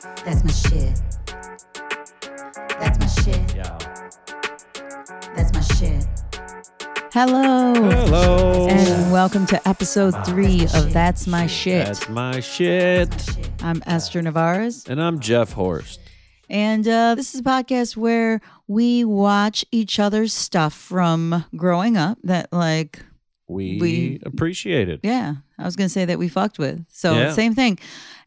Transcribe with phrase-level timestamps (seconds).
[0.00, 1.00] That's my shit.
[2.78, 3.54] That's my shit.
[3.56, 3.78] Yeah.
[5.34, 6.06] That's my shit.
[7.12, 7.72] Hello.
[7.74, 8.68] Hello.
[8.68, 10.92] And welcome to episode three That's of shit.
[10.92, 11.86] That's My Shit.
[11.86, 13.20] That's my shit.
[13.20, 13.50] Shit.
[13.60, 14.86] I'm Esther Navarez.
[14.86, 15.98] And I'm Jeff Horst.
[16.48, 22.18] And uh, this is a podcast where we watch each other's stuff from growing up
[22.22, 23.00] that, like,
[23.48, 25.00] We, We- appreciate it.
[25.02, 26.84] yeah, I was going to say that we fucked with.
[26.90, 27.32] So, Yeah.
[27.32, 27.78] same thing.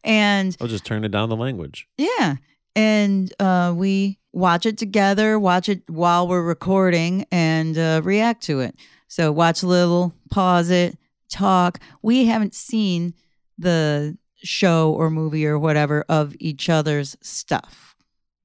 [0.03, 1.87] And I'll just turn it down the language.
[1.97, 2.35] yeah.
[2.75, 8.61] And uh, we watch it together, watch it while we're recording, and uh, react to
[8.61, 8.75] it.
[9.09, 10.97] So watch a little, pause it,
[11.29, 11.79] talk.
[12.01, 13.13] We haven't seen
[13.57, 17.93] the show or movie or whatever of each other's stuff.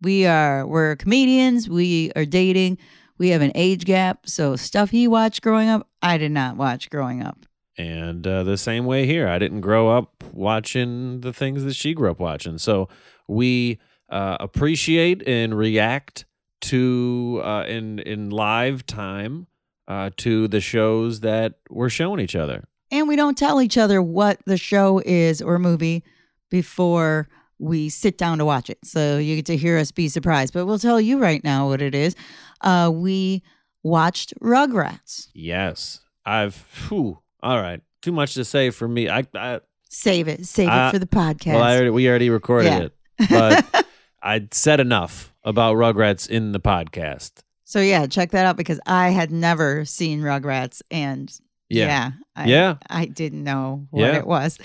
[0.02, 1.70] We are we're comedians.
[1.70, 2.78] We are dating.
[3.18, 4.28] We have an age gap.
[4.28, 7.46] So stuff he watched growing up, I did not watch growing up.
[7.78, 9.28] And uh, the same way here.
[9.28, 12.58] I didn't grow up watching the things that she grew up watching.
[12.58, 12.88] So
[13.28, 16.24] we uh, appreciate and react
[16.62, 19.46] to uh, in in live time
[19.88, 22.66] uh, to the shows that we're showing each other.
[22.90, 26.04] And we don't tell each other what the show is or movie
[26.50, 28.78] before we sit down to watch it.
[28.84, 30.52] So you get to hear us be surprised.
[30.52, 32.14] But we'll tell you right now what it is.
[32.60, 33.42] Uh, we
[33.82, 35.28] watched Rugrats.
[35.34, 36.56] Yes, I've.
[36.88, 39.08] Whew, all right, too much to say for me.
[39.08, 40.44] I, I Save it.
[40.46, 41.54] Save Uh, it for the podcast.
[41.54, 42.78] well, I already, we already recorded Yeah.
[42.80, 42.92] it,
[43.30, 43.86] but
[44.22, 47.32] I said enough about Rugrats in the podcast.
[47.64, 51.32] so yeah, check that out because I had never seen Rugrats and
[51.70, 52.74] Yeah, yeah, I, Yeah.
[52.90, 54.16] I didn't know what Yeah.
[54.18, 54.58] it was.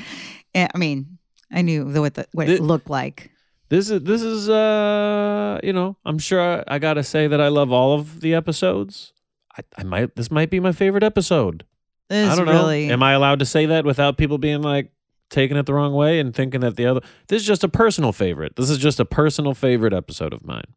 [0.56, 1.17] I mean,
[1.52, 3.32] I knew the, what the, what it looked like.
[3.70, 7.42] this is this is uh you know I'm sure I, I got to say that
[7.42, 9.14] I love all of the episodes.
[9.58, 11.66] I, I might this might be my favorite episode.
[12.10, 12.54] This I don't know.
[12.54, 14.92] really Am I allowed to say that without people being like
[15.30, 18.12] taking it the wrong way and thinking that the other this is just a personal
[18.12, 18.56] favorite.
[18.56, 20.76] This is just a personal favorite episode of mine.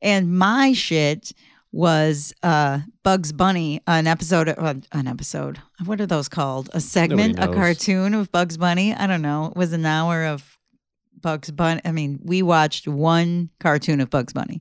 [0.00, 1.32] And my shit
[1.72, 5.58] was uh Bugs Bunny, an episode uh, an episode.
[5.84, 6.70] What are those called?
[6.74, 8.94] A segment, a cartoon of Bugs Bunny?
[8.94, 9.46] I don't know.
[9.46, 10.58] It was an hour of
[11.20, 11.80] Bugs Bunny.
[11.84, 14.60] I mean, we watched one cartoon of Bugs Bunny.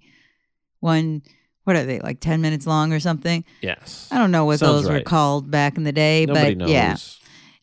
[0.80, 1.22] One
[1.64, 2.00] what are they?
[2.00, 3.46] Like 10 minutes long or something?
[3.62, 4.08] Yes.
[4.12, 6.70] I don't know what Sounds those were called back in the day, Nobody but knows.
[6.70, 6.96] yeah.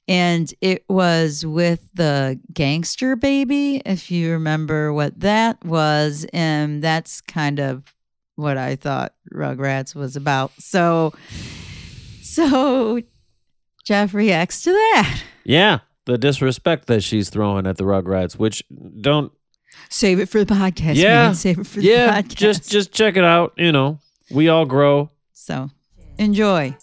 [0.06, 6.24] And it was with the gangster baby, if you remember what that was.
[6.32, 7.82] And that's kind of
[8.38, 10.52] what I thought Rugrats was about.
[10.60, 11.12] So,
[12.22, 13.00] so
[13.84, 15.22] Jeff reacts to that.
[15.44, 18.62] Yeah, the disrespect that she's throwing at the Rugrats, which
[19.00, 19.32] don't
[19.90, 20.94] Save it for the podcast.
[20.94, 21.26] Yeah.
[21.26, 21.34] man.
[21.34, 22.34] Save it for yeah, the podcast.
[22.36, 23.54] just just check it out.
[23.56, 23.98] You know,
[24.30, 25.10] we all grow.
[25.32, 25.70] so
[26.16, 26.76] enjoy.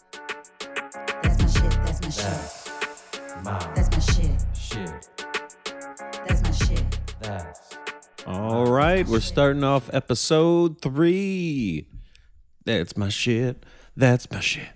[8.47, 11.87] All right, we're starting off episode three.
[12.63, 13.65] That's my shit.
[13.97, 14.69] That's my shit.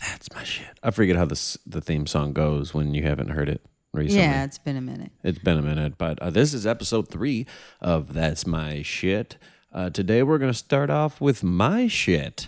[0.00, 0.78] That's my shit.
[0.84, 3.60] I forget how this the theme song goes when you haven't heard it
[3.92, 4.22] recently.
[4.22, 5.10] Yeah, it's been a minute.
[5.24, 7.44] It's been a minute, but uh, this is episode three
[7.80, 9.36] of That's My Shit.
[9.72, 12.46] Uh, today we're going to start off with my shit.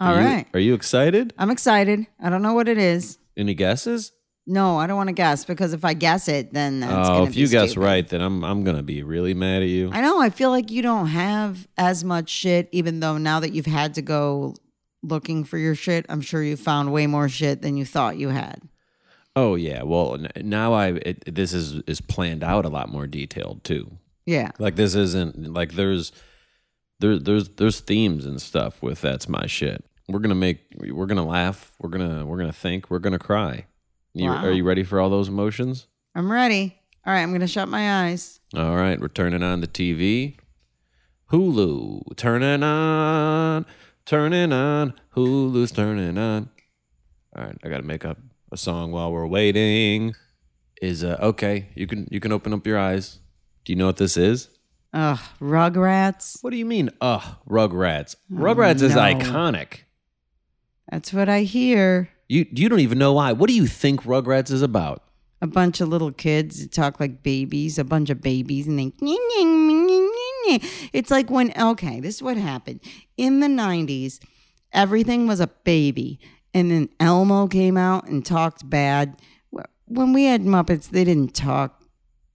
[0.00, 0.46] All Are you- right.
[0.52, 1.32] Are you excited?
[1.38, 2.06] I'm excited.
[2.20, 3.16] I don't know what it is.
[3.38, 4.12] Any guesses?
[4.46, 7.24] No, I don't want to guess because if I guess it, then that's Oh, gonna
[7.26, 7.84] if be you guess stupid.
[7.86, 9.90] right, then I'm I'm gonna be really mad at you.
[9.92, 10.20] I know.
[10.20, 13.94] I feel like you don't have as much shit, even though now that you've had
[13.94, 14.56] to go
[15.04, 18.30] looking for your shit, I'm sure you found way more shit than you thought you
[18.30, 18.60] had.
[19.36, 19.82] Oh yeah.
[19.84, 23.92] Well, n- now I it, this is is planned out a lot more detailed too.
[24.26, 24.50] Yeah.
[24.58, 26.10] Like this isn't like there's
[26.98, 29.84] there there's there's themes and stuff with that's my shit.
[30.08, 31.70] We're gonna make we're gonna laugh.
[31.80, 32.90] We're gonna we're gonna think.
[32.90, 33.66] We're gonna cry.
[34.14, 34.44] You, Wow.
[34.44, 35.86] Are you ready for all those emotions?
[36.14, 36.78] I'm ready.
[37.06, 37.22] All right.
[37.22, 38.40] I'm going to shut my eyes.
[38.54, 40.36] All right, we're turning on the TV.
[41.30, 43.64] Hulu, turning on,
[44.04, 44.92] turning on.
[45.16, 46.50] Hulu's turning on.
[47.34, 48.18] All right, I got to make up
[48.52, 50.14] a song while we're waiting.
[50.82, 51.68] Is uh okay?
[51.74, 53.20] You can you can open up your eyes.
[53.64, 54.50] Do you know what this is?
[54.92, 55.18] Ugh.
[55.40, 56.42] Rugrats.
[56.42, 56.90] What do you mean?
[57.00, 58.16] Ugh, Rugrats.
[58.30, 59.00] Rugrats is no.
[59.00, 59.84] iconic.
[60.90, 62.10] That's what I hear.
[62.32, 63.32] You you don't even know why.
[63.32, 65.02] What do you think Rugrats is about?
[65.42, 68.90] A bunch of little kids talk like babies, a bunch of babies, and they.
[70.94, 72.80] It's like when, okay, this is what happened.
[73.18, 74.18] In the 90s,
[74.72, 76.20] everything was a baby.
[76.54, 79.20] And then Elmo came out and talked bad.
[79.86, 81.82] When we had Muppets, they didn't talk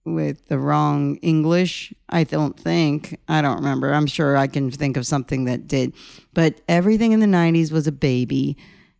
[0.04, 1.92] with the wrong English.
[2.08, 3.18] I don't think.
[3.28, 3.92] I don't remember.
[3.92, 5.92] I'm sure I can think of something that did.
[6.34, 8.56] But everything in the 90s was a baby.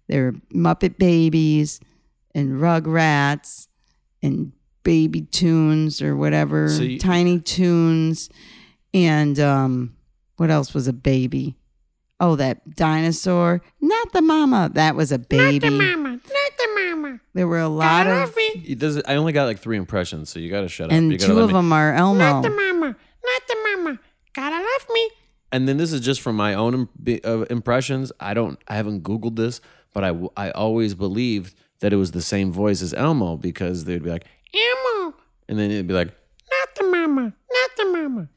[0.08, 1.80] There were Muppet babies
[2.34, 3.68] and Rugrats
[4.22, 4.52] and
[4.82, 8.30] baby tunes or whatever, So you- Tiny Toons,
[8.94, 9.94] and um,
[10.36, 11.56] what else was a baby?
[12.20, 14.70] Oh, that dinosaur, not the mama.
[14.74, 15.68] That was a baby.
[15.68, 16.20] Not the mama, not
[16.58, 17.20] the mama.
[17.34, 19.00] There were a lot I of, love me, He does.
[19.06, 20.92] I only got like three impressions, so you got to shut up.
[20.92, 22.18] and two of me- them are Elmo.
[22.18, 24.00] not the mama, not the mama.
[24.34, 25.10] Gotta love me.
[25.52, 28.10] And then this is just from my own im- uh, impressions.
[28.18, 28.58] I don't.
[28.66, 29.60] I haven't Googled this,
[29.94, 34.02] but I, I always believed that it was the same voice as Elmo because they'd
[34.02, 34.24] be like,
[34.54, 35.14] Elmo,
[35.48, 38.28] and then it'd be like, not the mama, not the mama.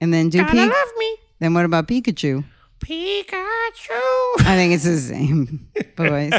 [0.00, 2.44] And then do Gotta Pi- love me, Then what about Pikachu?
[2.80, 4.40] Pikachu.
[4.40, 6.32] I think it's the same voice.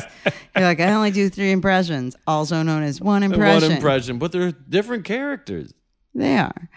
[0.56, 3.70] You're like, I only do three impressions, also known as one impression.
[3.70, 5.74] one impression, but they're different characters.
[6.14, 6.70] They are.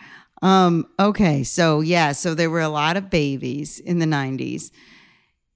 [0.42, 4.70] Um, okay, so yeah, so there were a lot of babies in the 90s.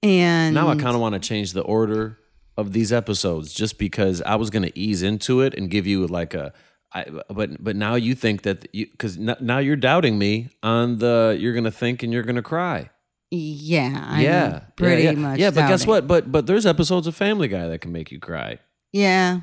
[0.05, 2.19] And Now I kind of want to change the order
[2.57, 6.05] of these episodes just because I was going to ease into it and give you
[6.07, 6.53] like a.
[6.93, 11.35] I, but but now you think that you because now you're doubting me on the
[11.37, 12.89] you're gonna think and you're gonna cry.
[13.31, 15.17] yeah, I'm yeah, pretty yeah, yeah.
[15.17, 15.39] much.
[15.39, 16.07] Yeah, but guess what?
[16.07, 18.59] But but there's episodes of Family Guy that can make you cry.
[18.93, 19.41] Yeah,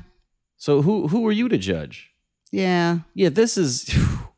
[0.57, 2.09] So who who are you to judge?
[2.51, 2.99] yeah.
[3.13, 3.93] Yeah, this is.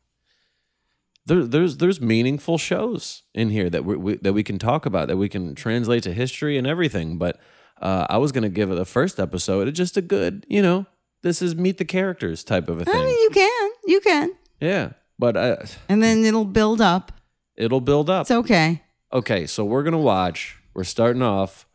[1.26, 5.08] There, there's there's meaningful shows in here that we, we that we can talk about
[5.08, 7.18] that we can translate to history and everything.
[7.18, 7.40] But
[7.82, 10.86] uh, I was gonna give it the first episode just a good, you know,
[11.22, 12.94] this is meet the characters type of a thing.
[13.04, 15.56] mean, you can, you can, yeah, but uh,
[15.88, 17.10] and then it'll build up.
[17.56, 18.22] it'll build up.
[18.22, 18.82] It's okay.
[19.12, 20.56] Okay, so we're gonna watch.
[20.74, 21.66] We're starting off.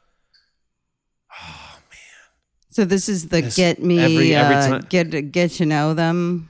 [1.42, 2.30] Oh man!
[2.70, 5.94] So this is the This- get me, every- every uh, time- get get to know
[5.94, 6.48] them.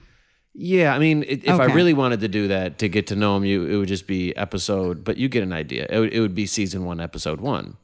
[0.53, 3.37] Yeah, I mean, it, if I really wanted to do that to get to know
[3.37, 5.03] him, you it would just be episode.
[5.03, 5.87] But you get an idea.
[5.89, 7.77] It would, it would be season one, episode one.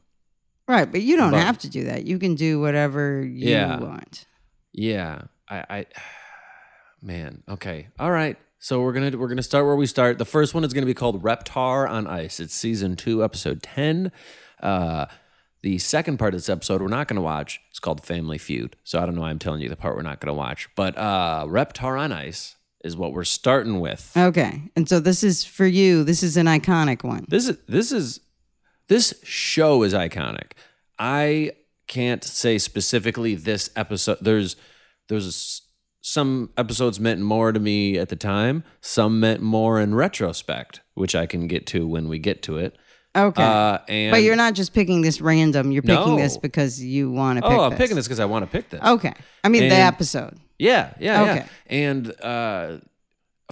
[0.66, 2.04] Right, but you don't But- have to do that.
[2.06, 3.78] You can do whatever you Yeah.
[3.80, 4.26] want.
[4.74, 5.86] Yeah, I, I,
[7.02, 7.42] man.
[7.48, 8.36] Okay, all right.
[8.60, 10.18] So we're gonna we're gonna start where we start.
[10.18, 12.40] The first one is gonna be called Reptar on Ice.
[12.40, 14.10] It's season two, episode ten.
[14.62, 15.06] Uh,
[15.62, 17.60] the second part of this episode we're not gonna watch.
[17.70, 18.76] It's called Family Feud.
[18.84, 19.20] So I don't know.
[19.22, 22.56] why I'm telling you the part we're not gonna watch, but uh, Reptar on Ice
[22.84, 24.12] is what we're starting with.
[24.16, 26.04] Okay, and so this is for you.
[26.04, 27.24] This is an iconic one.
[27.28, 28.20] This is this is
[28.88, 30.52] this show is iconic.
[30.98, 31.52] I
[31.86, 34.18] can't say specifically this episode.
[34.20, 34.56] There's
[35.08, 35.62] there's
[36.00, 38.64] some episodes meant more to me at the time.
[38.80, 42.76] Some meant more in retrospect, which I can get to when we get to it.
[43.26, 45.72] Okay, Uh, and but you're not just picking this random.
[45.72, 47.50] You're picking this because you want to pick.
[47.58, 47.78] Oh, I'm this.
[47.78, 48.80] picking this because I want to pick this.
[48.82, 49.12] Okay,
[49.44, 50.38] I mean the And- episode.
[50.58, 51.32] Yeah, yeah, yeah.
[51.32, 51.46] Okay.
[51.68, 52.78] And uh,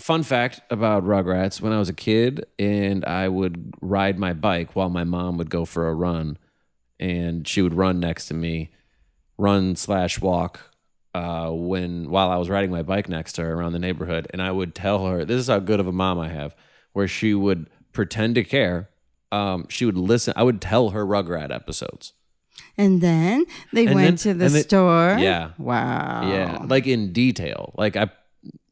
[0.01, 4.75] fun fact about Rugrats: when I was a kid, and I would ride my bike
[4.77, 6.37] while my mom would go for a run,
[6.99, 8.71] and she would run next to me,
[9.39, 10.61] run slash walk.
[11.15, 14.43] Uh, when while I was riding my bike next to her around the neighborhood, and
[14.43, 16.55] I would tell her, "This is how good of a mom I have,"
[16.93, 18.91] where she would pretend to care.
[19.37, 20.33] Um, she would listen.
[20.37, 22.13] I would tell her Rugrat episodes.
[22.79, 25.17] And then they And went then- to the they- store.
[25.19, 25.51] Yeah.
[25.59, 26.31] Wow.
[26.31, 27.73] Yeah, like in detail.
[27.77, 28.07] Like I,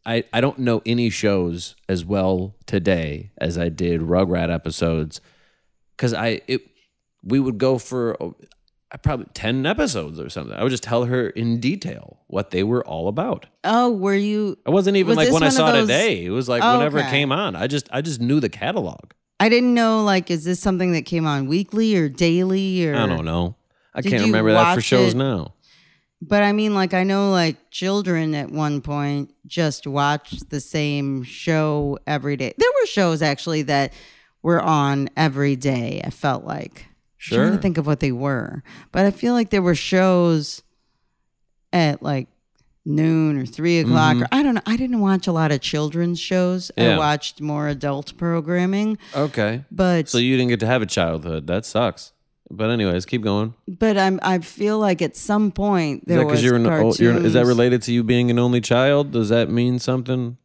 [0.07, 5.21] I, I don't know any shows as well today as I did Rugrat episodes,
[5.97, 6.61] because I it
[7.23, 8.31] we would go for uh,
[9.03, 10.55] probably ten episodes or something.
[10.55, 13.47] I would just tell her in detail what they were all about.
[13.65, 14.59] Oh, were you?
[14.67, 16.25] I wasn't even Was like when I saw it those- today.
[16.27, 17.57] It was like whenever it came on.
[17.57, 19.13] I just I just knew the catalog.
[19.45, 20.03] I didn't know.
[20.03, 22.95] Like, is this something that came on weekly or daily or?
[22.97, 23.57] I don't know.
[23.95, 25.19] I Did can't you remember that for watch shows it?
[25.19, 25.53] now.
[26.23, 31.25] But I mean, like, I know, like, children at one point just watched the same
[31.25, 32.55] show every day.
[32.57, 33.93] There were shows actually that
[34.43, 36.01] were on every day.
[36.03, 36.87] I felt like.
[37.31, 40.63] I'm trying to think of what they were, but I feel like there were shows
[41.71, 42.29] at like
[42.87, 44.17] noon or three o'clock.
[44.19, 44.61] Or, I don't know.
[44.67, 46.71] I didn't watch a lot of children's shows.
[46.77, 46.99] I Mm-hmm.
[46.99, 49.65] Watched more adult programming, Okay.
[49.71, 51.47] but So you didn't get to have a childhood.
[51.47, 52.13] That sucks.
[52.51, 53.55] But anyways, keep going.
[53.67, 56.93] but I'm I feel like at some point Is there that was you're an oh,
[56.99, 59.13] you're, is that related to you being an only child?
[59.13, 60.37] Does that mean something?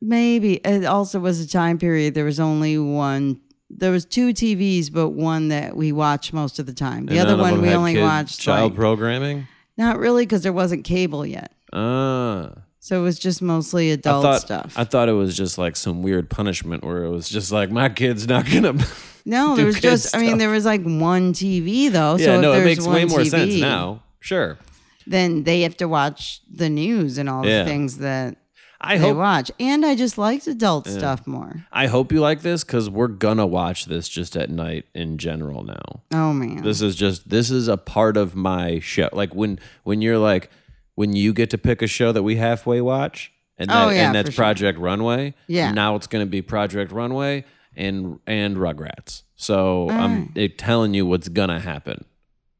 [0.00, 2.14] Maybe it also was a time period.
[2.14, 3.40] There was only one.
[3.70, 7.06] There was two TVs, but one that we watched most of the time.
[7.06, 9.46] The And other one we only watched child like, programming.
[9.78, 14.22] not really because there wasn't cable yet, Ah, so it was just mostly I adult
[14.22, 14.74] thought stuff.
[14.76, 17.88] I thought it was just like some weird punishment where it was just like my
[17.88, 18.74] kid's not gonna.
[19.24, 20.14] no, there was just.
[20.14, 22.16] I mean, there was like one TV though.
[22.16, 24.02] yeah, so if no, it makes way more sense TV, now.
[24.20, 24.58] Sure.
[25.06, 27.62] Then they have to watch the news and all Yeah.
[27.64, 28.36] the things that
[28.80, 29.50] I they hope watch.
[29.60, 31.64] And I just liked adult stuff more.
[31.72, 35.62] I hope you like this because we're gonna watch this just at night in general
[35.64, 36.02] now.
[36.12, 36.62] Oh man.
[36.62, 39.08] This is just this is a part of my show.
[39.12, 40.50] Like when when you're like
[40.94, 44.14] when you get to pick a show that we halfway watch, and Oh, yeah, and
[44.14, 44.44] that's for sure.
[44.44, 45.34] Project Runway.
[45.46, 45.72] Yeah.
[45.72, 47.44] Now it's going to be Project Runway
[47.76, 49.22] and and Rugrats.
[49.36, 52.04] So I'm eh, telling you what's gonna happen.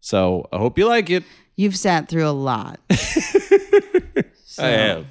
[0.00, 1.24] So I hope you like it.
[1.56, 2.80] You've sat through a lot.
[2.90, 5.06] I have.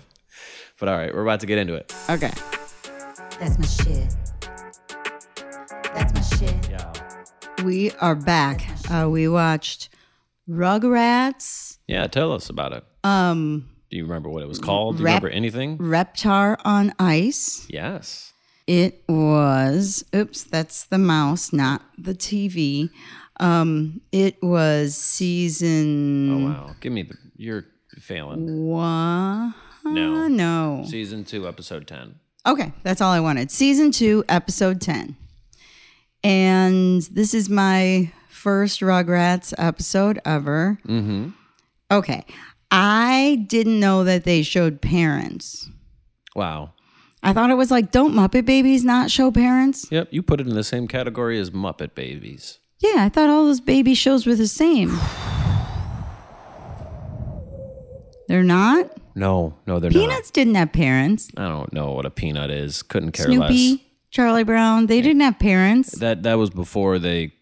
[0.79, 1.93] But all right, we're about to get into it.
[2.09, 2.31] Okay.
[3.39, 4.15] That's my shit.
[5.93, 6.69] That's my shit.
[6.69, 6.91] Yeah.
[7.63, 8.67] We are back.
[8.91, 9.89] Uh, we watched
[10.49, 12.07] Rugrats, Yeah.
[12.07, 12.83] Tell us about it.
[13.03, 14.97] um, Do you remember what it was called?
[14.97, 15.77] Do you Rep- remember anything?
[15.77, 17.65] Reptar on Ice.
[17.69, 18.31] Yes.
[18.65, 22.89] It was, oops, that's the mouse, not the TV.
[23.41, 26.75] Um, it was season Oh wow.
[26.79, 27.15] Give me the.
[27.35, 27.65] You're
[27.99, 28.65] failing.
[28.67, 29.53] one.
[29.83, 30.27] No.
[30.29, 30.85] No.
[30.87, 32.15] Season two, episode ten.
[32.45, 33.51] Okay, that's all I wanted.
[33.51, 35.15] Season two, episode 10.
[36.23, 40.77] And this is my first Rugrats episode ever.
[40.87, 41.29] Mm-hmm.
[41.91, 42.25] Okay.
[42.71, 45.69] I didn't know that they showed parents.
[46.35, 46.73] Wow.
[47.21, 49.87] I thought it was like, don't Muppet Babies not show parents?
[49.91, 50.09] Yep.
[50.11, 52.59] You put it in the same category as Muppet Babies.
[52.79, 54.89] Yeah, I thought all those baby shows were the same.
[58.27, 58.89] They're not?
[59.15, 61.29] No, no, they're Peanuts didn't have parents.
[61.37, 62.81] I don't know what a peanut is.
[62.81, 63.79] Couldn't care Snoopy, less.
[64.09, 65.91] Charlie Brown, they didn't have parents.
[65.99, 67.33] That that was before they,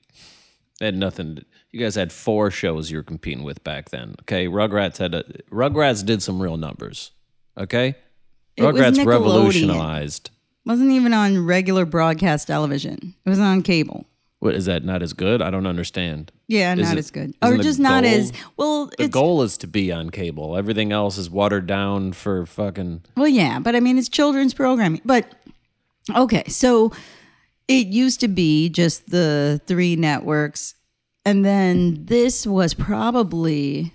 [0.79, 1.45] they had nothing.
[1.71, 4.15] You guys had four shows you were competing with back then.
[4.21, 7.11] Okay, Rugrats had a, Rugrats did some real numbers.
[7.57, 7.95] Okay,
[8.57, 9.05] It Rugrats Nickelodeon.
[9.05, 10.29] revolutionized.
[10.65, 13.15] Wasn't even on regular broadcast television.
[13.25, 14.05] It was on cable.
[14.39, 14.83] What is that?
[14.83, 15.41] Not as good?
[15.41, 16.31] I don't understand.
[16.47, 17.33] Yeah, Is not it- as good.
[17.43, 18.87] Or just not as well.
[18.87, 20.57] The It's goal is to be on cable.
[20.57, 23.03] Everything else is watered down for fucking.
[23.15, 25.01] well, yeah, but I mean, it's children's programming.
[25.05, 25.31] But
[26.15, 26.91] okay, so
[27.67, 30.73] it used to be just the three networks,
[31.25, 33.93] and then this was probably,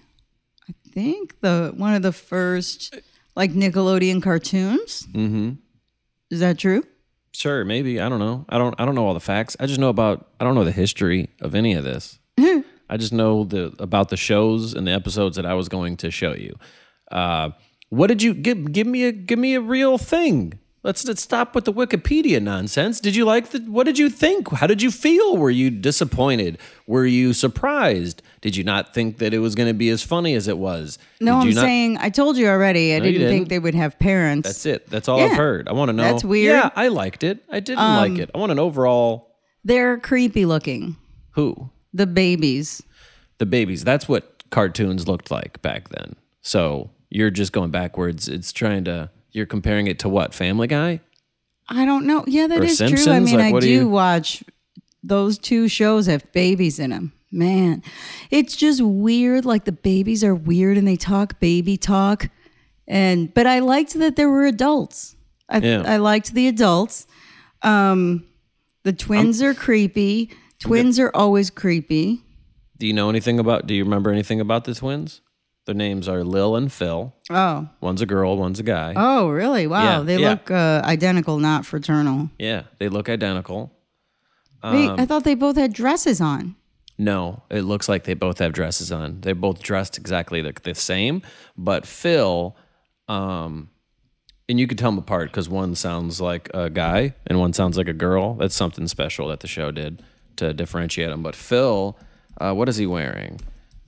[0.69, 2.99] I think, the one of the first
[3.35, 5.07] like Nickelodeon cartoons.
[5.13, 5.53] Mm-hmm.
[6.31, 6.83] Is that true?
[7.33, 8.01] Sure, maybe.
[8.01, 8.47] I don't know.
[8.49, 8.75] I don't.
[8.79, 9.57] I don't know all the facts.
[9.61, 10.31] I just know about.
[10.41, 12.19] I don't know the history of any of this.
[12.89, 16.11] I just know the about the shows and the episodes that I was going to
[16.11, 16.57] show you.
[17.11, 17.51] Uh,
[17.89, 18.73] what did you give?
[18.73, 20.59] Give me a give me a real thing.
[20.87, 23.01] Let's, let's stop with the Wikipedia nonsense.
[23.01, 23.59] Did you like the?
[23.59, 24.53] What did you think?
[24.53, 25.37] How did you feel?
[25.37, 26.59] Were you disappointed?
[26.87, 28.23] Were you surprised?
[28.41, 30.99] Did you not think that it was going to be as funny as it was?
[31.21, 32.95] No, I'm not- saying I told you already.
[32.95, 33.49] I No, didn't think didn't.
[33.49, 34.49] they would have parents.
[34.49, 34.89] That's it.
[34.89, 35.69] That's all I've heard.
[35.69, 36.05] I want to know.
[36.05, 36.55] That's weird.
[36.55, 37.43] Um, Yeah, I liked it.
[37.51, 38.31] I didn't like it.
[38.33, 39.35] I want an overall.
[39.65, 40.95] They're creepy looking.
[41.33, 41.69] Who?
[41.95, 42.81] The babies.
[43.39, 43.83] the babies.
[43.83, 46.15] That's what cartoons looked like back then.
[46.43, 48.29] So you're just going backwards.
[48.29, 49.11] It's trying to.
[49.37, 50.33] You're comparing it to what?
[50.33, 51.01] Family Guy?
[51.69, 52.25] I don't know.
[52.27, 52.87] Yeah, that Or is true.
[52.87, 53.27] I Simpsons?
[53.31, 54.43] mean, Like, I what do, do you- watch
[55.03, 57.13] those two shows have babies in them.
[57.31, 57.83] Man,
[58.31, 59.45] it's just weird.
[59.45, 62.31] Like the babies are weird and they talk baby talk.
[62.89, 65.17] And but I liked that there were adults.
[65.51, 65.83] I Yeah.
[65.85, 67.07] I liked the adults.
[67.61, 68.25] Um,
[68.85, 70.31] the twins are creepy.
[70.61, 72.23] Twins are always creepy.
[72.79, 73.67] Do you know anything about?
[73.67, 75.21] Do you remember anything about the twins?
[75.67, 77.13] Their names are Lil and Phil.
[77.29, 78.37] Oh, One's a girl.
[78.37, 78.95] One's a guy.
[78.97, 79.67] oh, really?
[79.67, 80.31] Wow, Yeah, they yeah.
[80.31, 82.31] look uh, identical, not fraternal.
[82.39, 83.73] Yeah, they look identical.
[84.65, 86.55] Wait, Um, I thought they both had dresses on.
[86.99, 89.21] No, it looks like they both have dresses on.
[89.21, 91.21] They're both dressed exactly the, the same,
[91.57, 92.57] but Phil,
[93.09, 93.69] um,
[94.49, 97.77] and you could tell them apart because one sounds like a guy and one sounds
[97.77, 98.35] like a girl.
[98.35, 100.03] That's something special that the show did
[100.37, 101.23] to differentiate them.
[101.23, 101.99] But Phil,
[102.41, 103.41] uh, what is he wearing?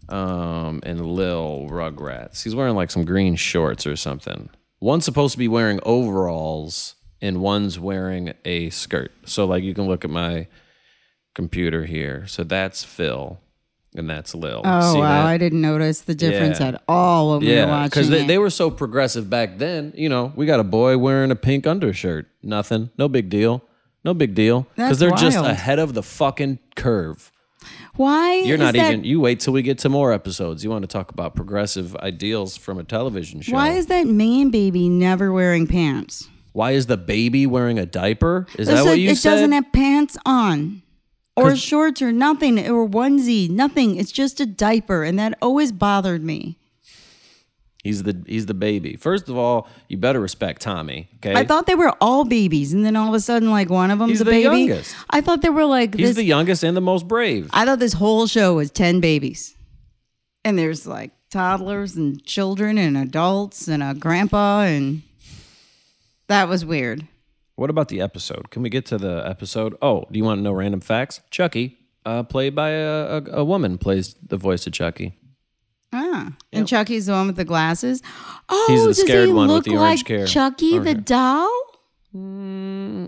[0.08, 4.48] Um, and Lil Rugrats, he's wearing like some green shorts or something.
[4.80, 9.12] One's supposed to be wearing overalls and one's wearing a skirt.
[9.26, 10.46] So like you can look at my
[11.34, 12.26] computer here.
[12.26, 13.38] So that's Phil,
[13.94, 14.62] and that's Lil.
[14.64, 15.26] Oh See wow, that?
[15.26, 16.68] I didn't notice the difference Yeah.
[16.68, 18.26] at all when we were yeah, watching because they, it.
[18.26, 19.92] they were so progressive back then.
[19.96, 22.26] You know, we got a boy wearing a pink undershirt.
[22.42, 22.90] Nothing.
[22.96, 23.62] No big deal.
[24.04, 24.66] No big deal.
[24.76, 27.32] Because they're just ahead of the fucking curve.
[27.98, 29.04] Why You're is not that, even.
[29.04, 30.62] You wait till we get to more episodes.
[30.62, 33.54] You want to talk about progressive ideals from a television show.
[33.54, 36.28] Why is that man baby never wearing pants?
[36.52, 38.46] Why is the baby wearing a diaper?
[38.56, 39.32] Is that what you it said?
[39.32, 40.82] It doesn't have pants on,
[41.36, 43.96] or shorts, or nothing, or onesie, nothing.
[43.96, 46.56] It's just a diaper, and that always bothered me.
[47.84, 48.96] He's the he's the baby.
[48.96, 51.08] First of all, you better respect Tommy.
[51.16, 51.34] Okay.
[51.34, 53.98] I thought they were all babies, and then all of a sudden, like one of
[53.98, 54.60] them's He's a the baby.
[54.64, 54.94] youngest.
[55.10, 56.16] I thought they were like he's this.
[56.16, 57.48] the youngest and the most brave.
[57.52, 59.54] I thought this whole show was ten babies,
[60.44, 65.02] and there's like toddlers and children and adults and a grandpa, and
[66.28, 67.06] that was weird.
[67.56, 68.50] What about the episode?
[68.50, 69.76] Can we get to the episode?
[69.82, 71.20] Oh, do you want to know random facts?
[71.30, 75.18] Chucky, uh, played by a, a, a woman, plays the voice of Chucky.
[75.92, 78.02] Ah, and Chucky's the one with the glasses.
[78.48, 80.26] Oh, He's the does scared he one with look the orange like hair.
[80.26, 81.50] Chucky the doll?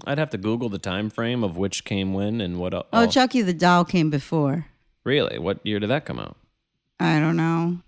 [0.06, 2.72] I'd have to Google the time frame of which came when and what.
[2.74, 4.66] el- Oh, Oh, Chucky the doll came before.
[5.04, 5.38] really?
[5.38, 6.36] What year did that come out?
[6.98, 7.78] I don't know,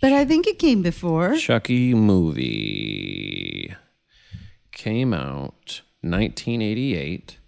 [0.00, 1.36] but I think it came before.
[1.36, 3.74] Chucky movie
[4.72, 7.38] came out 1988.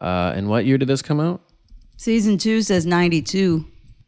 [0.00, 1.40] Uh, and what year did this come out?
[1.96, 3.64] Season two says ninety-two.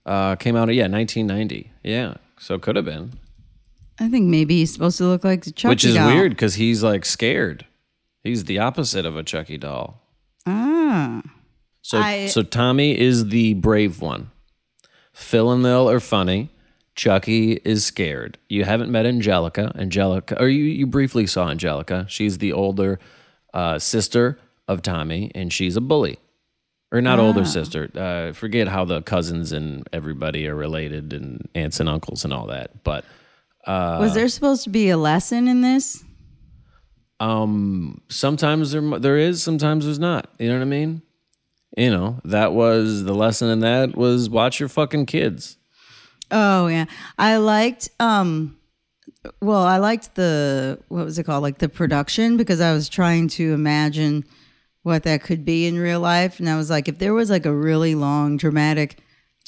[0.08, 1.70] Uh, came out yeah 1990.
[1.84, 3.12] Yeah, so could have been.
[4.00, 6.06] I think maybe he's supposed to look like the Chucky Which is doll.
[6.08, 7.66] weird because he's like scared.
[8.24, 10.00] He's the opposite of a Chucky doll.
[10.46, 11.22] Ah,
[11.82, 14.30] So I- so Tommy is the brave one.
[15.12, 16.50] Phil and Lil are funny.
[16.94, 18.38] Chucky is scared.
[18.48, 19.72] You haven't met Angelica.
[19.76, 22.06] Angelica, or you, you briefly saw Angelica.
[22.08, 22.98] She's the older
[23.54, 26.18] uh, sister of Tommy, and she's a bully.
[26.90, 27.90] Or not older sister.
[27.94, 32.46] Uh, forget how the cousins and everybody are related, and aunts and uncles and all
[32.46, 32.82] that.
[32.82, 33.04] But
[33.66, 36.02] uh, was there supposed to be a lesson in this?
[37.20, 40.30] um, sometimes there there is, sometimes there's not.
[40.38, 41.02] You know what I mean?
[41.76, 45.56] You know that was the lesson in that was watch your fucking kids.
[46.30, 46.86] Oh yeah,
[47.18, 47.90] I liked.
[48.00, 48.56] Um,
[49.42, 53.28] well, I liked the what was it called, like the production, because I was trying
[53.28, 54.24] to imagine
[54.88, 57.46] what that could be in real life, and I was like, if there was like
[57.46, 58.98] a really long, dramatic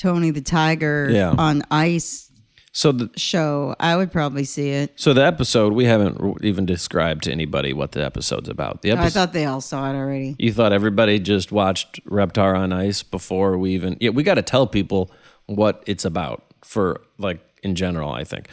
[0.01, 1.35] Tony the Tiger Yeah.
[1.37, 2.31] on ice
[2.73, 4.93] So the show, I would probably see it.
[4.95, 8.83] so the episode we haven't even described to anybody what the episode's about.
[8.83, 10.37] The Oh, I thought they all saw it already.
[10.39, 14.43] you thought everybody just watched Reptar on Ice before we even yeah we got to
[14.43, 15.11] tell people
[15.47, 18.47] what it's about for like in general I think.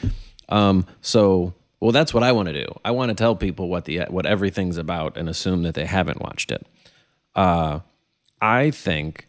[0.49, 2.67] Um, so well that's what I want to do.
[2.83, 6.21] I want to tell people what the what everything's about and assume that they haven't
[6.21, 6.65] watched it.
[7.37, 7.79] Uh,
[8.41, 9.27] I think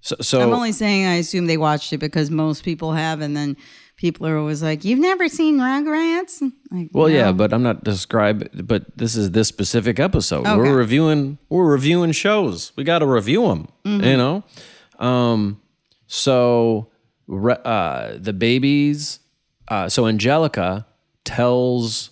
[0.00, 0.16] so.
[0.20, 3.56] so I'm only saying I assume they watched it because most people have, and then
[3.96, 8.48] people are always like, "You've never seen Rugrats?" Like, Well, yeah, but I'm not describe.
[8.66, 10.46] But this is this specific episode.
[10.46, 10.56] Okay.
[10.56, 11.38] We're reviewing.
[11.48, 12.72] We're reviewing shows.
[12.74, 13.68] We got to review them.
[13.84, 14.04] Mm-hmm.
[14.04, 14.44] You know.
[14.98, 15.60] Um.
[16.06, 16.90] So,
[17.30, 19.20] uh, the babies.
[19.68, 20.86] Uh, so Angelica
[21.24, 22.10] tells.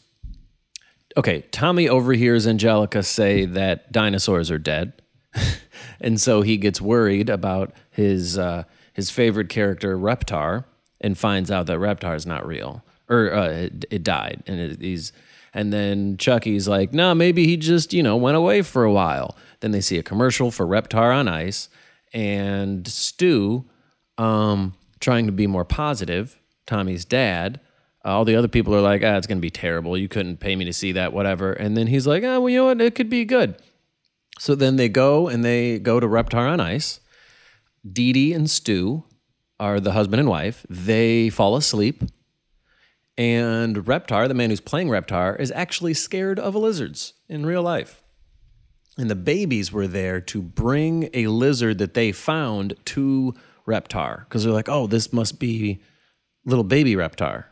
[1.16, 4.92] Okay, Tommy overhears Angelica say that dinosaurs are dead,
[6.01, 10.64] and so he gets worried about his uh, his favorite character Reptar,
[11.01, 14.81] and finds out that Reptar is not real, or uh, it, it died, and it,
[14.81, 15.12] he's
[15.53, 19.37] and then Chucky's like, no, maybe he just you know went away for a while.
[19.61, 21.69] Then they see a commercial for Reptar on Ice,
[22.12, 23.64] and Stu,
[24.19, 27.61] um, trying to be more positive, Tommy's dad.
[28.05, 29.97] uh, All the other people are like, ah, it's going to be terrible.
[29.99, 31.53] You couldn't pay me to see that, whatever.
[31.53, 32.81] And then he's like, ah, well, you know what?
[32.81, 33.55] It could be good.
[34.40, 37.00] So then they go and they go to Reptar on Ice.
[37.87, 39.05] Didi and Stu
[39.61, 40.64] are the husband and wife.
[40.70, 42.03] They fall asleep.
[43.18, 48.03] And Reptar, the man who's playing Reptar, is actually scared of lizards in real life.
[48.96, 53.35] And the babies were there to bring a lizard that they found to
[53.66, 55.83] Reptar because they're like, oh, this must be
[56.46, 57.44] little baby Reptar.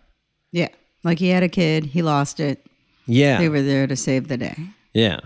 [0.53, 0.69] yeah,
[1.05, 2.65] like he had a kid, he lost it.
[3.05, 3.37] Yeah.
[3.37, 4.57] They were there to save the day.
[4.95, 5.21] Yeah.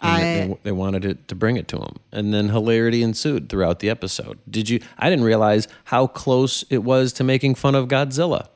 [0.00, 1.96] I they, they wanted it to bring it to him.
[2.12, 4.38] And then hilarity ensued throughout the episode.
[4.48, 4.80] Did you?
[4.98, 8.48] I didn't realize how close it was to making fun of Godzilla.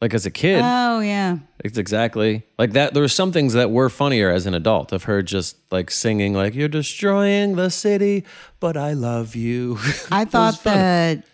[0.00, 2.94] Like as a kid, oh yeah, it's exactly like that.
[2.94, 6.34] There were some things that were funnier as an adult of her just like singing,
[6.34, 8.24] like, You're destroying the city,
[8.60, 9.76] but I love you.
[10.12, 11.24] I thought that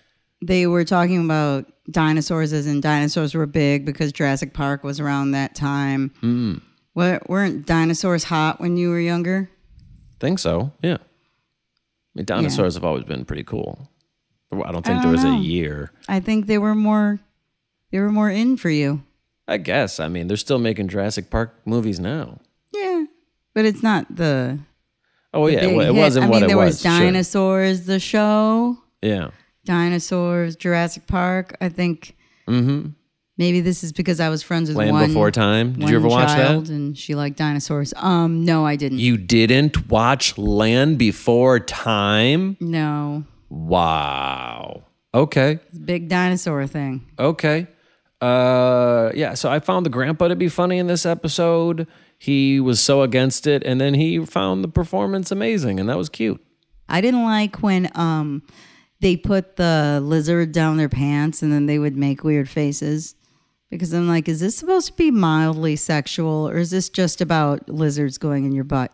[0.41, 5.33] they were talking about dinosaurs as in dinosaurs were big because Jurassic Park was around
[5.33, 6.13] that time.
[6.21, 6.55] Hmm.
[6.95, 9.51] What weren't dinosaurs hot when you were younger?
[10.21, 10.95] Think so, yeah.
[10.97, 13.91] I mean, dinosaurs have always been pretty cool.
[14.53, 15.37] I don't think I there don't was know.
[15.37, 15.91] a year.
[16.09, 17.19] I think they were more
[17.91, 19.03] they were more in for you.
[19.49, 19.99] I guess.
[20.01, 22.39] I mean, they're still making Jurassic Park movies now.
[22.73, 23.05] Yeah.
[23.55, 24.61] But it's not the
[25.33, 26.01] Oh yeah, big well, it hit.
[26.01, 26.75] wasn't I what mean, it there was.
[26.75, 26.91] was sure.
[26.93, 29.31] dinosaurs, the show, Yeah.
[29.65, 31.57] dinosaurs, Jurassic Park.
[31.61, 32.15] I think
[32.49, 32.91] mm-hmm.
[33.37, 34.77] Maybe this is because I was friends with.
[34.77, 35.73] Land one Before Time.
[35.75, 36.73] Did you ever watch child that?
[36.73, 37.93] and she liked dinosaurs.
[37.97, 38.99] Um, no, I didn't.
[38.99, 42.57] You didn't watch Land Before Time?
[42.61, 44.83] no, Wow.
[45.13, 45.61] Okay.
[45.85, 47.07] big dinosaur thing.
[47.19, 47.67] Okay.
[48.21, 51.87] Uh yeah, so I found the grandpa to be funny in this episode.
[52.19, 56.09] He was so against it and then he found the performance amazing and that was
[56.09, 56.41] cute.
[56.89, 58.43] I didn't like when um
[59.01, 63.15] they put the lizard down their pants and then they would make weird faces.
[63.75, 67.69] Because I'm like, is this supposed to be mildly sexual or is this just about
[67.69, 68.93] lizards going in your butt?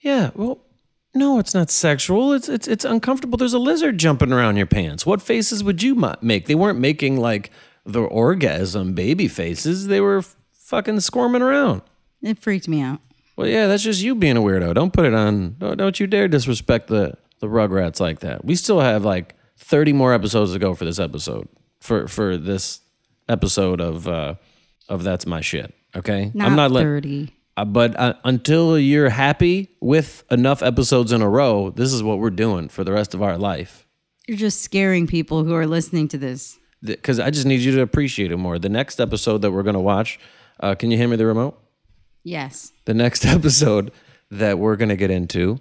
[0.00, 0.60] Yeah, well,
[1.14, 2.32] no, it's not sexual.
[2.32, 3.36] It's it's it's uncomfortable.
[3.36, 5.04] There's a lizard jumping around your pants.
[5.04, 6.46] What faces would you make?
[6.46, 7.50] They weren't making like
[7.84, 10.22] the orgasm baby faces, they were
[10.52, 11.82] fucking squirming around.
[12.22, 13.00] It freaked me out.
[13.36, 14.74] Well, yeah, that's just you being a weirdo.
[14.74, 15.56] Don't put it on.
[15.58, 18.44] Don't, don't you dare disrespect the the Rugrats like that.
[18.44, 21.48] We still have like thirty more episodes to go for this episode.
[21.80, 22.80] For for this
[23.30, 24.34] episode of uh
[24.88, 25.72] of that's my shit.
[25.96, 27.32] Okay, Not, I'm not let- 30.
[27.56, 32.18] uh, but uh, until you're happy with enough episodes in a row, this is what
[32.18, 33.86] we're doing for the rest of our life.
[34.28, 36.58] You're just scaring people who are listening to this.
[36.82, 38.58] Because I just need you to appreciate it more.
[38.58, 40.18] The next episode that we're gonna watch,
[40.60, 41.58] uh, can you hand me the remote?
[42.22, 42.72] Yes.
[42.84, 43.92] the next episode
[44.30, 45.58] that we're gonna get into,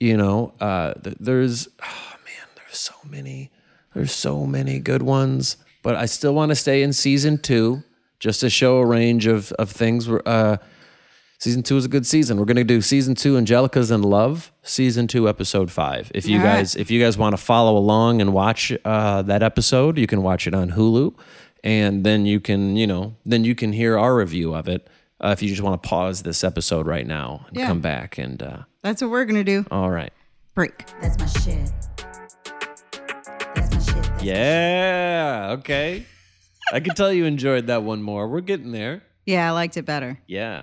[0.00, 3.50] you know, uh, th- there's oh man, there's so many,
[3.94, 5.56] there's so many good ones.
[5.82, 7.82] But I still want to stay in season two,
[8.20, 10.08] just to show a range of of things.
[10.08, 10.56] We're, Uh,
[11.38, 12.38] season two is a good season.
[12.38, 16.10] We're gonna do season two, Angelica's in Love, season two, episode five.
[16.14, 16.58] If you All right.
[16.58, 20.22] guys, if you guys want to follow along and watch uh, that episode, you can
[20.22, 21.14] watch it on Hulu,
[21.64, 24.88] and then you can, you know, then you can hear our review of it.
[25.20, 27.66] Uh, if you just want to pause this episode right now and Yeah.
[27.68, 29.64] come back and uh, That's what we're going to do.
[29.70, 30.12] all right
[30.54, 30.84] Break.
[31.00, 31.70] That's my shit.
[34.24, 36.04] Yeah okay
[36.72, 39.84] i can tell you enjoyed that one more we're getting there Yeah, I liked it
[39.84, 40.18] better.
[40.26, 40.62] yeah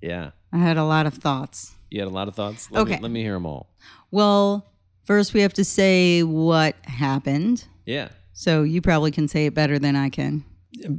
[0.00, 1.72] yeah I had a lot of thoughts.
[1.90, 3.02] you had a lot of thoughts let me, Okay.
[3.02, 3.70] let me hear them all
[4.10, 4.66] Well,
[5.04, 7.64] first we have to say what happened.
[7.86, 10.44] yeah So you probably can say it better than I can.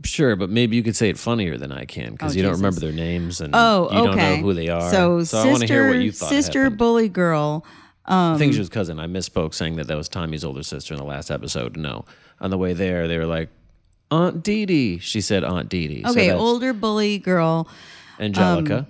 [0.04, 2.54] sure but maybe you could say it funnier than i can because Oh, you don't
[2.56, 4.06] remember their names and Oh, you okay.
[4.06, 6.70] don't know who they are So, i sister, want to hear what you thought sister
[6.70, 7.66] bully girl.
[8.08, 9.00] I think she um, was cousin.
[9.00, 11.76] I misspoke saying that that was Tommy's older sister in the last episode.
[11.76, 12.06] No,
[12.40, 13.50] on the way there, they were like,
[14.12, 15.00] Aunt Didi.
[15.00, 16.06] She said Aunt Didi.
[16.06, 17.68] Okay, that's older bully girl.
[18.20, 18.80] Angelica.
[18.80, 18.88] Um,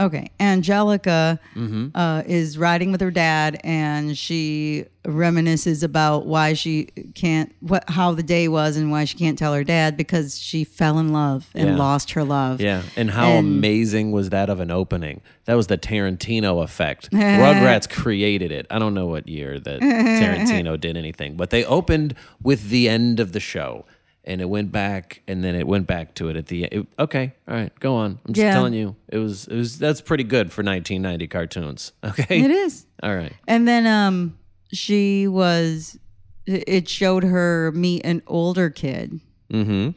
[0.00, 1.88] Okay, Angelica Mm-hmm.
[1.94, 6.84] uh, is riding with her dad, and she reminisces about why she
[7.14, 10.64] can't, what how the day was, and why she can't tell her dad because she
[10.64, 11.76] fell in love and Yeah.
[11.76, 12.60] lost her love.
[12.60, 15.20] yeah, and how and- amazing was that of an opening?
[15.44, 17.10] That was the Tarantino effect.
[17.12, 18.66] Rugrats created it.
[18.70, 19.80] I don't know what year that
[20.20, 23.84] Tarantino did anything, but they opened with the end of the show.
[24.30, 26.86] And it went back, and then it went back to it at the end.
[27.00, 28.20] Okay, all right, go on.
[28.24, 28.52] I'm just Yeah.
[28.52, 29.76] telling you, it was, it was.
[29.78, 31.92] That's pretty good for 1990 cartoons.
[32.04, 32.86] Okay, It is.
[33.02, 33.32] All right.
[33.48, 34.38] And then um,
[34.72, 35.98] she was,
[36.46, 39.20] it showed her meet an older kid,
[39.52, 39.90] Mm-hmm.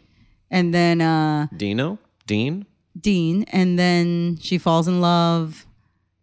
[0.50, 2.00] and then uh, Dino?
[2.26, 2.65] Dean?
[3.00, 5.67] Dean, and then she falls in love.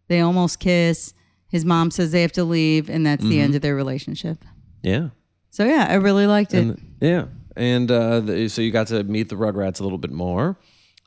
[0.09, 1.13] They almost kiss.
[1.47, 4.43] His mom says they have to leave, and that's the end of their relationship.
[4.83, 5.09] Yeah.
[5.49, 6.59] So yeah, I really liked it.
[6.59, 7.25] And, yeah.
[7.55, 10.57] And uh, the, so you got to meet the Rugrats a little bit more.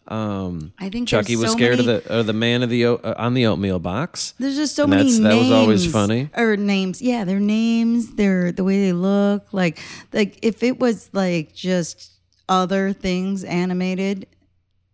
[0.07, 3.15] Um, I think Chucky was so scared many- of the the man of the uh,
[3.17, 4.35] on the oatmeal box.
[4.39, 5.49] There's just so And many that's- that names.
[5.49, 6.29] was always funny.
[6.37, 9.79] Or names, yeah, their names, their the way they look, like
[10.13, 12.11] like if it was like just
[12.51, 14.27] other things animated,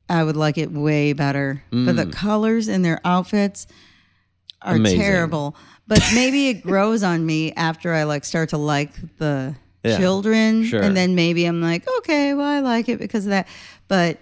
[0.09, 1.65] I would like it way better.
[1.73, 3.67] But the colors in their outfits
[4.63, 4.81] are Mm.
[4.81, 5.01] Amazing.
[5.01, 5.57] terrible.
[5.89, 10.65] But maybe it grows on me after I like start to like the Yeah, children,
[10.65, 10.83] sure.
[10.83, 13.49] and then maybe I'm like, okay, well, I like it because of that.
[13.89, 14.19] But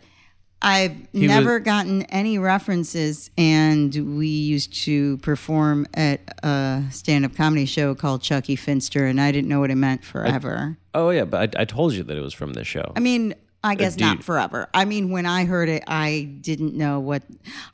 [0.62, 7.64] I've was- never gotten any references, and we used to perform at a stand-up comedy
[7.66, 10.76] show called Chucky Finster, and I didn't know what it meant forever.
[10.94, 12.92] Oh yeah, but I, I told you that it was from this show.
[12.96, 14.68] I mean, I guess not forever.
[14.72, 17.22] I mean, when I heard it, I didn't know what.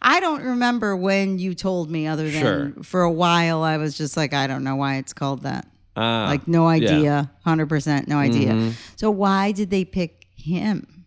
[0.00, 2.06] I don't remember when you told me.
[2.06, 2.40] Other than
[2.74, 2.82] Sure.
[2.82, 5.66] for a while, I was just like, I don't know why it's called that.
[5.96, 6.66] Ah, like no.
[6.66, 8.72] Idea, hundred percent, no idea.
[8.96, 11.04] So why did they pick him?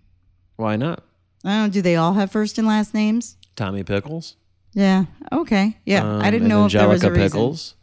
[0.55, 1.03] Why not?
[1.43, 1.67] I don't.
[1.67, 3.35] know, Do they all have first and last names?
[3.55, 4.35] Tommy Pickles.
[4.73, 5.05] Yeah.
[5.31, 5.77] Okay.
[5.85, 6.03] Yeah.
[6.05, 7.37] I Um, didn't and know if there was a Angelica reason.
[7.39, 7.75] Pickles.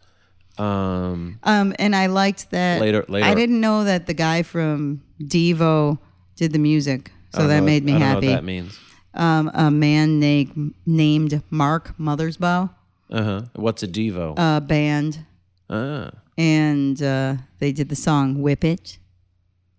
[0.59, 2.81] Um, Um, and I liked that.
[2.81, 5.99] Later- later- I didn't know that the guy from Devo
[6.37, 8.27] did the music, I so don't that know- made me I don't happy.
[8.27, 8.79] Know what that means.
[9.15, 12.71] um, a man na- named Mark Mothersbaugh,
[13.11, 13.43] Uh huh.
[13.55, 14.35] What's a Devo?
[14.37, 15.25] a band,
[15.69, 16.11] ah.
[16.37, 18.99] And uh, they did the song "Whip It."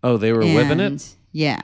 [0.03, 1.15] Oh, they were whipping And- it.
[1.31, 1.61] Yeah.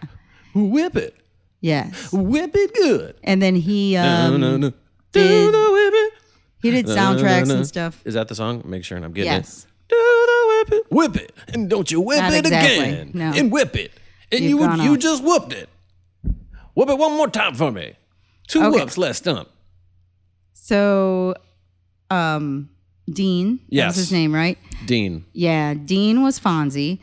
[0.56, 1.16] Whip it.
[1.62, 2.12] Yes.
[2.12, 3.16] Whip it good.
[3.24, 4.70] And then he um, no, no, no.
[5.12, 6.14] did- Do the whip it.
[6.62, 8.02] he did soundtracks and stuff.
[8.04, 8.64] Is that the song?
[8.66, 9.66] Make sure I'm getting Yes.
[9.66, 9.68] it.
[9.90, 13.32] Do the whip it, whip it, and don't you whip Not it exactly, again, no.
[13.36, 13.92] and whip it,
[14.32, 15.00] and You've you gone you off.
[15.00, 15.70] just whooped it.
[16.74, 17.94] Whoop it one more time for me.
[18.48, 18.80] Two Okay.
[18.80, 19.50] whoops, less stump.
[20.54, 21.36] So,
[22.10, 22.70] um,
[23.10, 23.58] Dean.
[23.58, 23.88] That Yes.
[23.90, 24.58] was his name, right?
[24.86, 25.26] Dean.
[25.34, 27.00] Yeah, Dean was Fonzie.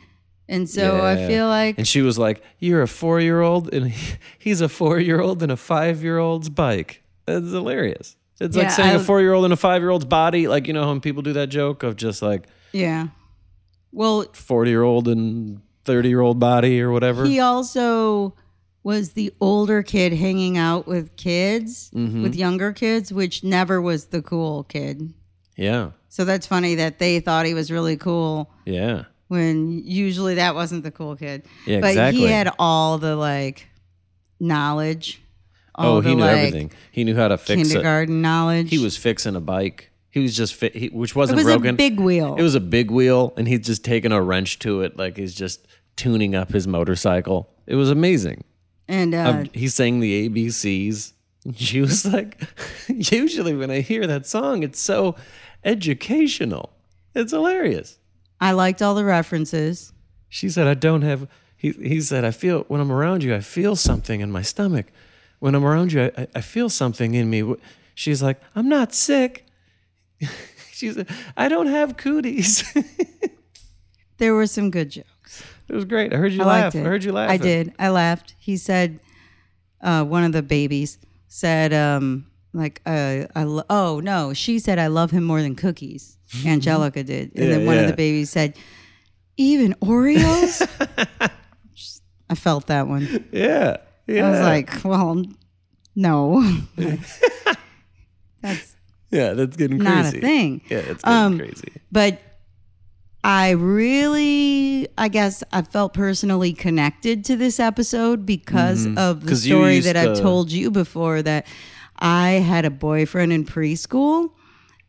[0.47, 3.93] And so I feel like And she was like, "You're a four year old, and
[4.39, 8.15] he's a four year old in a five year old's bike." That's hilarious.
[8.41, 10.47] It's like saying a I- four year old in a five year old's body.
[10.47, 13.09] Like you know when people do that joke of just like yeah.
[13.91, 17.25] Well, forty year old and 30 year old body or whatever.
[17.25, 18.35] He also
[18.83, 22.23] was the older kid hanging out with kids, Mm-hmm.
[22.23, 25.13] with younger kids, which never was the cool kid.
[25.55, 25.91] yeah.
[26.09, 29.03] So that's funny that they thought he was really cool Yeah.
[29.27, 31.45] when usually that wasn't the cool kid.
[31.65, 32.21] Yeah, but exactly.
[32.21, 33.67] he had all the like
[34.39, 35.21] knowledge.
[35.75, 36.71] Oh, the, he knew like, everything.
[36.91, 37.63] He knew how to fix it.
[37.67, 38.69] Kindergarten knowledge.
[38.69, 39.91] He was fixing a bike.
[40.11, 41.69] He was just fit, he, which wasn't it was broken.
[41.69, 42.35] a big wheel.
[42.35, 45.35] It was a big wheel, and he's just taking a wrench to it, like he's
[45.35, 47.49] just tuning up his motorcycle.
[47.67, 48.43] It was amazing.
[48.87, 51.13] and uh, he sang the ABCs.
[51.55, 52.41] She was like,
[52.87, 55.15] usually when I hear that song, it's so
[55.63, 56.71] educational.
[57.15, 57.97] It's hilarious.
[58.39, 59.91] I liked all the references.
[60.29, 63.41] She said, I don't have, he, he said, I feel, when I'm around you, I
[63.41, 64.87] feel something in my stomach.
[65.39, 67.55] When I'm around you, I, I feel something in me.
[67.95, 69.45] She's like, I'm not sick.
[70.71, 72.63] She said, I don't have cooties.
[74.19, 75.43] There were some good jokes.
[75.69, 76.13] it was great.
[76.13, 76.75] I heard you I laugh.
[76.75, 77.29] I heard you laugh.
[77.29, 77.73] I did.
[77.79, 78.35] I laughed.
[78.37, 78.99] He said,
[79.81, 80.97] uh, one of the babies
[81.29, 85.55] said, um, like, uh, I lo- oh no, she said, I love him more than
[85.55, 86.17] cookies.
[86.45, 87.31] Angelica did.
[87.35, 88.55] And Yeah, then one of the babies said,
[89.37, 90.67] even Oreos?
[92.29, 93.25] I felt that one.
[93.31, 93.77] Yeah.
[94.07, 94.27] Yeah.
[94.27, 95.23] I was like, well,
[95.95, 96.43] no,
[98.41, 98.75] that's
[99.11, 99.91] yeah, that's getting crazy.
[99.95, 100.61] not a thing.
[100.69, 101.71] Yeah, it's getting Um, crazy.
[101.91, 102.21] But
[103.23, 109.27] I really, I guess, I felt personally connected to this episode because of the Mm-hmm.
[109.27, 111.47] 'Cause you story that I've told you before that
[111.99, 114.31] I had a boyfriend in preschool,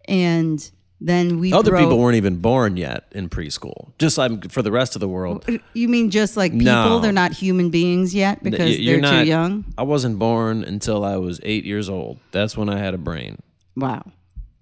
[0.06, 0.70] and
[1.00, 3.92] then we Other people weren't even born yet in preschool.
[3.98, 5.44] Just like for the rest of the world.
[5.48, 6.66] Uh, you mean just like people?
[6.66, 7.00] No.
[7.00, 9.64] They're not human beings yet because Y- they're too young.
[9.78, 12.18] I wasn't born until I was eight years old.
[12.32, 13.38] That's when I had a brain.
[13.76, 14.02] Wow.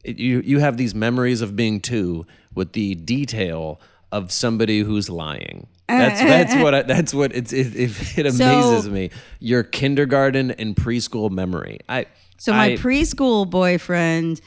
[0.05, 3.81] It- you you have these memories of being two with the detail
[4.13, 5.67] of somebody who's lying.
[5.89, 9.11] That's that's what I, that's what it's it, it, it amazes So- me.
[9.41, 11.81] Your kindergarten and preschool memory.
[11.89, 12.07] I
[12.39, 14.41] So my I- preschool boyfriend,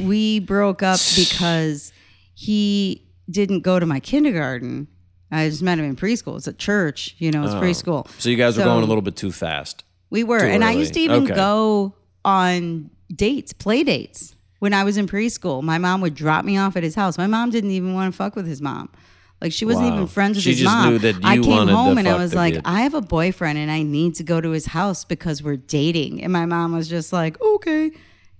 [0.00, 1.92] we broke up because
[2.34, 4.88] he didn't go to my kindergarten.
[5.30, 6.36] I just met him in preschool.
[6.36, 7.60] It's at church, you know, it's oh.
[7.60, 8.06] preschool.
[8.08, 8.12] Oh.
[8.18, 9.84] so you guys were going a little bit too fast.
[10.10, 11.34] We were, and I used to even Okay.
[11.34, 11.94] go
[12.24, 14.34] on dates, play dates.
[14.58, 17.18] When I was in preschool, my mom would drop me off at his house.
[17.18, 18.88] My mom didn't even want to fuck with his mom.
[19.40, 19.94] Like she wasn't Wow.
[19.96, 20.90] even friends with She his just mom.
[20.92, 22.62] knew that I came home and I was like, kid.
[22.64, 26.22] I have a boyfriend and I need to go to his house because we're dating.
[26.22, 27.90] And my mom was just like, okay.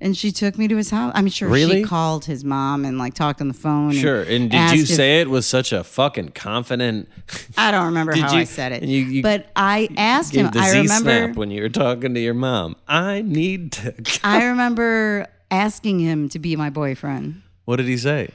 [0.01, 1.13] And she took me to his house.
[1.15, 1.83] I'm sure Really?
[1.83, 3.93] she called his mom and like talked on the phone.
[3.93, 4.23] Sure.
[4.23, 7.09] And did asked you if- say it with such a fucking confident?
[7.59, 8.83] I don't remember how you- I said it.
[8.83, 10.51] you- you but I asked him.
[10.51, 11.11] The I Z remember.
[11.11, 12.77] snap when you were talking to your mom.
[12.89, 13.95] I need to.
[14.25, 17.43] I remember asking him to be my boyfriend.
[17.67, 18.31] What did he say?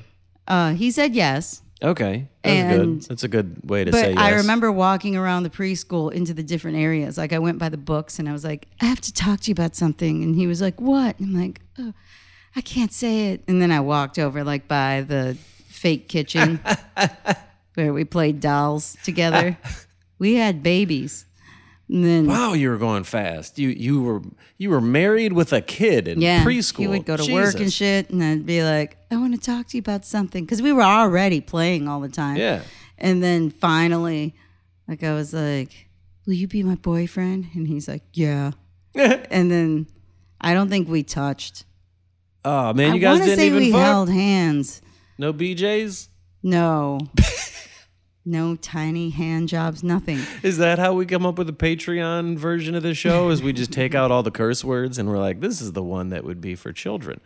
[0.47, 1.62] Uh, he said yes.
[1.83, 3.09] Okay, that's And- good.
[3.09, 4.19] That's a good way to But say yes.
[4.19, 7.17] I remember walking around the preschool into the different areas.
[7.17, 9.47] Like I went by the books and I was like, I have to talk to
[9.49, 10.23] you about something.
[10.23, 11.17] And he was like, What?
[11.19, 11.93] And I'm like, oh,
[12.55, 13.43] I can't say it.
[13.47, 15.37] And then I walked over like by the
[15.69, 16.59] fake kitchen
[17.75, 19.57] where we played dolls together.
[20.19, 21.25] we had babies.
[21.91, 23.60] And then Wow, you were going fast.
[23.60, 24.21] You you were
[24.58, 26.77] you were married with a kid in yeah, preschool.
[26.77, 29.67] he would go to work and shit, and I'd be like, I want to talk
[29.67, 32.38] to you about something because we were already playing all the time.
[32.38, 32.62] Yeah.
[32.97, 34.36] And then finally,
[34.88, 35.89] like I was like,
[36.25, 38.51] "Will you be my boyfriend?" And he's like, "Yeah."
[38.95, 39.88] and then
[40.39, 41.65] I don't think we touched.
[42.45, 43.82] Oh man, you I guys didn't say even we fuck.
[43.82, 44.82] held hands.
[45.17, 46.08] No BJ's.
[46.41, 46.99] No.
[48.25, 49.84] no tiny hand jobs.
[49.84, 50.19] Nothing.
[50.43, 53.29] Is that how we come up with the Patreon version of the show?
[53.29, 55.84] Is we just take out all the curse words and we're like, this is the
[55.84, 57.19] one that would be for children.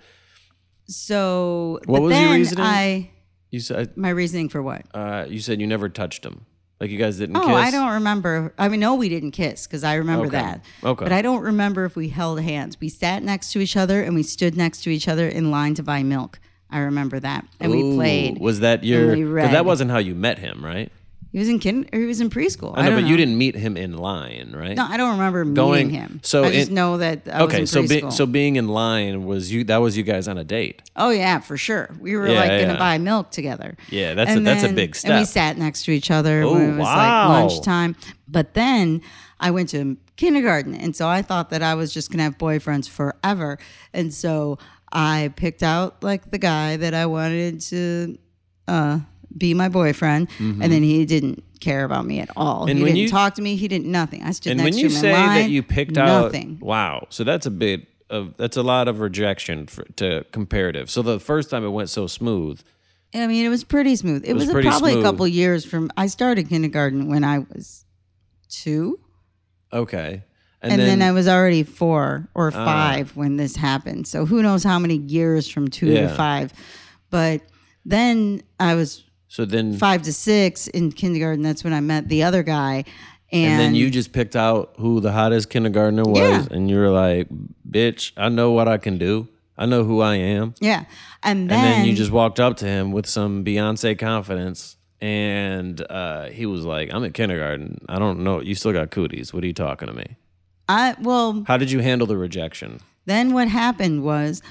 [0.88, 2.64] So What was your reasoning?
[2.66, 3.10] I
[3.50, 4.86] You said my reasoning for what?
[4.94, 6.46] uh, you said you never touched him.
[6.80, 7.56] Like you guys didn't Oh, kiss.
[7.56, 8.54] I don't remember.
[8.58, 10.38] I mean, no, we didn't kiss because I remember Okay.
[10.38, 10.66] that.
[10.84, 11.06] Okay.
[11.06, 12.80] But I don't remember if we held hands.
[12.82, 15.74] We sat next to each other and we stood next to each other in line
[15.76, 16.40] to buy milk.
[16.70, 17.46] I remember that.
[17.60, 18.40] And we played.
[18.40, 19.16] Was that your?
[19.16, 20.92] Because that wasn't how you met him, right?
[21.32, 22.74] He was in kin or he was in preschool.
[22.78, 24.76] I know, don't but you didn't meet him in line, right?
[24.78, 26.20] No, I don't remember Going- meeting him.
[26.24, 28.70] so I just it- know that I okay, was so in be, so being in
[28.70, 29.66] line was you?
[29.66, 30.82] That was you guys on a date.
[30.96, 31.90] oh yeah, for sure.
[32.00, 33.76] We were Yeah, like gonna buy milk together.
[33.90, 36.44] Yeah, that's a- And that's a then- big And we sat next to each other
[36.44, 37.28] Oh, when it was wow.
[37.30, 37.98] like lunchtime.
[38.30, 39.02] But then
[39.38, 42.88] I went to kindergarten, and so I thought that I was just gonna have boyfriends
[42.88, 43.60] forever.
[43.94, 44.58] And so
[44.96, 48.18] I picked out like the guy that I wanted to
[48.68, 49.00] uh,
[49.38, 52.62] be my boyfriend, and then he didn't care about me at all.
[52.62, 52.70] Mm-hmm.
[52.70, 53.56] And he didn't you- talk to me.
[53.58, 54.24] He didn't nothing.
[54.24, 55.42] I stood And next when you to him say line.
[55.42, 56.60] that you picked out, nothing.
[56.62, 60.90] wow, so that's a bit of that's a lot of rejection for, to comparative.
[60.90, 62.62] So the first time it went so smooth,
[63.14, 64.24] I mean, it was pretty smooth.
[64.26, 65.04] It, was was, a- probably smooth.
[65.06, 65.92] a couple years from.
[65.98, 67.84] I started kindergarten when I was
[68.50, 69.00] two,
[69.74, 70.24] Okay.
[70.72, 74.08] And, then, I was already four or five when this happened.
[74.08, 76.08] So who knows how many years from two Yeah.
[76.08, 76.54] to five?
[77.10, 77.42] But
[77.86, 81.44] then I was so then five to six in kindergarten.
[81.44, 82.86] That's when I met the other guy,
[83.32, 86.46] and, and then you just picked out who the hottest kindergartner was Yeah.
[86.52, 87.28] and you were like,
[87.70, 89.28] "Bitch, I know what I can do.
[89.58, 90.86] I know who I am." yeah,
[91.24, 95.86] and then, And then you just walked up to him with some Beyonce confidence and
[95.90, 97.80] uh, he was like, "I'm in kindergarten.
[97.90, 98.42] I don't know.
[98.42, 99.34] You still got cooties.
[99.34, 100.16] What are you talking to me?"
[100.68, 102.80] I well How did you handle the rejection?
[103.06, 104.42] Then what happened was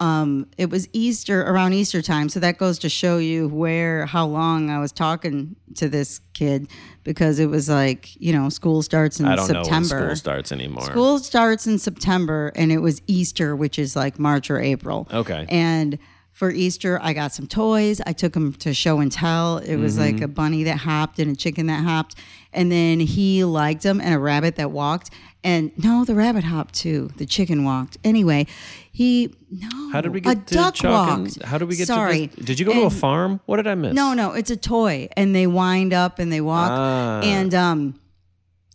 [0.00, 4.26] um, it was Easter around Easter time, so that goes to show you where how
[4.26, 6.66] long I was talking to this kid
[7.04, 10.06] because it was like you know school starts in I don't know September.
[10.06, 10.84] when school starts anymore.
[10.86, 15.06] School starts in September, and it was Easter, which is like March or April.
[15.12, 15.46] Okay.
[15.48, 15.98] And
[16.32, 18.00] for Easter, I got some toys.
[18.04, 19.58] I took him to show and tell.
[19.58, 20.24] It was like Mm-hmm.
[20.24, 22.16] a bunny that hopped and a chicken that hopped.
[22.54, 25.10] And then he liked them and a rabbit that walked.
[25.44, 27.10] And no, the rabbit hopped too.
[27.16, 27.98] The chicken walked.
[28.04, 28.46] Anyway,
[28.92, 29.90] he no.
[29.92, 31.42] How did we a get to duck and- walked.
[31.42, 32.28] how did we get Sorry.
[32.28, 32.44] to this?
[32.46, 33.40] Did you go to a farm?
[33.46, 33.92] What did I miss?
[33.94, 36.70] no, no, it's a toy, and they wind up and they walk.
[36.70, 37.20] Ah.
[37.22, 37.98] And um,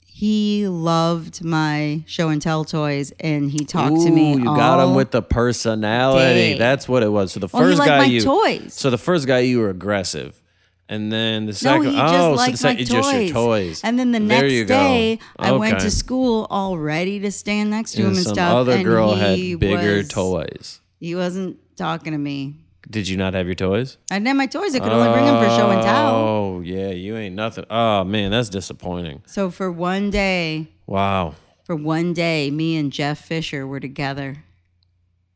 [0.05, 4.33] he loved my show and tell toys, and he talked to me.
[4.33, 6.53] Ooh, you got him with the personality.
[6.53, 6.57] day.
[6.57, 7.31] That's what it was.
[7.31, 8.73] So the Well, he first guy my you toys.
[8.73, 10.41] So the first guy you were aggressive.
[10.89, 12.89] And then the No, second he oh, just so the liked sec- my toys.
[12.89, 13.81] just your toys.
[13.83, 14.73] And then the There next you go.
[14.77, 15.83] day, I went Okay.
[15.83, 18.53] to school all ready to stand next to him and and some stuff.
[18.53, 20.79] other and girl he had bigger was- toys.
[20.99, 22.55] He wasn't talking to me.
[22.89, 23.97] Did you not have your toys?
[24.09, 24.73] I didn't have my toys.
[24.75, 26.15] I could only bring them for show and tell.
[26.15, 27.65] Oh, yeah, you ain't nothing.
[27.69, 29.23] Oh man, that's disappointing.
[29.25, 31.35] So for one day, Wow.
[31.65, 34.37] for one day, me and Jeff Fisher were together.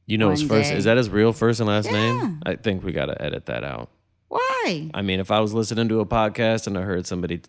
[0.08, 0.78] You know his One first day.
[0.78, 2.42] is that his real first and last name?
[2.46, 3.90] I think we gotta edit that out.
[4.32, 4.90] Why?
[4.94, 7.42] I mean, if I was listening to a podcast and I heard somebody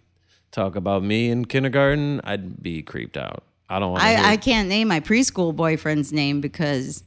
[0.51, 3.45] talk about me in kindergarten, I'd be creeped out.
[3.69, 7.05] I don't want to I, I can't name my preschool boyfriend's name because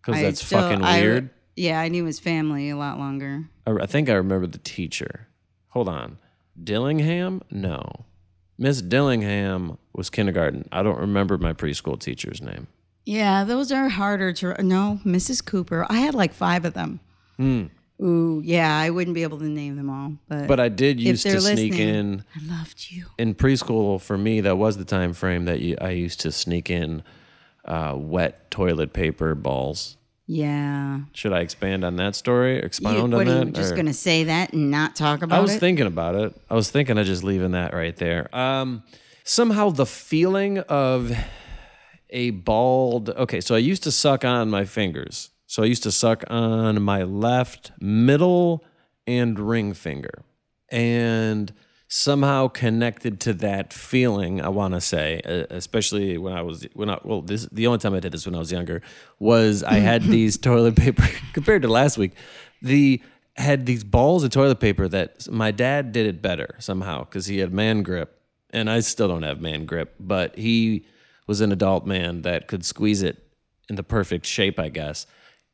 [0.00, 1.30] because I that's still- fucking I- weird.
[1.56, 3.48] yeah, I knew his family a lot longer.
[3.66, 5.26] I, I think I remember the teacher.
[5.70, 6.18] Hold on,
[6.62, 7.42] Dillingham?
[7.50, 8.06] No,
[8.56, 10.68] Miss Dillingham was kindergarten.
[10.70, 12.68] I don't remember my preschool teacher's name.
[13.04, 14.62] Yeah, those are harder to.
[14.62, 15.44] No, Mrs.
[15.44, 15.84] Cooper.
[15.90, 17.00] I had like five of them.
[17.36, 17.64] Hmm.
[18.02, 20.46] Ooh, yeah, I wouldn't be able to name them all, but.
[20.46, 23.06] But I did used to sneak in I loved you.
[23.18, 24.00] in preschool.
[24.00, 27.02] For me, that was the time frame that you, I used to sneak in
[27.64, 29.96] uh, wet toilet paper balls.
[30.26, 31.00] Yeah.
[31.12, 32.56] Should I expand on that story?
[32.56, 33.28] You, what on that?
[33.28, 35.38] are you just going to say that and not talk about it?
[35.38, 35.60] I was it?
[35.60, 36.34] thinking about it.
[36.50, 38.34] I was thinking of just leaving that right there.
[38.36, 38.82] Um,
[39.24, 41.16] somehow the feeling of
[42.10, 43.10] a bald.
[43.10, 45.30] Okay, so I used to suck on my fingers.
[45.46, 48.64] So I used to suck on my left middle
[49.06, 50.22] and ring finger,
[50.70, 51.52] and
[51.88, 54.40] somehow connected to that feeling.
[54.40, 57.94] I want to say, especially when I was when I well, this the only time
[57.94, 58.82] I did this when I was younger
[59.18, 62.12] was I had these toilet paper compared to last week.
[62.62, 63.00] The
[63.36, 67.38] had these balls of toilet paper that my dad did it better somehow because he
[67.38, 70.86] had man grip, and I still don't have man grip, but he
[71.26, 73.22] was an adult man that could squeeze it
[73.68, 75.06] in the perfect shape, I guess.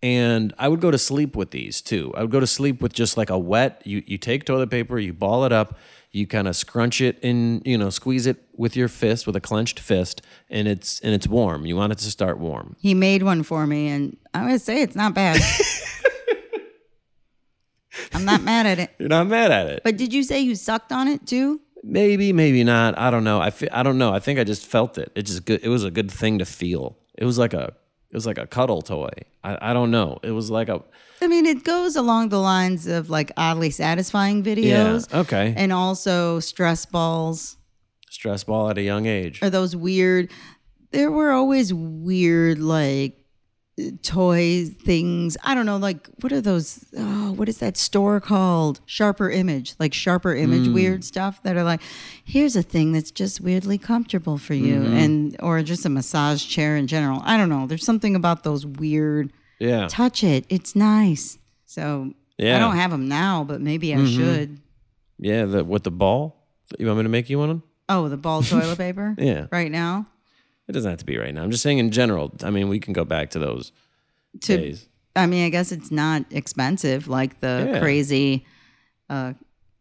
[0.03, 2.13] And I would go to sleep with these too.
[2.17, 3.83] I would go to sleep with just like a wet.
[3.85, 5.79] You you take toilet paper, you ball it up,
[6.11, 9.41] you kind of scrunch it in, you know, squeeze it with your fist with a
[9.41, 11.67] clenched fist, and it's and it's warm.
[11.67, 12.75] You want it to start warm.
[12.81, 15.41] he made one for me, and I would say it's not bad.
[18.15, 18.91] I'm not mad at it.
[18.99, 19.83] You're not mad at it.
[19.85, 21.61] But did you say you sucked on it too?
[21.85, 22.97] Maybe, maybe not.
[22.99, 23.41] I don't know.
[23.41, 24.13] I fe- I don't know.
[24.15, 25.11] I think I just felt it.
[25.15, 25.61] It just good.
[25.63, 26.97] It was a good thing to feel.
[27.17, 27.75] It was like a
[28.13, 29.09] it was like a cuddle toy.
[29.43, 30.19] I, I don't know.
[30.23, 30.83] It was like a
[31.23, 35.11] I mean, it goes along the lines of like oddly satisfying videos.
[35.11, 35.55] Yeah, okay.
[35.57, 37.57] And also stress balls
[38.11, 39.43] stress ball at a young age.
[39.43, 40.31] or those weird.
[40.91, 43.22] There were always weird like
[44.03, 45.37] toy things.
[45.43, 46.85] I don't know, like what are those?
[46.97, 48.81] Oh, what is that store called?
[48.87, 50.75] Sharper Image, like Sharper Image, Mm.
[50.75, 51.81] weird stuff that are like,
[52.25, 54.95] here's a thing that's just weirdly comfortable for you, Mm-hmm.
[54.97, 57.21] and or just a massage chair in general.
[57.25, 57.67] I don't know.
[57.67, 59.33] There's something about those weird.
[59.59, 59.89] Yeah.
[59.89, 60.45] Touch it.
[60.49, 61.39] It's nice.
[61.67, 62.57] So Yeah.
[62.57, 62.57] Mm-hmm.
[62.57, 64.59] I don't have them now, but maybe I should.
[65.19, 65.45] Yeah.
[65.47, 66.37] The with the ball.
[66.79, 67.63] You want me to make you one?
[67.89, 69.15] Oh, the ball toilet paper.
[69.19, 69.47] Yeah.
[69.53, 70.07] Right now.
[70.69, 71.43] It doesn't have to be right now.
[71.43, 72.33] I'm just saying in general.
[72.43, 73.73] I mean, we can go back to those
[74.43, 74.87] To days.
[75.17, 77.81] I mean, I guess it's not expensive like the Yeah.
[77.81, 78.47] crazy
[79.11, 79.35] uh,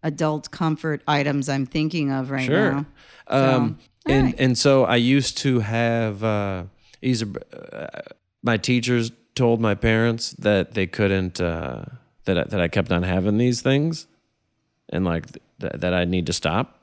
[0.03, 2.71] adult comfort items I'm thinking of right Sure.
[2.73, 2.85] now.
[3.27, 4.35] Um, and right.
[4.39, 6.63] and so I used to have uh,
[7.03, 7.87] uh,
[8.43, 11.85] my teachers told my parents that they couldn't uh,
[12.25, 14.07] that I, that I kept on having these things,
[14.89, 15.27] and like
[15.61, 16.79] th- that I need to stop.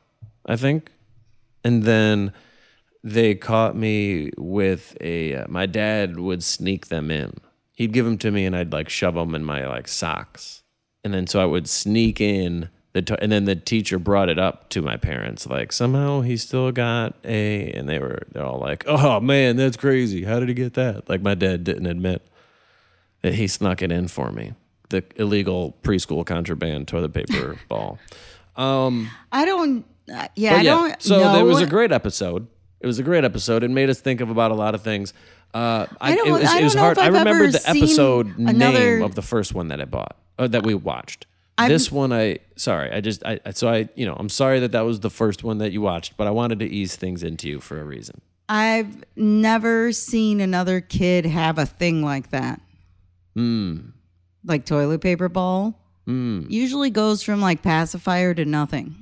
[0.47, 0.91] I think,
[1.65, 2.33] and then
[3.05, 5.35] they caught me with a.
[5.35, 7.35] Uh, my dad would sneak them in.
[7.73, 10.63] He'd give them to me, and I'd like shove them in my like socks,
[11.05, 13.03] and then so I would sneak in the.
[13.03, 16.73] To- and then the teacher brought it up to my parents, like somehow he still
[16.73, 20.25] got a, and they were they're all like, "Oh man, that's crazy!
[20.25, 22.27] How did he get that?" Like my dad didn't admit
[23.23, 24.55] that he snuck it in for me,
[24.91, 27.99] the illegal preschool contraband toilet paper ball.
[28.57, 29.85] Um, I don't.
[30.13, 31.03] Uh, yeah, but I don't.
[31.03, 31.39] so know.
[31.39, 32.49] it was a great episode.
[32.81, 33.63] It was a great episode.
[33.65, 35.13] It made us think of about a lot of things.
[35.55, 36.93] Uh, I, I don't- it was, I it was hard.
[36.97, 39.85] if I I've remember ever the episode another- name of the first one that I
[39.85, 41.27] bought, or that we watched.
[41.57, 44.73] I'm- this one, I sorry, I just, I so I, you know, I'm sorry that
[44.73, 47.49] that was the first one that you watched, but I wanted to ease things into
[47.49, 48.21] you for a reason.
[48.49, 52.61] I've never seen another kid have a thing like that.
[53.35, 53.79] Hmm.
[54.45, 55.79] Like toilet paper ball.
[56.07, 58.95] Usually goes from like pacifier to nothing.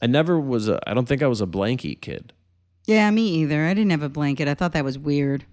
[0.00, 0.66] I never was.
[0.68, 2.32] A, I don't think I was a blankie kid,
[2.86, 3.64] Yeah, me either.
[3.64, 4.48] I didn't have a blanket.
[4.48, 5.44] I thought that was weird.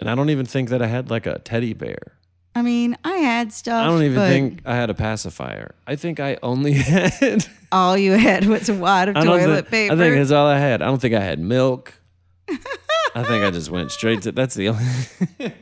[0.00, 2.12] and I don't even think that I had like a teddy bear.
[2.54, 3.84] I mean, I had stuff.
[3.84, 5.74] I don't even but think I had a pacifier.
[5.86, 7.46] I think I only had.
[7.70, 9.94] all you had was a wad of I don't toilet thi- paper.
[9.94, 10.80] I think that's all I had.
[10.82, 11.92] I don't think I had milk.
[12.48, 14.32] I think I just went straight to.
[14.32, 14.84] That's the only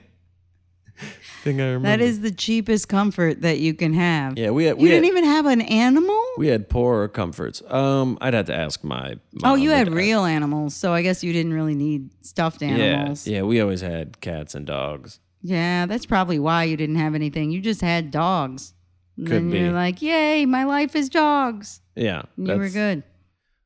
[1.45, 1.89] thing I remember.
[1.89, 4.37] that is the cheapest comfort that you can have.
[4.37, 4.77] Yeah, we had.
[4.79, 6.21] You We didn't had, even have an animal?
[6.37, 7.63] we had poorer comforts.
[7.69, 9.17] Um, I'd have to ask my.
[9.45, 12.63] oh, you but had I- real animals, so I guess you didn't really need stuffed
[12.63, 13.27] animals.
[13.27, 13.37] yeah.
[13.37, 15.21] yeah, We always had cats and dogs.
[15.43, 17.51] Yeah, that's probably why you didn't have anything.
[17.51, 18.73] You just had dogs.
[19.17, 19.59] And Could then be.
[19.61, 21.81] you're like, yay, my life is dogs.
[21.95, 23.05] Yeah, And you were good.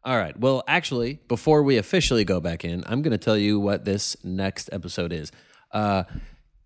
[0.05, 0.39] All right.
[0.39, 4.16] Well, actually, before we officially go back in, I'm going to tell you what this
[4.24, 5.31] next episode is.
[5.72, 6.03] Uh,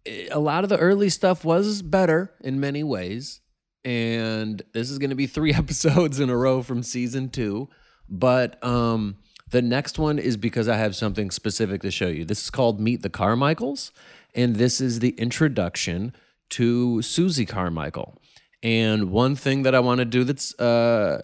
[0.06, 3.40] a lot of the early stuff was better in many ways,
[3.84, 7.68] and this is going to be three episodes in a row from season two.
[8.08, 9.16] But um,
[9.50, 12.24] the next one is because I have something specific to show you.
[12.24, 13.92] This is called Meet the Carmichaels,
[14.34, 16.14] and this is the introduction
[16.50, 18.20] to Susie Carmichael.
[18.62, 21.22] And one thing that I want to do that's uh,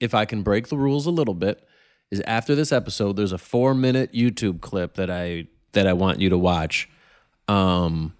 [0.00, 1.66] if I can break the rules a little bit,
[2.10, 6.20] is after this episode, there's a four minute YouTube clip that I that I want
[6.20, 6.88] you to watch,
[7.48, 8.14] um,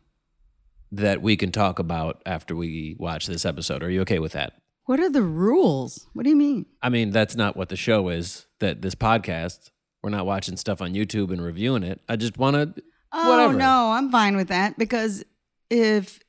[0.93, 3.83] that we can talk about after we watch this episode.
[3.83, 4.55] Are you okay with that?
[4.87, 6.07] What are the rules?
[6.13, 6.67] What do you mean?
[6.83, 8.47] I mean, that's not what the show is.
[8.61, 9.71] That this podcast,
[10.03, 12.01] we're not watching stuff on YouTube and reviewing it.
[12.09, 12.83] I just want to.
[13.13, 13.55] Oh, Whatever.
[13.55, 15.25] no, I'm fine with that because
[15.71, 16.21] if,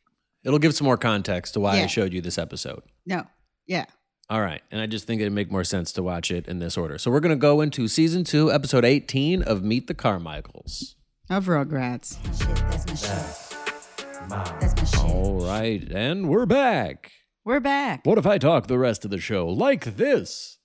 [0.43, 2.83] It'll give some more context to why I showed you this episode.
[3.05, 3.25] no,
[3.67, 3.85] yeah.
[4.29, 4.61] All right.
[4.71, 6.97] And I just think it'd make more sense to watch it in this order.
[6.97, 10.94] So we're going to go into season two, episode 18 of Meet the Carmichaels.
[11.29, 12.21] Of Rugrats.
[12.69, 14.59] That's my shit.
[14.59, 14.99] That's my shit.
[15.15, 15.81] All right.
[15.91, 17.11] And we're back.
[17.43, 18.05] We're back.
[18.05, 20.57] What if I talk the rest of the show like this?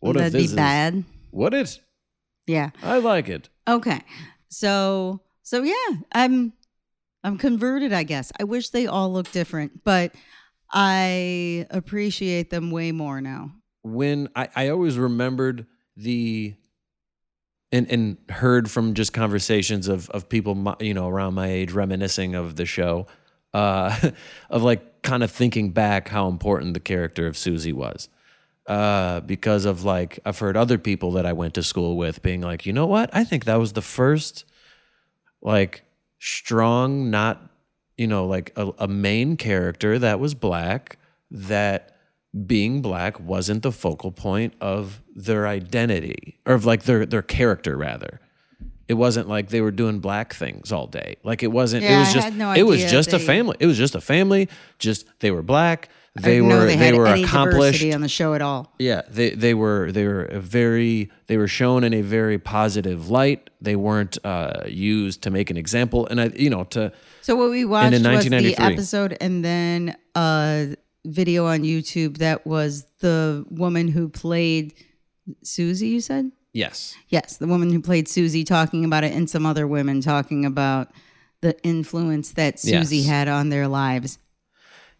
[0.00, 1.04] What Would if that this be is- bad?
[1.32, 1.78] Would it?
[2.46, 2.70] Yeah.
[2.82, 3.48] I like it.
[3.68, 4.00] Okay.
[4.48, 6.52] So so yeah, I'm
[7.22, 8.32] I'm converted, I guess.
[8.40, 10.14] I wish they all looked different, but
[10.72, 13.52] I appreciate them way more now.
[13.82, 16.54] When I, I always remembered the
[17.72, 22.34] and and heard from just conversations of of people you know around my age reminiscing
[22.34, 23.06] of the show
[23.54, 24.10] uh
[24.50, 28.08] of like kind of thinking back how important the character of Susie was.
[28.66, 32.40] Uh, because of like I've heard other people that I went to school with being
[32.40, 33.10] like, you know what?
[33.12, 34.44] I think that was the first
[35.42, 35.82] like
[36.18, 37.50] strong, not
[37.96, 40.98] you know, like a, a main character that was black
[41.30, 41.96] that
[42.46, 47.76] being black wasn't the focal point of their identity or of like their their character
[47.76, 48.20] rather.
[48.88, 51.16] It wasn't like they were doing black things all day.
[51.22, 51.84] Like it wasn't.
[51.84, 52.32] it was just.
[52.34, 53.56] no it was just a family.
[53.60, 54.48] It was just a family.
[54.78, 55.88] Just they were black.
[56.16, 57.84] They were they, they, were any accomplished.
[57.94, 58.72] on the show at all.
[58.80, 63.10] Yeah, they they were they were a very they were shown in a very positive
[63.10, 63.48] light.
[63.60, 67.50] They weren't uh, used to make an example, and I you know to So what
[67.50, 70.74] we watched in was the episode and then a
[71.06, 74.74] video on YouTube that was the woman who played
[75.42, 76.30] Susie, you said?
[76.52, 80.44] yes Yes, the woman who played Susie talking about it and some other women talking
[80.44, 80.90] about
[81.42, 83.06] the influence that Susie Yes.
[83.06, 84.18] had on their lives.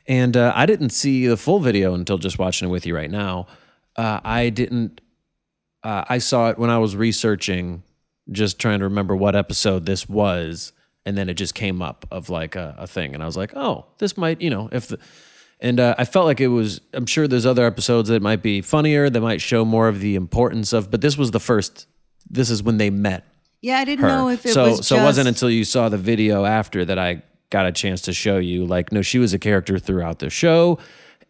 [0.06, 3.10] And uh, I didn't see the full video until just watching it with you right
[3.10, 3.46] now.
[3.96, 5.00] Uh, I didn't.
[5.82, 7.82] Uh, I saw it when I was researching,
[8.30, 10.72] just trying to remember what episode this was,
[11.04, 13.54] and then it just came up of like a, a thing, and I was like,
[13.54, 14.98] oh, this might, you know, if the.
[15.62, 16.80] And uh, I felt like it was.
[16.94, 20.14] I'm sure there's other episodes that might be funnier, that might show more of the
[20.14, 20.90] importance of.
[20.90, 21.86] But this was the first.
[22.30, 23.24] This is when they met
[23.60, 24.08] Yeah, I didn't her.
[24.08, 26.98] know if it so was so it wasn't until you saw the video after that
[26.98, 28.64] I got a chance to show you.
[28.64, 30.78] Like, no, she was a character throughout the show,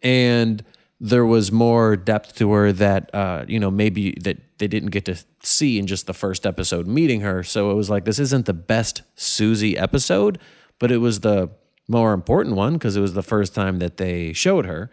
[0.03, 0.63] and
[0.99, 5.05] there was more depth to her that uh, you know maybe that they didn't get
[5.05, 7.43] to see in just the first episode meeting her.
[7.43, 10.37] So it was like this isn't the best Susie episode,
[10.79, 11.49] but it was the
[11.91, 14.89] more important one because it was the first time that they showed her.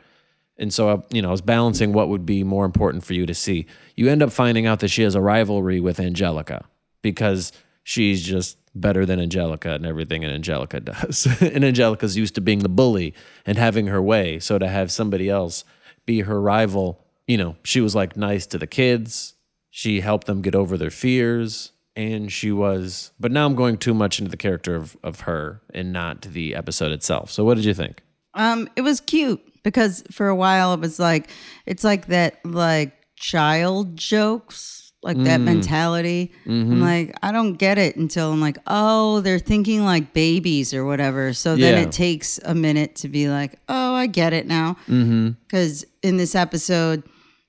[0.58, 3.26] And so, I, you know, I was balancing what would be more important for you
[3.26, 3.66] to see.
[3.94, 6.64] You end up finding out that she has a rivalry with Angelica
[7.00, 7.52] because
[7.84, 11.26] she's just better than Angelica and everything that Angelica does.
[11.40, 13.14] and Angelica's used to being the bully
[13.46, 14.40] and having her way.
[14.40, 15.64] So to have somebody else
[16.06, 19.34] be her rival, you know, she was like nice to the kids.
[19.70, 21.72] She helped them get over their fears.
[21.98, 25.60] And she was, but now I'm going too much into the character of, of her
[25.74, 27.30] and not the episode itself.
[27.32, 28.02] So what did you think?
[28.34, 31.28] Um, it was cute because for a while it was like
[31.66, 35.44] it's like that like child jokes, like that mm.
[35.44, 36.32] mentality.
[36.46, 36.82] I'm mm-hmm.
[36.82, 41.32] like, I don't get it until I'm like, oh, they're thinking like babies or whatever.
[41.32, 41.80] So then Yeah.
[41.80, 44.76] it takes a minute to be like, oh, I get it now.
[44.88, 45.30] Mm-hmm.
[45.46, 47.02] Because in this episode,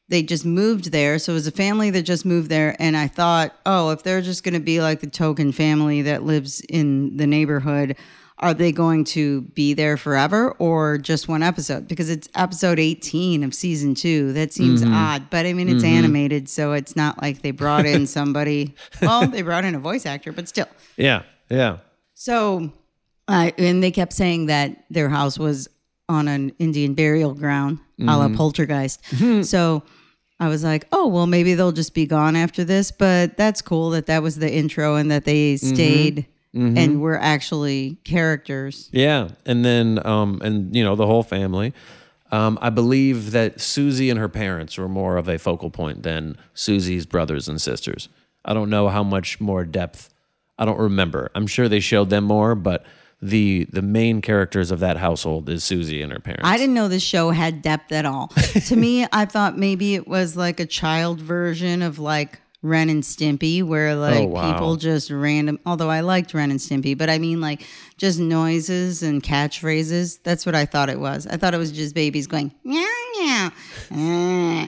[0.09, 1.19] they just moved there.
[1.19, 2.75] So it was a family that just moved there.
[2.79, 6.23] And I thought, oh, if they're just going to be like the token family that
[6.23, 7.95] lives in the neighborhood,
[8.39, 11.87] are they going to be there forever or just one episode?
[11.87, 14.33] Because it's episode 18 of season two.
[14.33, 14.93] That seems mm-hmm.
[14.93, 15.97] odd, but I mean, it's mm-hmm.
[15.97, 16.49] animated.
[16.49, 18.75] So it's not like they brought in somebody.
[19.01, 20.67] well, they brought in a voice actor, but still.
[20.97, 21.77] Yeah, yeah.
[22.15, 22.71] So,
[23.27, 25.67] uh, and they kept saying that their house was
[26.07, 28.35] on an Indian burial ground, a la mm-hmm.
[28.35, 29.45] poltergeist.
[29.45, 29.83] so
[30.39, 32.91] I was like, oh, well, maybe they'll just be gone after this.
[32.91, 37.97] But that's cool that that was the intro and that they stayed and were actually
[38.03, 38.89] characters.
[38.91, 41.73] Yeah, and then um, and you know the whole family.
[42.31, 46.37] Um, I believe that Susie and her parents were more of a focal point than
[46.53, 48.07] Susie's brothers and sisters.
[48.45, 50.13] I don't know how much more depth.
[50.57, 51.31] I don't remember.
[51.33, 52.85] I'm sure they showed them more, but
[53.21, 56.43] the the main characters of that household is Susie and her parents.
[56.45, 58.27] I didn't know the show had depth at all.
[58.67, 63.03] to me, I thought maybe it was like a child version of like Ren and
[63.03, 64.53] Stimpy, where like wow.
[64.53, 65.59] people just random.
[65.65, 67.65] Although I liked Ren and Stimpy, but I mean like
[67.97, 70.19] just noises and catchphrases.
[70.23, 71.27] That's what I thought it was.
[71.27, 72.85] I thought it was just babies going meow
[73.17, 73.51] meow,
[73.91, 74.67] eh,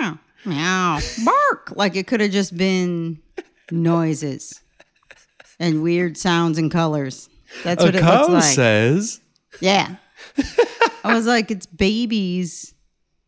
[0.00, 1.72] meow meow, bark.
[1.76, 3.20] Like it could have just been
[3.70, 4.62] noises
[5.58, 7.28] and weird sounds and colors.
[7.64, 8.42] That's what it looks like.
[8.44, 9.20] says.
[9.60, 9.96] Yeah.
[11.04, 12.74] I was like, it's babies.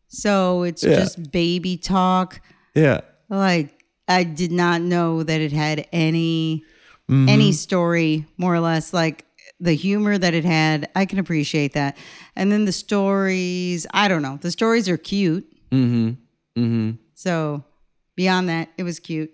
[0.07, 0.95] So it's Yeah.
[0.95, 2.41] just baby talk.
[2.75, 3.01] Yeah.
[3.29, 6.63] Like I did not know that it had any
[7.09, 7.27] Mm-hmm.
[7.27, 8.93] any story, more or less.
[8.93, 9.25] Like
[9.59, 11.97] the humor that it had, I can appreciate that.
[12.35, 14.37] And then the stories, I don't know.
[14.39, 15.43] The stories are cute.
[15.71, 16.09] Mm-hmm.
[16.61, 16.91] Mm-hmm.
[17.15, 17.63] So
[18.15, 19.33] beyond that, it was cute.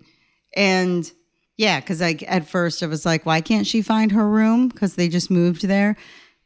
[0.56, 1.10] And
[1.56, 4.68] yeah, because like at first I was like, why can't she find her room?
[4.68, 5.96] Because they just moved there.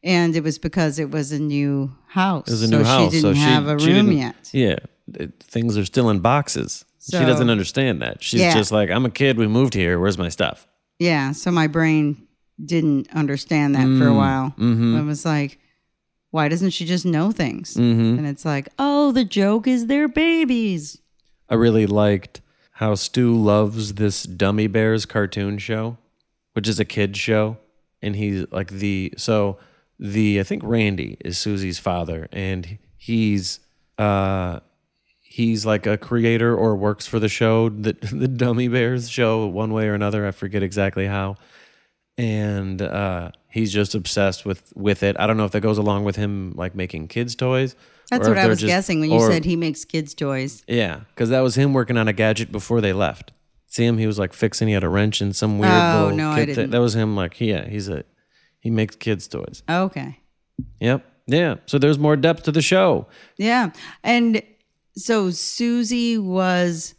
[0.03, 2.49] And it was because it was a new house.
[2.49, 4.51] It was a so new house, She didn't so have a she room yet.
[4.53, 4.77] Yeah,
[5.15, 6.85] it- things are still in boxes.
[7.05, 8.23] she doesn't understand that.
[8.23, 8.55] She's Yeah.
[8.55, 9.37] just like, I'm a kid.
[9.37, 9.99] We moved here.
[9.99, 10.67] Where's my stuff?
[10.99, 11.33] Yeah.
[11.33, 12.27] So my brain
[12.65, 14.55] didn't understand that Mm, for a while.
[14.59, 14.97] mm-hmm.
[14.97, 15.59] I was like,
[16.31, 17.75] why doesn't she just know things?
[17.77, 20.99] And it's like, oh, the joke is they're babies.
[21.49, 22.40] I really liked
[22.81, 25.99] how Stu loves this Dummi Bears cartoon show,
[26.55, 27.59] which is a kid show,
[28.01, 29.59] and he's like the so
[29.99, 33.61] the I think Randy is Susie's father, and he's
[33.99, 34.61] uh
[35.21, 39.75] he's like a creator or works for the show the the Dummi Bears show one
[39.75, 40.27] way or another.
[40.27, 41.37] I forget exactly how,
[42.17, 45.17] and uh, he's just obsessed with with it.
[45.19, 47.77] I don't know if that goes along with him like making kids toys.
[48.11, 50.63] That's or what I was just- guessing when you or- said he makes kids' toys.
[50.67, 53.33] yeah, because that was him working on a gadget before they left.
[53.69, 53.99] See him?
[53.99, 54.67] He was like fixing.
[54.69, 56.55] He had a wrench and some weird Oh, little no, I kid thing.
[56.57, 56.71] didn't.
[56.73, 57.15] That was him.
[57.15, 58.03] Like, yeah, he's a
[58.59, 59.63] he makes kids toys.
[59.71, 60.19] Okay.
[60.81, 61.07] Yep.
[61.29, 61.55] Yeah.
[61.67, 63.07] So there's more depth to the show.
[63.39, 63.71] Yeah.
[64.03, 64.43] And
[64.97, 66.95] so Susie was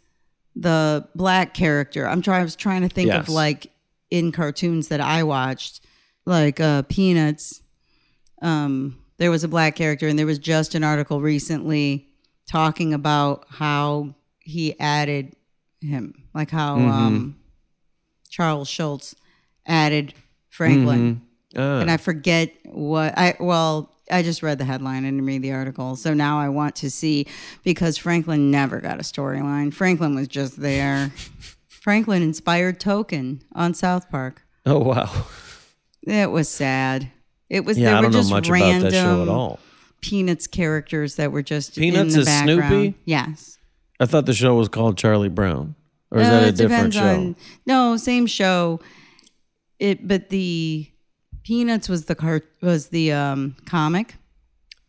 [0.56, 2.08] the black character.
[2.08, 3.28] I'm trying I was trying to think Yes.
[3.28, 3.70] of like
[4.10, 5.84] in cartoons that I watched,
[6.24, 7.60] like uh Peanuts.
[8.40, 12.08] Um there was a black character and there was just an article recently
[12.50, 15.36] talking about how he added
[15.80, 17.36] him, like how um
[18.28, 19.14] Charles Schulz
[19.64, 20.12] added
[20.48, 21.22] Franklin
[21.54, 25.52] Ah, and I forget what I well I just read the headline and read the
[25.52, 25.94] article.
[25.94, 27.26] So now I want to see
[27.62, 29.72] because Franklin never got a storyline.
[29.72, 31.12] Franklin was just there.
[31.68, 34.42] Franklin inspired Token on South Park.
[34.66, 35.26] oh wow.
[36.02, 37.12] It was sad.
[37.52, 39.28] It was Yeah, there I were don't know just much random about that show at
[39.28, 39.58] all.
[40.00, 42.62] Peanuts characters that were just Peanuts in the is background.
[42.70, 42.94] Snoopy?
[43.04, 43.58] Yes.
[44.00, 45.74] I thought the show was called Charlie Brown,
[46.10, 47.06] or is No, that a different show?
[47.06, 47.36] on-
[47.66, 48.80] no, same show.
[49.78, 50.88] It but the
[51.44, 54.14] Peanuts was the cart was the um, comic,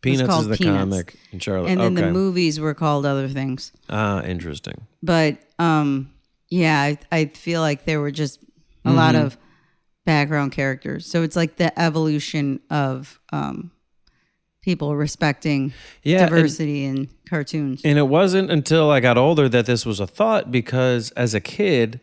[0.00, 0.78] Peanuts is the Peanuts.
[0.80, 1.70] comic in Charlotte.
[1.70, 2.06] and then okay.
[2.06, 3.72] the movies were called other things.
[3.90, 4.86] Ah, interesting.
[5.02, 6.10] But um,
[6.50, 8.40] yeah, I, I feel like there were just
[8.84, 9.26] a lot Mm-hmm.
[9.26, 9.36] of
[10.04, 11.06] background characters.
[11.06, 13.70] So it's like the evolution of um,
[14.62, 17.80] people respecting Yeah, and- diversity in cartoons.
[17.84, 21.40] And it wasn't until I got older that this was a thought because as a
[21.40, 22.00] kid,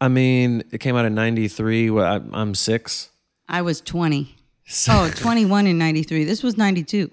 [0.00, 1.90] I mean, it came out in 93.
[1.90, 3.10] Well, I- I'm six.
[3.48, 4.36] I was 20.
[4.88, 6.24] Oh, 21 in 93.
[6.24, 7.10] This was 92.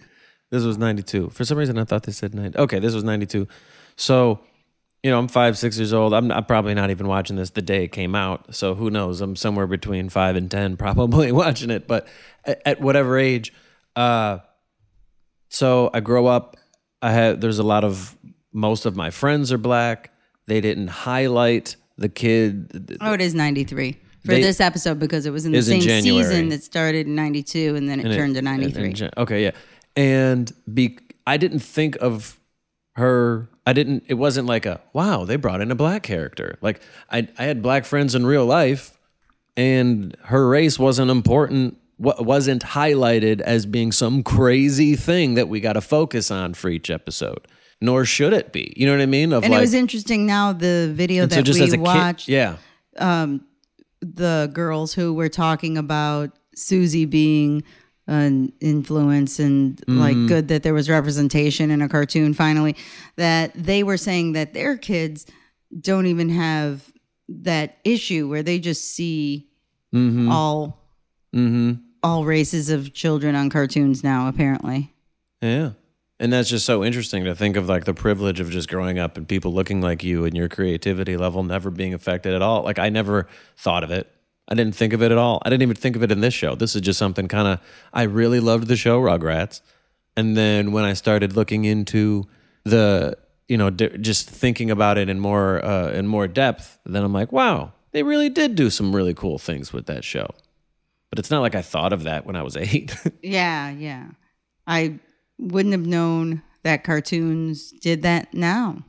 [0.51, 1.29] This was 92.
[1.31, 2.57] For some reason, I thought they said 90.
[2.57, 3.47] Okay, this was 92.
[3.95, 4.39] So,
[5.03, 6.13] you know, I'm five, six years old.
[6.13, 8.53] I'm, I'm probably not even watching this the day it came out.
[8.53, 9.21] So who knows?
[9.21, 11.87] I'm somewhere between five and 10 probably watching it.
[11.87, 12.07] But
[12.45, 13.53] at, at whatever age,
[13.95, 14.39] uh,
[15.49, 16.57] so I grow up.
[17.01, 18.17] I had, there's a lot of,
[18.51, 20.11] most of my friends are black.
[20.47, 22.97] They didn't highlight the kid.
[23.01, 25.81] Oh, it is 93 for They- this episode because it was in the Is in
[25.81, 28.61] same season that started in 92 and then it And it- turned to and- and
[28.61, 28.93] 93.
[28.93, 29.51] Jan- okay, yeah.
[29.95, 30.97] And be
[31.27, 32.38] I didn't think of
[32.99, 36.57] her I didn't it wasn't like a wow, they brought in a black character.
[36.61, 38.97] Like I I had black friends in real life
[39.57, 45.59] and her race wasn't important wa- wasn't highlighted as being some crazy thing that we
[45.59, 47.47] got to focus on for each episode.
[47.81, 48.73] Nor should it be.
[48.75, 49.31] You know what I mean?
[49.31, 52.57] Of and like it was interesting now the video that we watched kid, yeah.
[52.97, 53.45] Um,
[54.01, 57.63] the girls who were talking about Susie being
[58.09, 60.27] an influence and like Mm-hmm.
[60.27, 62.75] good that there was representation in a cartoon finally
[63.17, 65.25] that they were saying that their kids
[65.79, 66.91] don't even have
[67.29, 69.45] that issue where they just see
[69.93, 70.31] Mm-hmm.
[70.31, 70.77] all
[72.03, 74.91] all races of children on cartoons now apparently
[75.41, 75.71] Yeah.
[76.21, 79.15] And that's just so interesting to think of like the privilege of just growing up
[79.17, 82.63] and people looking like you and your creativity level never being affected at all.
[82.63, 84.11] Like I never thought of it.
[84.49, 85.41] I didn't think of it at all.
[85.45, 86.55] I didn't even think of it in this show.
[86.55, 87.59] This is just something kind of
[87.93, 89.61] I really loved the show Rugrats.
[90.17, 92.25] And then when I started looking into
[92.65, 93.15] the,
[93.47, 97.13] you know, d- just thinking about it in more uh, in more depth, then I'm
[97.13, 100.27] like, wow, they really did do some really cool things with that show.
[101.11, 102.95] But it's not like I thought of that when I was 8.
[103.23, 104.07] yeah yeah
[104.67, 104.99] i
[105.39, 108.83] wouldn't have known that cartoons did that now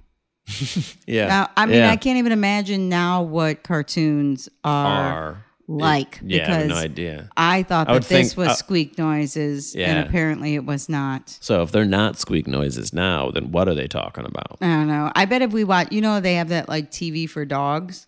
[1.07, 1.29] yeah.
[1.29, 1.91] Now, I mean, Yeah.
[1.91, 6.85] I can't even imagine now what cartoons are, are like Yeah, I have because no
[6.85, 7.31] idea.
[7.37, 9.91] I thought I that this think- was uh, squeak noises, Yeah.
[9.95, 11.31] and apparently it was not.
[11.41, 14.59] So if they're not squeak noises now, then what are they talking about?
[14.61, 15.13] I don't know.
[15.15, 18.07] I bet if we watch, you know, they have that like TV for dogs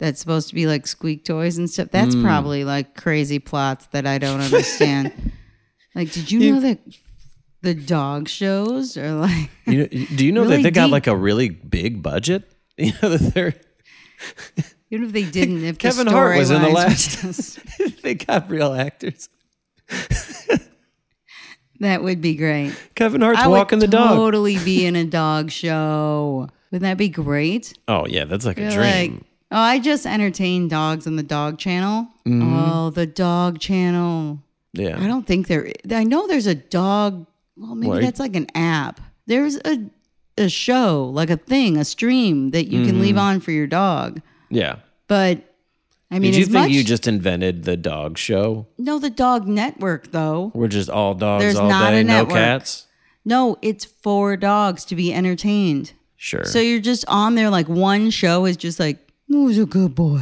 [0.00, 1.88] that's supposed to be like squeak toys and stuff.
[1.92, 2.24] That's Mm.
[2.24, 5.12] probably like crazy plots that I don't understand.
[5.94, 6.80] like, did you know that
[7.62, 9.50] the dog shows are like?
[9.66, 12.42] You know, do you know Really that they got like a really big budget?
[12.76, 13.54] You know that they're
[14.90, 17.20] Even if they didn't, if Kevin the Hart was in the storylines last.
[17.22, 17.58] just-
[18.02, 19.28] they got real actors.
[21.80, 22.74] that would be great.
[22.94, 24.16] Kevin Hart's I walking would the dog.
[24.16, 26.48] totally be in a dog show.
[26.70, 27.72] Wouldn't that be great?
[27.88, 28.82] Oh yeah, that's like a You're dream.
[29.12, 29.12] like,
[29.50, 32.08] oh, I just entertain dogs on the dog channel.
[32.26, 32.54] Mm-hmm.
[32.54, 34.40] Oh, the dog channel.
[34.72, 34.96] yeah.
[35.02, 35.70] I don't think there.
[35.90, 37.26] I know there's a dog.
[37.56, 39.00] Well, maybe Well, that's like an app.
[39.26, 39.78] There's a
[40.36, 44.20] a show, like a thing, a stream that you can leave on for your dog.
[44.50, 44.76] Yeah.
[45.06, 45.42] But
[46.10, 48.66] I mean, Did you as think much you just invented the dog show?
[48.78, 50.52] no the dog network though.
[50.54, 52.34] We're just all dogs There's all not day, a no network.
[52.36, 52.86] cats.
[53.24, 55.92] No, it's for dogs to be entertained.
[56.16, 56.44] Sure.
[56.44, 60.20] So you're just on there, like one show is just like, who's a good boy?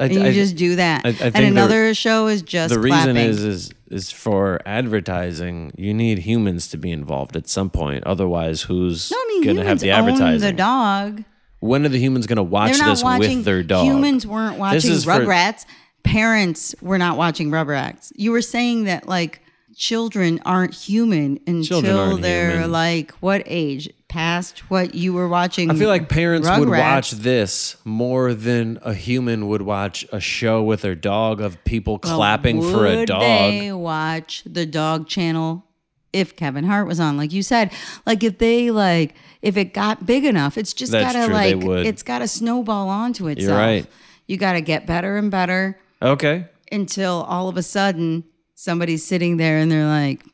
[0.00, 1.02] I, And you I- just do that.
[1.06, 3.16] I- I think and the- another show is just the reason clapping.
[3.30, 5.72] is is is for advertising.
[5.76, 8.02] You need humans to be involved at some point.
[8.04, 10.40] Otherwise, who's no, I mean, going to humans have the own advertising?
[10.40, 11.24] the dog.
[11.64, 13.38] When are the humans going to watch this watching.
[13.38, 13.86] with their dog?
[13.86, 15.64] Humans weren't watching is for- Rugrats.
[16.02, 18.12] Parents were not watching Rugrats.
[18.14, 19.40] You were saying that like
[19.74, 22.70] children aren't human until aren't they're human.
[22.72, 23.88] like what age?
[24.08, 25.70] Past what you were watching.
[25.70, 30.62] I feel like parents would watch this more than a human would watch a show
[30.62, 33.20] with their dog of people clapping for a Would dog.
[33.22, 35.64] They watch the dog channel
[36.12, 37.72] if Kevin Hart was on, like you said.
[38.06, 41.86] Like if they like if it got big enough, it's just That's gotta true, like
[41.86, 43.48] it's gotta snowball onto itself.
[43.48, 43.86] You're right.
[44.26, 46.46] You gotta get better and better Okay.
[46.72, 48.24] until all of a sudden
[48.54, 50.24] somebody's sitting there and they're like,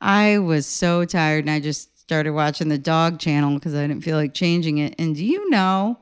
[0.00, 4.02] I was so tired and I just started watching the dog channel because I didn't
[4.02, 4.94] feel like changing it.
[4.98, 5.98] And do you know?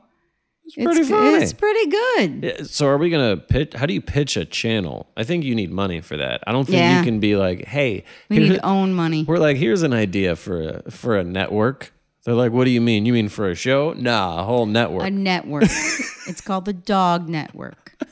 [0.67, 1.41] It's pretty funny.
[1.43, 2.43] It's pretty good.
[2.43, 3.73] Yeah, So are we gonna pitch?
[3.73, 5.07] How do you pitch a channel?
[5.15, 6.43] I think you need money for that.
[6.45, 6.97] I don't think Yeah.
[6.99, 9.23] you can be like, "Hey, We need own money.
[9.25, 11.93] we're like, here's an idea for a for a network."
[12.25, 13.05] They're like, "What do you mean?
[13.05, 13.93] You mean for a show?
[13.93, 15.63] Nah, a whole network." A network.
[16.27, 17.95] it's called the Dog Network.
[18.01, 18.09] so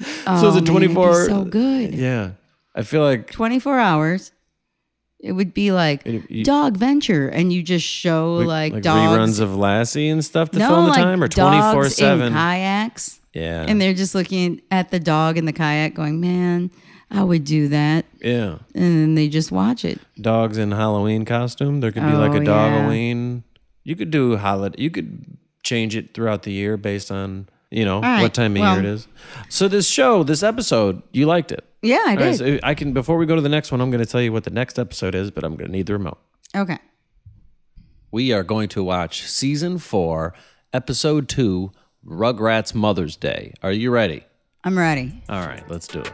[0.00, 1.94] it's Oh, a man, it'd 24 so good.
[1.94, 2.30] Yeah.
[2.74, 4.32] I feel like 24 hours.
[5.22, 9.18] It would be like And you- dog venture, and you just show like, dogs.
[9.18, 11.88] reruns of Lassie and stuff to no, fill in the like time or twenty four
[11.90, 13.66] seven kayaks, Yeah.
[13.68, 16.70] and they're just looking at the dog in the kayak, going, "Man,
[17.10, 18.56] I would do that," yeah.
[18.74, 20.00] and then they just watch it.
[20.20, 21.80] Dogs in Halloween costume.
[21.80, 23.42] There could be like Oh, a dog Halloween.
[23.84, 24.80] You could do holiday.
[24.82, 25.24] You could
[25.62, 28.84] change it throughout the year based on, you know, right, what time of well- year
[28.84, 29.06] it is.
[29.50, 31.64] So this show, this episode, you liked it.
[31.82, 32.36] Yeah, I All right, did.
[32.36, 34.32] so I can before we go to the next one, I'm going to tell you
[34.32, 36.18] what the next episode is, but I'm going to need the remote.
[36.54, 36.78] okay.
[38.12, 40.34] We are going to watch season 4,
[40.72, 41.70] episode 2,
[42.04, 43.54] Rugrats Mother's Day.
[43.62, 44.24] Are you ready?
[44.64, 45.22] I'm ready.
[45.28, 46.12] All right, let's do it.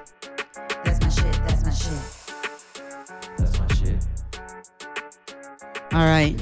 [0.85, 1.33] That's my shit.
[1.49, 3.33] That's my shit.
[3.39, 4.07] That's my shit.
[5.93, 6.37] All right.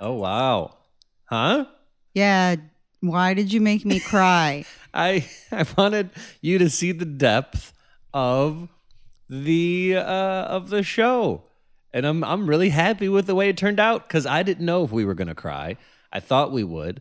[0.00, 0.76] Oh wow.
[1.26, 1.66] Huh?
[2.14, 2.56] Yeah.
[3.00, 4.64] Why did you make me cry?
[4.94, 6.10] I I wanted
[6.40, 7.72] you to see the depth
[8.18, 8.68] of
[9.28, 11.42] the uh of the show.
[11.92, 14.84] And I'm I'm really happy with the way it turned out cuz I didn't know
[14.84, 15.76] if we were going to cry.
[16.12, 17.00] I thought we would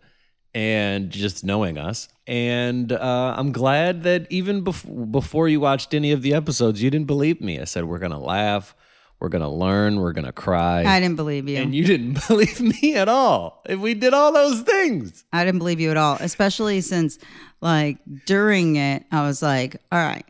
[0.54, 6.12] and just knowing us and uh, I'm glad that even bef- before you watched any
[6.12, 7.60] of the episodes you didn't believe me.
[7.60, 8.76] I said we're going to laugh,
[9.20, 10.84] we're going to learn, we're going to cry.
[10.86, 11.58] I didn't believe you.
[11.58, 13.64] and you didn't believe me at all.
[13.70, 15.24] If we did all those things.
[15.32, 17.18] I didn't believe you at all, especially since,
[17.62, 20.26] like, during it, I was like, all right,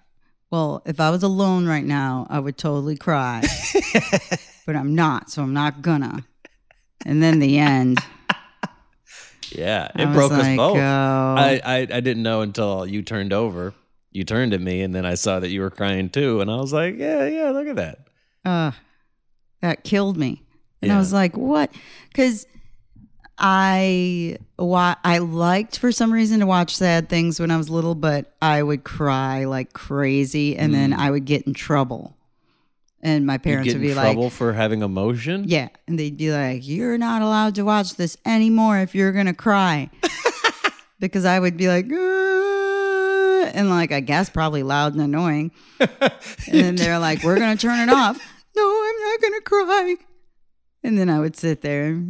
[0.52, 3.44] well, if I was alone right now, I would totally cry.
[4.66, 6.26] but I'm not, so I'm not gonna.
[7.06, 8.00] And then the end,
[9.52, 10.78] Yeah, it broke us both.
[10.78, 11.36] oh.
[11.38, 13.74] I, I I didn't know until you turned over.
[14.12, 16.56] You turned at me, and then I saw that you were crying too, and I
[16.56, 18.00] was like, "Yeah, yeah, look at that."
[18.46, 18.72] uh,
[19.62, 20.44] that killed me.
[20.82, 21.72] And I was like, what?
[22.10, 22.46] Because
[23.40, 27.96] I wa- I liked for some reason to watch sad things when I was little,
[27.96, 32.16] but I would cry like crazy, and then I would get in trouble.
[33.02, 33.74] And my parents Mm.
[33.74, 35.46] get would in be trouble like, for having emotion.
[35.48, 35.70] Yeah.
[35.88, 39.34] And they'd be like, You're not allowed to watch this anymore if you're going to
[39.34, 39.90] cry.
[41.00, 45.52] because I would be like, "Uh," and like, I guess probably loud and annoying.
[45.80, 45.92] and
[46.48, 48.20] then they're like, We're going to turn it off.
[48.58, 49.96] No, I'm not going to cry.
[50.84, 52.02] And then I would sit there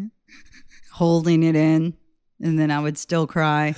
[0.97, 1.93] holding it in.
[2.41, 3.75] And then I would still cry.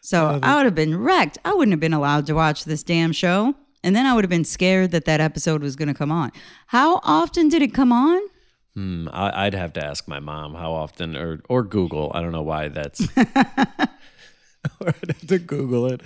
[0.00, 1.38] So I would have been wrecked.
[1.44, 3.54] I wouldn't have been allowed to watch this damn show.
[3.84, 6.32] And then I would have been scared that that episode was going to come on.
[6.68, 8.20] How often did it come on?
[8.74, 12.10] Hmm, I, I'd have to ask my mom how often, or or Google.
[12.14, 13.00] I don't know why that's.
[13.02, 13.08] or
[14.86, 16.00] I'd have to Google it.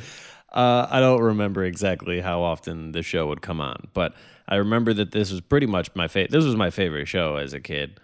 [0.53, 4.15] Uh, I don't remember exactly how often the show would come on, but
[4.49, 6.33] I remember that this was pretty much my favorite.
[6.33, 8.01] This was my favorite show as a kid.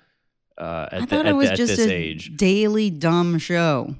[0.63, 3.97] Uh, at I the, thought at, it was the- just a age, daily dumb show.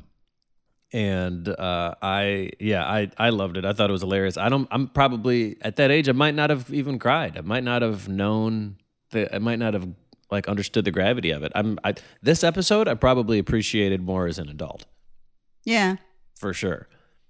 [0.93, 3.65] and uh, I yeah I I loved it.
[3.65, 4.37] I thought it was hilarious.
[4.37, 4.69] I don't.
[4.71, 6.09] I'm probably at that age.
[6.09, 7.37] I might not have even cried.
[7.39, 8.77] I might not have known
[9.11, 9.35] the.
[9.35, 9.89] I might not have
[10.31, 11.53] like understood the gravity of it.
[11.55, 11.79] I'm.
[11.85, 14.85] I, this episode I probably appreciated more as an adult
[15.65, 15.97] Yeah.
[16.37, 16.89] for sure.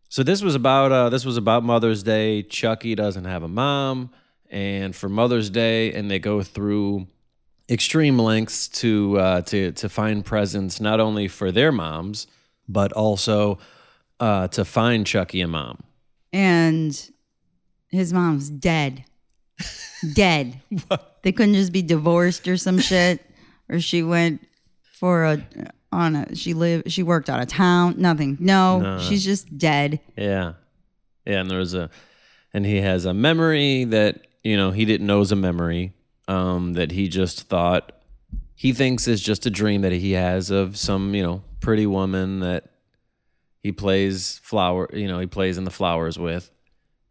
[0.08, 2.42] So this was about uh, this was about Mother's Day.
[2.42, 4.10] Chucky doesn't have a mom,
[4.50, 7.06] and for Mother's Day, and they go through
[7.68, 12.26] extreme lengths to uh, to to find presents not only for their moms,
[12.68, 13.58] but also
[14.20, 15.82] uh, to find Chucky a mom.
[16.32, 17.10] And
[17.90, 19.04] his mom's dead.
[20.14, 20.60] dead.
[21.22, 23.24] They couldn't just be divorced or some shit.
[23.68, 24.44] Or she went
[24.98, 25.46] for a
[25.92, 27.94] on a she lived she worked out of town.
[27.96, 28.36] Nothing.
[28.40, 28.98] No, No.
[28.98, 30.00] she's just dead.
[30.16, 30.54] Yeah,
[31.24, 31.90] yeah, and there was a,
[32.52, 35.92] and he has a memory that you know he didn't know was a memory.
[36.32, 37.92] Um, that he just thought
[38.54, 42.40] he thinks is just a dream that he has of some you know pretty woman
[42.40, 42.70] that
[43.62, 46.50] he plays flower you know he plays in the flowers with,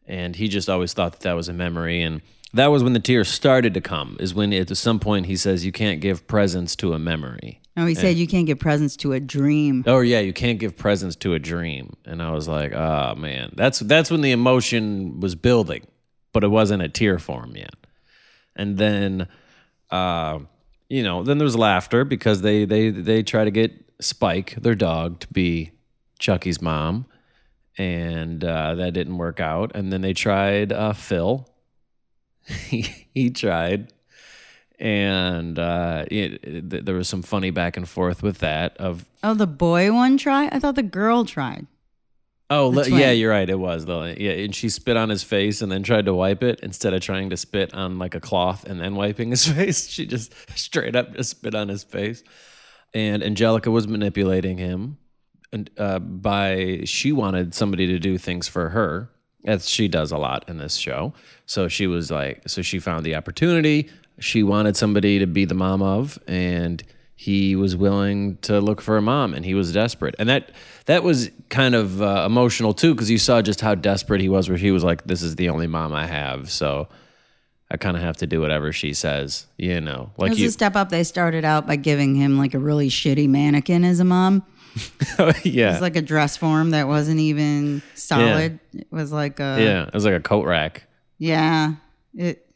[0.07, 2.21] and he just always thought that that was a memory and.
[2.53, 4.17] That was when the tears started to come.
[4.19, 7.61] Is when at some point he says you can't give presents to a memory.
[7.77, 9.85] No, he said you can't give presents to a dream.
[9.87, 11.95] Oh yeah, you can't give presents to a dream.
[12.03, 15.87] And I was like, oh man, that's that's when the emotion was building,
[16.33, 17.73] but it wasn't a tear form yet.
[18.61, 19.27] And then,
[19.89, 20.39] uh,
[20.89, 25.19] you know, then there's laughter because they they they try to get Spike, their dog,
[25.21, 25.71] to be
[26.19, 27.05] Chucky's mom,
[27.77, 29.71] and uh, that didn't work out.
[29.75, 31.47] And then they tried uh, Phil.
[32.69, 33.93] he, he tried
[34.79, 39.35] and uh, it, it- there was some funny back and forth with that of Oh,
[39.35, 40.49] the boy one tried?
[40.53, 41.67] I thought the girl tried.
[42.53, 43.49] Oh, le- yeah, you're right.
[43.49, 44.03] It was though.
[44.03, 47.01] Yeah, and she spit on his face and then tried to wipe it instead of
[47.01, 49.87] trying to spit on like a cloth and then wiping his face.
[49.87, 52.23] She just straight up just spit on his face.
[52.93, 54.97] And Angelica was manipulating him,
[55.53, 59.09] and uh, by she wanted somebody to do things for her,
[59.45, 61.13] As she does a lot in this show.
[61.45, 63.89] So she was like, so she found the opportunity.
[64.19, 66.83] She wanted somebody to be the mom of, and
[67.21, 70.15] he was willing to look for a mom, and he was desperate.
[70.17, 70.51] And that
[70.87, 74.49] that was kind of uh, emotional too, because you saw just how desperate he was.
[74.49, 76.87] Where he was like, "This is the only mom I have," so
[77.69, 79.45] I kind of have to do whatever she says.
[79.59, 80.47] You know, It like was you.
[80.47, 80.89] a step up.
[80.89, 84.43] They started out by giving him like a really shitty mannequin as a mom.
[85.43, 88.59] yeah It was like a dress form that wasn't even solid.
[88.73, 89.83] It was like a yeah.
[89.83, 90.87] It was like a coat rack,
[91.19, 91.75] yeah.
[92.15, 92.47] It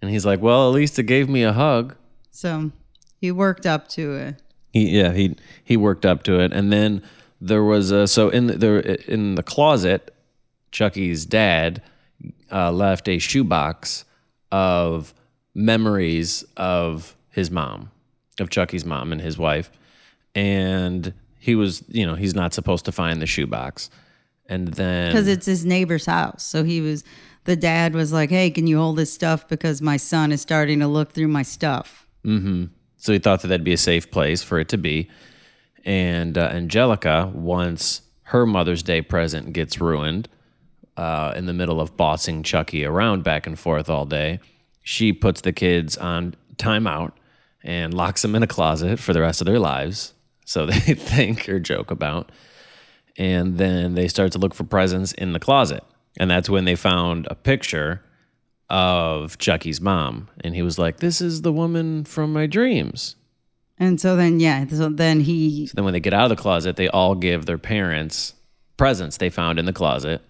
[0.00, 1.94] and he's like, "Well, at least it gave me a hug."
[2.30, 2.70] so
[3.24, 4.42] he worked up to it.
[4.74, 7.02] He yeah he he worked up to it, and then
[7.40, 10.14] there was a so in the there in the closet,
[10.72, 11.80] Chucky's dad
[12.52, 14.04] uh, left a shoebox
[14.52, 15.14] of
[15.54, 17.90] memories of his mom,
[18.38, 19.70] of Chucky's mom and his wife,
[20.34, 23.88] and he was you know he's not supposed to find the shoebox,
[24.50, 26.44] and then because it's his neighbor's house.
[26.44, 27.04] So he was,
[27.44, 30.80] the dad was like, "Hey, can you hold this stuff because my son is starting
[30.80, 32.06] to look through my stuff."
[33.04, 35.10] So he thought that that'd be a safe place for it to be.
[35.84, 40.26] And uh, Angelica, once her Mother's Day present gets ruined
[40.96, 44.40] uh, in the middle of bossing Chucky around back and forth all day,
[44.82, 47.12] she puts the kids on timeout
[47.62, 50.14] and locks them in a closet for the rest of their lives.
[50.46, 52.32] So they think or joke about.
[53.18, 55.84] And then they start to look for presents in the closet.
[56.18, 58.00] And that's when they found a picture
[58.70, 60.28] of Chucky's mom.
[60.42, 63.16] And he was like, This is the woman from my dreams.
[63.78, 66.40] And so then, yeah, so then he, So Then when they get out of the
[66.40, 68.34] closet, they all give their parents
[68.76, 70.22] presents they found in the closet.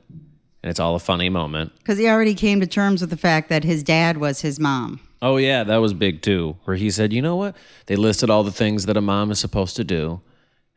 [0.63, 1.73] And it's all a funny moment.
[1.79, 4.99] because he already came to terms with the fact that his dad was his mom.
[5.21, 7.55] Oh, yeah, that was big too, where he said, You know what?
[7.87, 10.23] They listed all the things that a mom is supposed to do.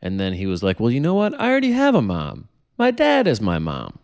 [0.01, 1.39] And then he was like, Well, you know what?
[1.39, 2.49] I already have a mom.
[2.78, 3.97] My dad is my mom.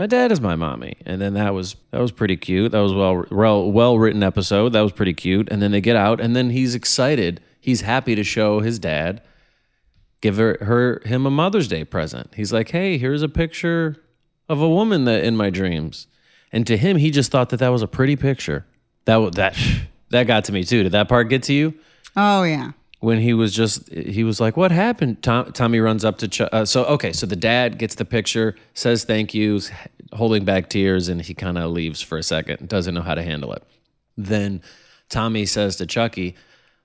[0.00, 0.96] My dad is my mommy.
[1.04, 2.72] And then that was that was pretty cute.
[2.72, 4.72] That was well well well written episode.
[4.72, 5.50] That was pretty cute.
[5.50, 7.42] And then they get out and then he's excited.
[7.60, 9.20] He's happy to show his dad
[10.22, 12.32] give her, her him a Mother's Day present.
[12.34, 14.02] He's like, "Hey, here's a picture
[14.48, 16.06] of a woman that in my dreams."
[16.50, 18.64] And to him, he just thought that that was a pretty picture.
[19.04, 19.54] That that
[20.08, 20.82] that got to me too.
[20.82, 21.74] Did that part get to you?
[22.16, 26.18] Oh yeah, When he was just he was like, "What happened?" Tom, Tommy runs up
[26.18, 29.70] to Ch- uh, so okay, so the dad gets the picture, says thank yous,
[30.12, 33.22] holding back tears, and he kind of leaves for a second, doesn't know how to
[33.22, 33.62] handle it.
[34.18, 34.60] Then
[35.08, 36.34] Tommy says to Chucky,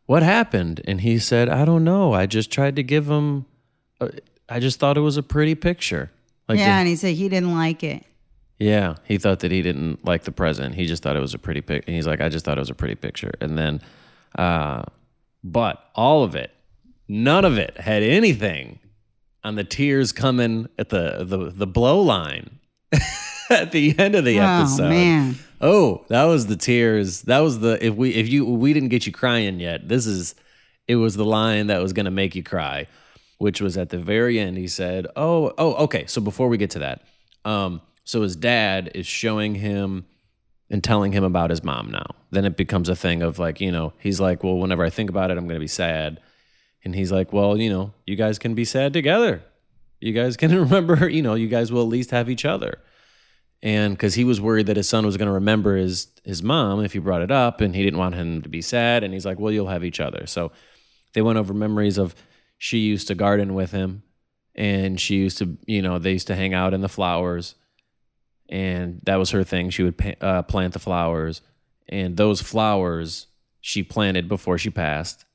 [0.05, 2.13] "What happened?" And he said, "I don't know.
[2.13, 3.45] I just tried to give him.
[3.99, 4.07] uh,
[4.47, 6.11] I just thought it was a pretty picture."
[6.47, 8.05] Like yeah, the- and he said he didn't like it.
[8.57, 10.75] yeah, he thought that he didn't like the present.
[10.75, 11.83] He just thought it was a pretty pic.
[11.87, 13.33] And he's like, I just thought it was a pretty picture.
[13.41, 13.81] And then,
[14.37, 14.83] uh,
[15.45, 16.51] but all of it,
[17.07, 18.79] none of it had anything
[19.43, 22.59] on the tears coming at the the the blow line
[23.49, 24.85] at the end of the episode.
[24.85, 27.21] Oh man, Oh, that was the tears.
[27.23, 29.87] That was the if we if you we didn't get you crying yet.
[29.87, 30.35] This is
[30.87, 32.87] it was the line that was going to make you cry,
[33.37, 34.57] which was at the very end.
[34.57, 37.03] He said, "Oh, oh, okay." So before we get to that,
[37.45, 40.05] um, so his dad is showing him
[40.69, 42.07] and telling him about his mom now.
[42.31, 45.09] Then it becomes a thing of like, you know, he's like, "Well, whenever I think
[45.09, 46.19] about it, I'm going to be sad,"
[46.83, 49.43] and he's like, "Well, you know, you guys can be sad together.
[49.99, 52.79] You guys can remember, you know, you guys will at least have each other."
[53.65, 56.83] and because he was worried that his son was going to remember his his mom
[56.83, 59.03] if he brought it up, and he didn't want him to be sad.
[59.03, 60.51] And he's like, "Well, you'll have each other." So
[61.13, 62.15] they went over memories of
[62.57, 64.03] she used to garden with him,
[64.53, 67.55] and she used to, you know, they used to hang out in the flowers,
[68.49, 69.69] and that was her thing.
[69.69, 71.41] She would pa- uh, plant the flowers,
[71.89, 73.27] and those flowers
[73.61, 75.25] she planted before she passed,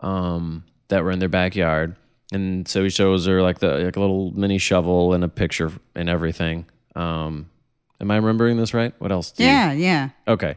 [0.00, 1.96] um, that were in their backyard.
[2.32, 5.70] And so he shows her like the like a little mini shovel and a picture
[5.94, 6.66] and everything.
[6.96, 7.50] Um,
[8.00, 8.94] am I remembering this right?
[8.98, 9.30] What else?
[9.32, 10.08] do you- yeah, yeah.
[10.26, 10.56] Okay.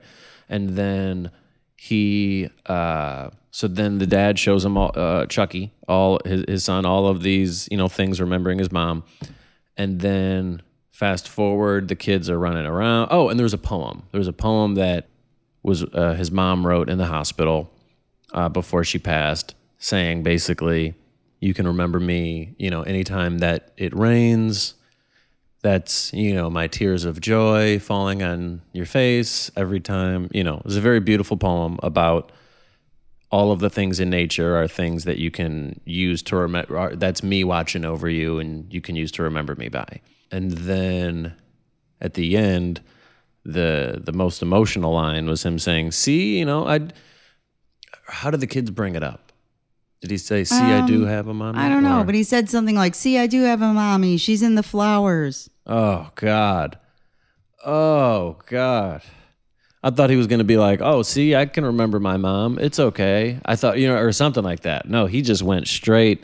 [0.49, 1.31] And then
[1.75, 6.85] he, uh, so then the dad shows him all, uh, Chucky, all his, his son,
[6.85, 9.03] all of these, you know, things remembering his mom.
[9.75, 10.61] And then
[10.97, 13.09] fast forward, the kids are running around.
[13.11, 14.01] Oh, and there's a poem.
[14.11, 15.07] There's a poem that
[15.61, 17.71] was uh, his mom wrote in the hospital
[18.33, 20.95] uh, before she passed, saying basically,
[21.39, 24.73] you can remember me, you know, anytime that it rains,
[25.61, 30.57] that's you know my tears of joy falling on your face every time you know
[30.57, 32.31] it was a very beautiful poem about
[33.31, 37.23] all of the things in nature are things that you can use to remember that's
[37.23, 39.99] me watching over you and you can use to remember me by
[40.31, 41.33] and then
[42.01, 42.81] at the end
[43.45, 46.79] the the most emotional line was him saying see you know i
[48.07, 49.31] how did the kids bring it up
[50.01, 52.13] did he say see i do have a mommy Um, I don't know, Or- but
[52.15, 54.17] he said something like, "See, I do have a mommy.
[54.17, 56.77] She's in the flowers." Oh God.
[57.65, 59.01] Oh God.
[59.83, 62.59] I thought he was going to be like, "Oh, see, I can remember my mom.
[62.59, 64.87] It's okay." I thought, you know, or something like that.
[64.89, 66.23] No, he just went straight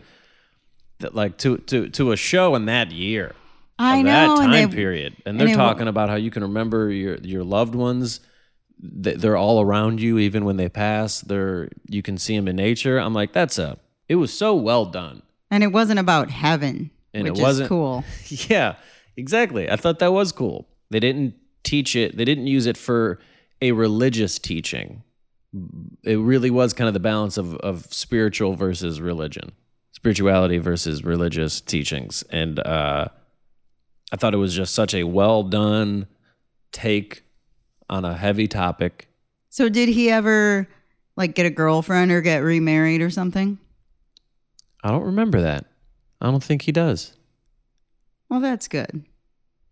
[1.11, 3.33] like to to to a show in that year.
[3.79, 5.13] I of know, that and time they- period.
[5.13, 8.19] And and they're they- talking about how you can remember your your loved ones.
[8.85, 11.21] They're all around you even when they pass.
[11.21, 12.97] They're you can see them in nature.
[12.97, 13.77] I'm like, that's a
[14.09, 15.21] it was so well done.
[15.49, 18.03] And it wasn't about heaven, And it wasn't- is cool.
[18.49, 18.75] Yeah,
[19.15, 19.69] exactly.
[19.69, 20.67] I thought that was cool.
[20.89, 23.19] They didn't teach it, they didn't use it for
[23.61, 25.03] a religious teaching.
[26.03, 29.51] It really was kind of the balance of, of spiritual versus religion,
[29.91, 32.23] spirituality versus religious teachings.
[32.31, 33.07] And uh,
[34.13, 36.05] I thought it was just such a well done
[36.71, 37.23] take
[37.89, 39.07] on a heavy topic.
[39.49, 40.67] So did he ever
[41.17, 43.57] like get a girlfriend or get remarried or something?
[44.83, 45.65] I don't remember that.
[46.21, 47.17] I don't think he does.
[48.29, 49.03] Well, that's good.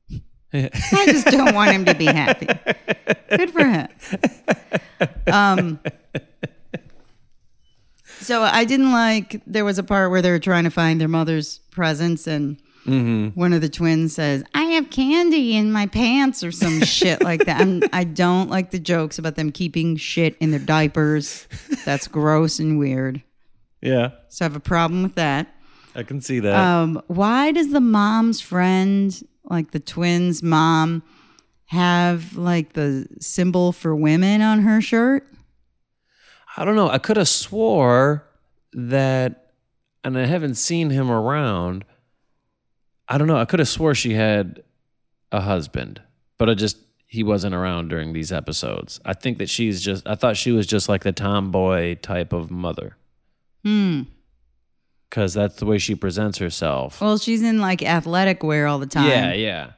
[0.54, 2.48] I just don't want him to be happy.
[3.30, 3.88] Good for him.
[5.32, 5.80] Um,
[8.20, 9.42] so I didn't like.
[9.46, 13.54] There was a part where they were trying to find their mother's presents, and one
[13.54, 17.62] of the twins says, "I have candy in my pants" or some shit like that.
[17.62, 21.48] I'm, I don't like the jokes about them keeping shit in their diapers.
[21.86, 23.22] That's gross and weird.
[23.82, 25.56] Yeah, So I have a problem with that.
[25.96, 26.56] I can see that.
[26.56, 31.02] Um, why does the mom's friend, like the twins' mom,
[31.66, 35.28] have like the symbol for women on her shirt?
[36.58, 36.90] I don't know.
[36.90, 38.28] I could have swore
[38.74, 39.54] that,
[40.04, 41.86] and I haven't seen him around.
[43.14, 43.38] I don't know.
[43.38, 44.64] I could have swore she had
[45.32, 46.02] a husband,
[46.38, 49.00] but I just he wasn't around during these episodes.
[49.04, 50.08] I think that she's just.
[50.08, 52.96] I thought she was just like the tomboy type of mother,
[53.66, 54.04] Hmm.
[55.10, 57.02] because that's the way she presents herself.
[57.02, 59.10] Well, she's in like athletic wear all the time.
[59.10, 59.72] yeah, yeah.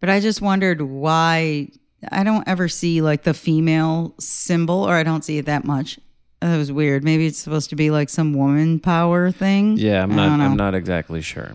[0.00, 1.68] But I just wondered why
[2.10, 5.98] I don't ever see like the female symbol, or I don't see it that much.
[6.40, 7.04] That was weird.
[7.04, 9.76] Maybe it's supposed to be like some woman power thing.
[9.76, 10.40] Yeah, I'm not.
[10.40, 11.54] I'm not exactly sure.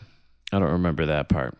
[0.51, 1.57] I don't remember that part.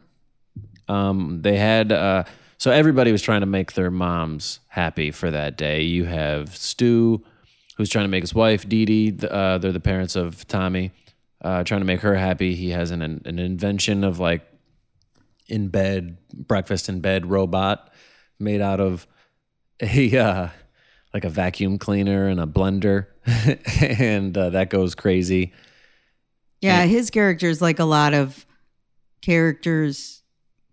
[0.87, 2.23] Um, they had uh,
[2.57, 5.83] so everybody was trying to make their moms happy for that day.
[5.83, 7.23] You have Stu,
[7.75, 9.15] who's trying to make his wife Didi.
[9.21, 10.91] Uh, they're the parents of Tommy,
[11.41, 12.55] uh, trying to make her happy.
[12.55, 14.41] He has an an invention of like
[15.47, 17.93] in bed breakfast in bed robot
[18.39, 19.05] made out of
[19.81, 20.49] a uh,
[21.13, 23.07] like a vacuum cleaner and a blender,
[23.99, 25.53] and uh, that goes crazy.
[26.59, 28.46] Yeah, his character is like a lot of
[29.27, 30.23] characters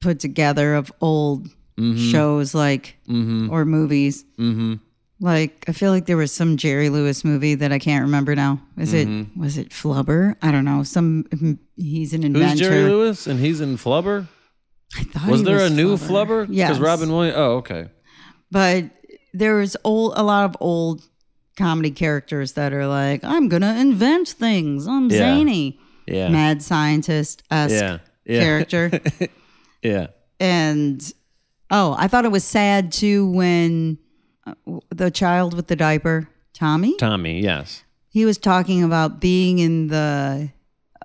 [0.00, 1.96] put together of old mm-hmm.
[1.96, 3.50] shows, like mm-hmm.
[3.50, 4.24] or movies.
[4.38, 4.74] Mm-hmm.
[5.18, 8.61] Like I feel like there was some Jerry Lewis movie that I can't remember now.
[8.78, 9.40] Is it mm-hmm.
[9.40, 10.36] was it Flubber?
[10.40, 10.84] I don't know.
[10.84, 12.48] Some he's an inventor.
[12.50, 13.26] Who's Jerry Lewis?
[13.26, 14.28] And he's in Flubber?
[14.96, 16.46] I thought Was he there a new Flubber?
[16.48, 16.70] Yes.
[16.70, 17.36] Because Robin Williams.
[17.36, 17.88] Oh, okay.
[18.52, 18.84] but
[19.32, 21.02] there was old a lot of old
[21.57, 24.86] comedy characters that are like, I'm gonna invent things.
[24.86, 25.18] I'm Yeah.
[25.18, 26.28] zany, Yeah.
[26.28, 27.98] mad scientist esque Yeah.
[28.27, 28.41] Yeah.
[28.41, 28.91] character.
[29.83, 30.07] Yeah.
[30.41, 31.12] and
[31.70, 33.99] oh, I thought it was sad too when
[34.47, 34.55] uh,
[34.89, 37.85] the child with the diaper, Tommy, Tommy, yes.
[38.09, 40.51] he was talking about being in the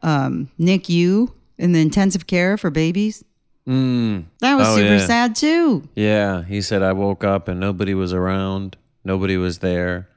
[0.02, 3.26] um, NICU in the intensive care for babies.
[3.68, 4.28] Mm.
[4.40, 5.06] That was Oh, super yeah.
[5.06, 5.84] sad too.
[5.94, 6.44] Yeah.
[6.46, 8.78] He said, I woke up and nobody was around.
[9.04, 10.08] Nobody was there.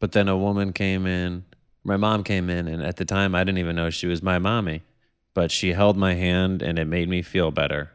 [0.00, 1.44] But then a woman came in.
[1.84, 2.66] My mom came in.
[2.66, 4.82] And at the time, I didn't even know she was my mommy.
[5.34, 7.90] But she held my hand and it made me feel better.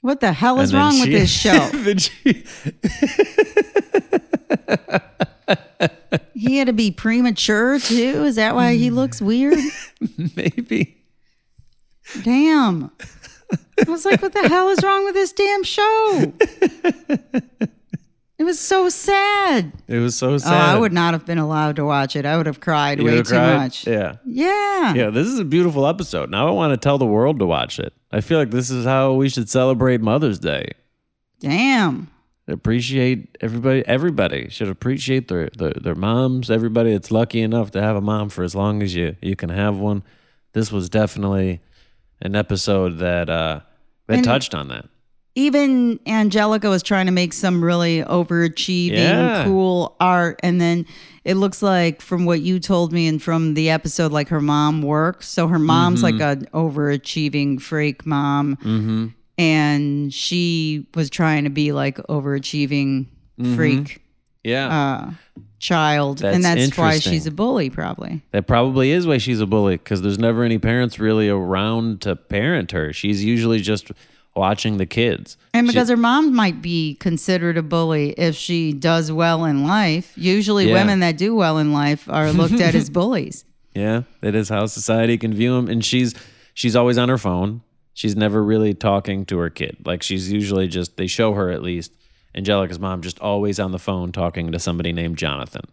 [0.00, 1.70] What the hell is wrong with this show?
[1.96, 2.42] she-
[6.34, 8.24] he had to be premature too.
[8.24, 8.94] Is that why he mm.
[8.94, 9.58] looks weird?
[10.36, 10.96] maybe.
[12.22, 12.90] Damn.
[13.86, 16.32] I was like, what the hell is wrong with this damn show?
[18.42, 19.70] It was so sad.
[19.86, 20.52] It was so Oh, sad.
[20.52, 22.26] I would not have been allowed to watch it.
[22.26, 23.56] I would have cried You way would've too cried?
[23.56, 23.86] much.
[23.86, 24.16] Yeah.
[24.26, 24.94] Yeah.
[24.94, 26.28] Yeah, this is a beautiful episode.
[26.28, 27.92] Now I want to tell the world to watch it.
[28.10, 30.72] I feel like this is how we should celebrate Mother's Day.
[31.38, 32.08] Damn.
[32.48, 33.84] Appreciate everybody.
[33.86, 36.50] Everybody should appreciate their, their their moms.
[36.50, 39.50] Everybody that's lucky enough to have a mom for as long as you you can
[39.50, 40.02] have one.
[40.52, 41.60] This was definitely
[42.20, 43.60] an episode that uh
[44.08, 44.86] that And- touched on that.
[45.34, 49.44] Even Angelica was trying to make some really overachieving, Yeah.
[49.44, 50.38] cool art.
[50.42, 50.84] And then
[51.24, 54.82] it looks like, from what you told me and from the episode, like her mom
[54.82, 55.28] works.
[55.28, 58.56] So her mom's like an overachieving freak mom.
[58.56, 59.06] Mm-hmm.
[59.38, 63.06] And she was trying to be like overachieving
[63.56, 64.02] freak
[64.44, 65.10] Yeah, uh,
[65.58, 66.22] child.
[66.22, 68.20] and That's that's why she's a bully, probably.
[68.32, 72.14] that probably is why she's a bully because there's never any parents really around to
[72.16, 72.92] parent her.
[72.92, 73.90] She's usually just
[74.34, 75.36] watching the kids.
[75.52, 79.64] And She- because her mom might be considered a bully if she does well in
[79.64, 80.12] life.
[80.16, 80.74] Usually, Yeah.
[80.74, 83.44] women that do well in life are looked at as bullies.
[83.74, 85.68] Yeah, that is how society can view them.
[85.68, 86.14] And she's
[86.54, 87.62] she's always on her phone.
[87.94, 89.76] She's never really talking to her kid.
[89.84, 91.92] Like she's usually just they show her at least
[92.34, 95.64] Angelica's mom just always on the phone talking to somebody named Jonathan.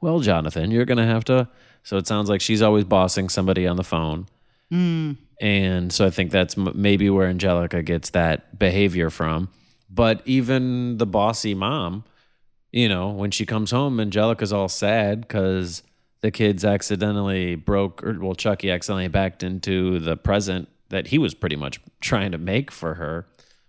[0.00, 1.48] Well, Jonathan, you're gonna have to.
[1.82, 4.26] So it sounds like she's always bossing somebody on the phone.
[4.70, 5.12] Hmm.
[5.40, 9.48] And so I think that's m- maybe where Angelica gets that behavior from.
[9.90, 12.04] But even the bossy mom,
[12.72, 15.82] you know, when she comes home, Angelica's all sad because
[16.20, 21.34] the kids accidentally broke, or well, Chucky accidentally backed into the present that he was
[21.34, 23.26] pretty much trying to make for her.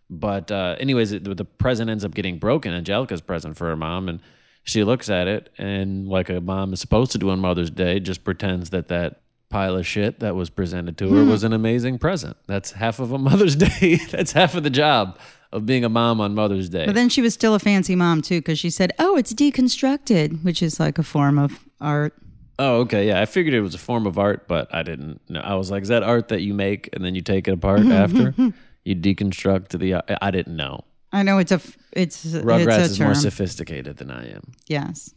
[0.09, 4.07] But, uh, anyways, it, the present ends up getting broken, Angelica's present for her mom.
[4.07, 4.19] And
[4.63, 7.99] she looks at it and, like a mom is supposed to do on Mother's Day,
[7.99, 9.21] just pretends that that
[9.55, 12.35] pile of shit that was presented to her was an amazing present.
[12.45, 13.95] That's half of a Mother's Day.
[14.11, 15.17] That's half of the job
[15.53, 16.85] of being a mom on Mother's Day.
[16.85, 20.43] But then she was still a fancy mom, too, because she said, Oh, it's deconstructed,
[20.43, 22.13] which is like a form of art.
[22.59, 23.07] Oh, okay.
[23.07, 23.21] Yeah.
[23.21, 25.39] I figured it was a form of art, but I didn't know.
[25.39, 27.79] I was like, is that art that you make and then you take it apart
[27.79, 28.31] mm-hmm, after?
[28.33, 28.49] Mm-hmm.
[28.83, 29.95] You deconstruct the.
[29.95, 30.81] I- I didn't know.
[31.13, 33.07] I know it's a f- it's Rugrats it's a is term.
[33.07, 34.51] more sophisticated than I am.
[34.67, 35.13] yes,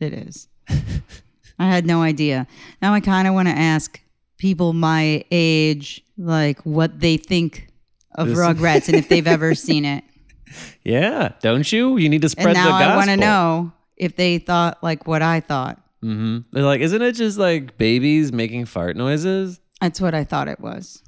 [0.00, 0.48] it is.
[1.58, 2.46] I had no idea.
[2.82, 4.00] Now I kind of want to ask
[4.38, 7.68] people my age, like what they think
[8.14, 10.04] of This- Rugrats and if they've ever seen it.
[10.84, 11.32] Yeah.
[11.40, 11.96] Don't you?
[11.96, 12.92] You need to spread and the now gospel.
[12.92, 15.82] I want to know if they thought like what I thought.
[16.04, 16.38] Mm-hmm.
[16.52, 19.60] They're like, isn't it just like babies making fart noises?
[19.80, 21.02] That's what I thought it was.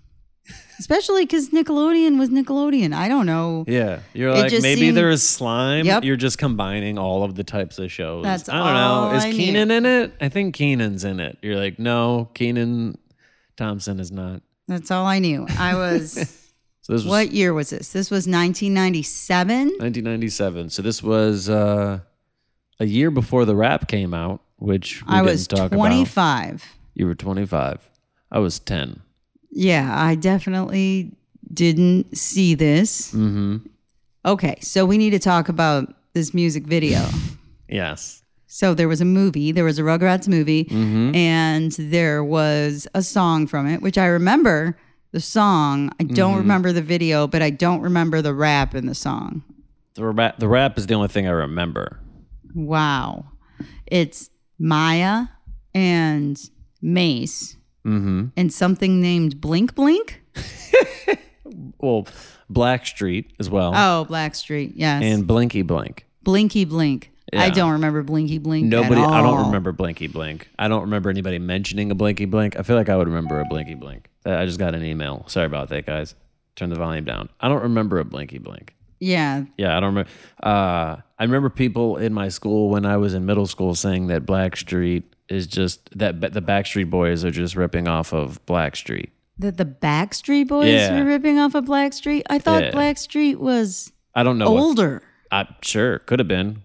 [0.78, 2.92] Especially because Nickelodeon was Nickelodeon.
[2.94, 3.64] I don't know.
[3.66, 4.00] Yeah.
[4.14, 5.84] You're It like, just maybe seemed- there is slime.
[5.86, 6.04] Yep.
[6.04, 8.22] You're just combining all of the types of shows.
[8.24, 9.16] That's I don't all know.
[9.16, 9.36] Is I knew.
[9.36, 10.12] Kenan in it?
[10.20, 11.36] I think Kenan's in it.
[11.42, 12.96] You're like, no, Kenan
[13.56, 14.42] Thompson is not.
[14.68, 15.46] That's all I knew.
[15.58, 16.44] I was.
[16.80, 17.92] So this was what year was this?
[17.92, 19.58] This was 1997.
[19.78, 20.70] 1997.
[20.70, 22.00] So this was uh,
[22.80, 25.76] a year before the rap came out, which we I didn't was talk about.
[25.76, 26.64] 25.
[26.94, 27.90] You were 25.
[28.30, 29.02] I was 10.
[29.50, 31.12] Yeah, I definitely
[31.52, 33.12] didn't see this.
[33.12, 33.58] Mm-hmm.
[34.26, 37.04] Okay, so we need to talk about this music video.
[37.70, 38.22] Yes.
[38.46, 41.14] so there was a movie, there was a Rugrats movie, Mm-hmm.
[41.14, 44.74] and there was a song from it, which I remember
[45.12, 45.90] the song.
[46.00, 46.38] I don't Mm-hmm.
[46.40, 49.42] remember the video, but I don't remember the rap in the song.
[49.96, 52.00] The rap, the rap is the only thing I remember.
[52.54, 53.26] Wow.
[53.86, 55.28] It's Mya
[55.74, 56.40] and
[56.80, 57.57] Mase
[57.88, 58.26] Mm-hmm.
[58.36, 60.20] and something named Blink Blink.
[61.80, 62.06] Well,
[62.52, 64.72] Blackstreet as well, Oh, Blackstreet.
[64.74, 65.02] Yes.
[65.02, 66.06] and Blinky Blink.
[66.22, 67.10] Blinky Blink.
[67.32, 67.50] I Yeah.
[67.50, 68.64] don't remember Blinky Blink.
[68.66, 70.48] at Nobody, I don't remember Blinky Blink.
[70.58, 72.58] I don't remember anybody mentioning a Blinky Blink.
[72.58, 74.08] I feel like I would remember a Blinky Blink.
[74.26, 75.24] Uh, I just got an email.
[75.28, 76.14] Sorry about that, guys.
[76.56, 77.28] Turn the volume down.
[77.40, 78.74] I don't remember a Blinky Blink.
[79.00, 79.44] Yeah.
[79.56, 80.10] Yeah, I don't remember.
[80.42, 84.26] Uh, I remember people in my school when I was in middle school saying that
[84.26, 89.10] Blackstreet is just that the Backstreet Boys are just ripping off of Blackstreet.
[89.38, 90.98] That the Backstreet Boys Yeah.
[90.98, 92.22] were ripping off of Blackstreet.
[92.28, 92.70] I thought Yeah.
[92.72, 94.50] Blackstreet was I don't know.
[94.50, 95.02] what- older.
[95.30, 96.62] I sure could have been.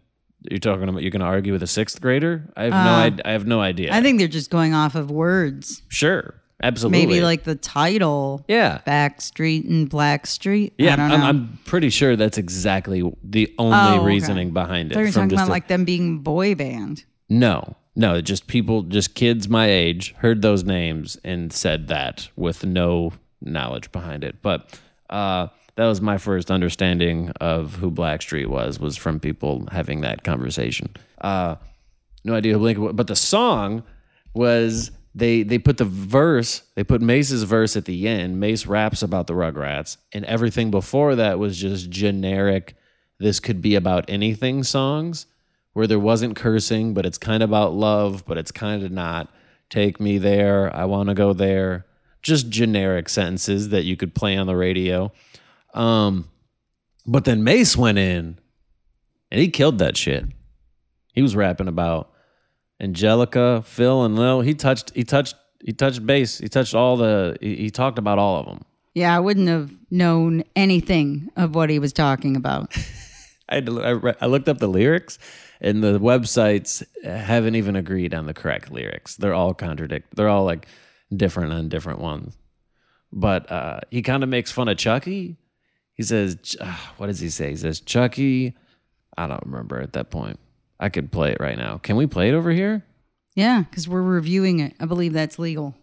[0.49, 2.49] You're talking about you're going to argue with a sixth grader?
[2.57, 2.78] I have no.
[2.93, 3.93] Uh, id- I have no idea.
[3.93, 5.82] I think they're just going off of words.
[5.88, 7.05] sure, absolutely.
[7.05, 10.72] Maybe like the title yeah, Backstreet and Blackstreet.
[10.78, 10.95] yeah.
[10.97, 11.16] I.
[11.30, 14.05] I'm pretty sure that's exactly the only Oh, okay.
[14.05, 15.03] reasoning behind I it.
[15.03, 17.05] from talking about a- like them being boy band.
[17.30, 22.65] No, no, just people, just kids my age heard those names and said that with
[22.65, 24.41] no knowledge behind it.
[24.41, 30.01] But uh, that was my first understanding of who Blackstreet was, was from people having
[30.01, 30.89] that conversation.
[31.22, 31.55] Uh,
[32.23, 33.84] no idea who Blink, was, but the song
[34.34, 38.39] was they they put the verse, they put Mase's verse at the end.
[38.39, 42.76] Mase raps about the Rugrats, and everything before that was just generic.
[43.19, 45.27] This could be about anything songs
[45.73, 49.33] where there wasn't cursing, but it's kind of about love, but it's kind of not.
[49.69, 50.73] Take me there.
[50.75, 51.85] I want to go there.
[52.21, 55.11] Just generic sentences that you could play on the radio.
[55.73, 56.29] Um,
[57.05, 58.39] but then Mase went in
[59.31, 60.25] and he killed that shit.
[61.13, 62.11] He was rapping about
[62.79, 64.41] Angelica, Phil, and Lil.
[64.41, 66.37] He touched, he touched, he touched base.
[66.37, 68.63] He touched all the, he, he talked about all of them.
[68.93, 72.75] Yeah, I wouldn't have known anything of what he was talking about.
[73.49, 75.17] I, had to, I, I looked up the lyrics,
[75.64, 79.15] and the websites haven't even agreed on the correct lyrics.
[79.15, 80.15] They're all contradict.
[80.15, 80.68] They're all like
[81.15, 82.38] different on different ones.
[83.11, 85.38] But uh, he kind of makes fun of Chucky.
[85.94, 88.53] He says, uh, "What does he say?" He says, "Chucky."
[89.18, 90.40] I don't remember at that point.
[90.80, 91.77] I could play it right now.
[91.77, 92.84] Can we play it over here?
[93.35, 94.73] Yeah, because we're reviewing it.
[94.80, 95.76] I believe that's legal.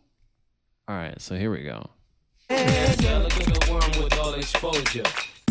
[0.88, 1.88] All right, so here we go.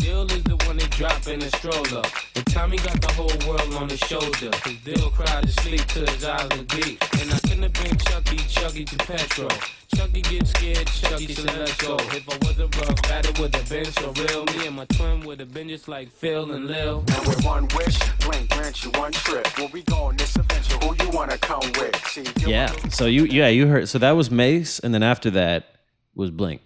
[0.00, 0.06] all exposure.
[0.06, 2.02] Dill is the one that drop in the stroller.
[2.36, 4.50] And Tommy got the whole world on his shoulder.
[4.50, 7.02] Cause Dill cried to sleep till his eyes were deep.
[7.20, 9.48] And I couldn't have been Chucky, Chucky to Petro.
[9.94, 11.96] Chucky get scared, Chucky said let's go.
[11.96, 14.44] If I was a rough battle would have been so real.
[14.46, 17.04] Me and my twin would have been just like Phil and Lil.
[17.14, 19.46] And with one wish, blink grant you one trip.
[19.58, 20.78] Where we going this adventure?
[20.78, 21.96] Who you wanna come with?
[22.06, 22.72] See, Yeah.
[22.90, 25.76] So you yeah you heard so that was Mase, and then after that
[26.14, 26.62] was Blink.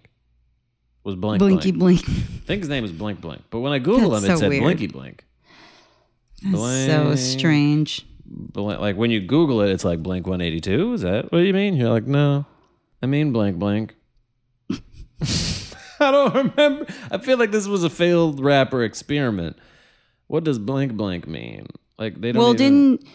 [1.05, 2.03] Was Blink Blinky Blink.
[2.05, 2.17] blink.
[2.19, 4.39] I think his name is Blink Blink, but when I Googled That's him, it so
[4.41, 4.63] said weird.
[4.63, 5.23] Blinky Blink.
[6.51, 8.05] so strange.
[8.25, 10.93] Blink, like when you Google it, it's like Blink 182.
[10.93, 11.75] Is that what do you mean?
[11.75, 12.45] You're like, no,
[13.01, 13.93] I mean Blink Blink.
[15.99, 16.87] I don't remember.
[17.11, 19.57] I feel like this was a failed rapper experiment.
[20.27, 21.67] What does Blink Blink mean?
[21.99, 22.41] Like they don't.
[22.41, 23.07] Well, even- didn't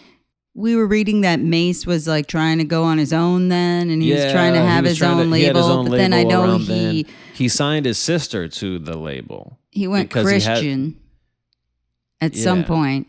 [0.55, 4.03] we were reading that Mase was like trying to go on his own then, and
[4.03, 5.61] he was trying to have his own to- label.
[5.61, 7.15] his own but then I label know he then.
[7.35, 9.59] he signed his sister to the label.
[9.71, 10.97] he went because he had- Christian
[12.21, 13.07] at some point.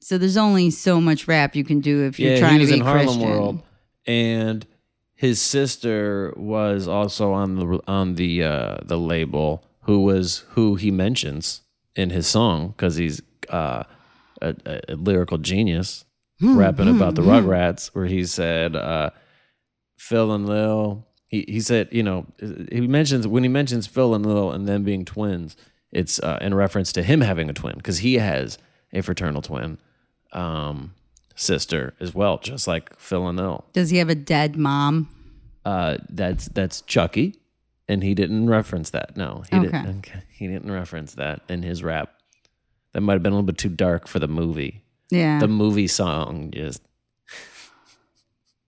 [0.00, 2.68] So there's only so much rap you can do if you're yeah, trying he was
[2.68, 3.28] to be in Harlem Christian.
[3.30, 3.62] World,
[4.06, 4.66] and
[5.14, 9.64] his sister was also on the on the uh, the label.
[9.82, 11.60] Who was who he mentions
[11.94, 13.20] in his song because he's
[13.50, 13.84] uh,
[14.42, 14.54] a,
[14.88, 16.04] a lyrical genius,
[16.52, 19.10] Hmm, rapping about the Rugrats, where he said uh,
[19.96, 21.06] Phil and Lil.
[21.26, 22.26] He he said you know
[22.70, 25.56] he mentions when he mentions Phil and Lil and them being twins,
[25.90, 28.58] it's uh, in reference to him having a twin because he has
[28.92, 29.78] a fraternal twin
[30.32, 30.94] um,
[31.34, 33.64] sister as well, just like Phil and Lil.
[33.72, 35.08] Does he have a dead mom?
[35.64, 37.34] Uh, that's that's Chucky,
[37.88, 39.16] and he didn't reference that.
[39.16, 39.66] No, he Okay.
[39.66, 40.12] didn't.
[40.30, 42.12] He didn't reference that in his rap.
[42.92, 44.83] That might have been a little bit too dark for the movie.
[45.10, 45.38] Yeah.
[45.38, 46.82] The movie song just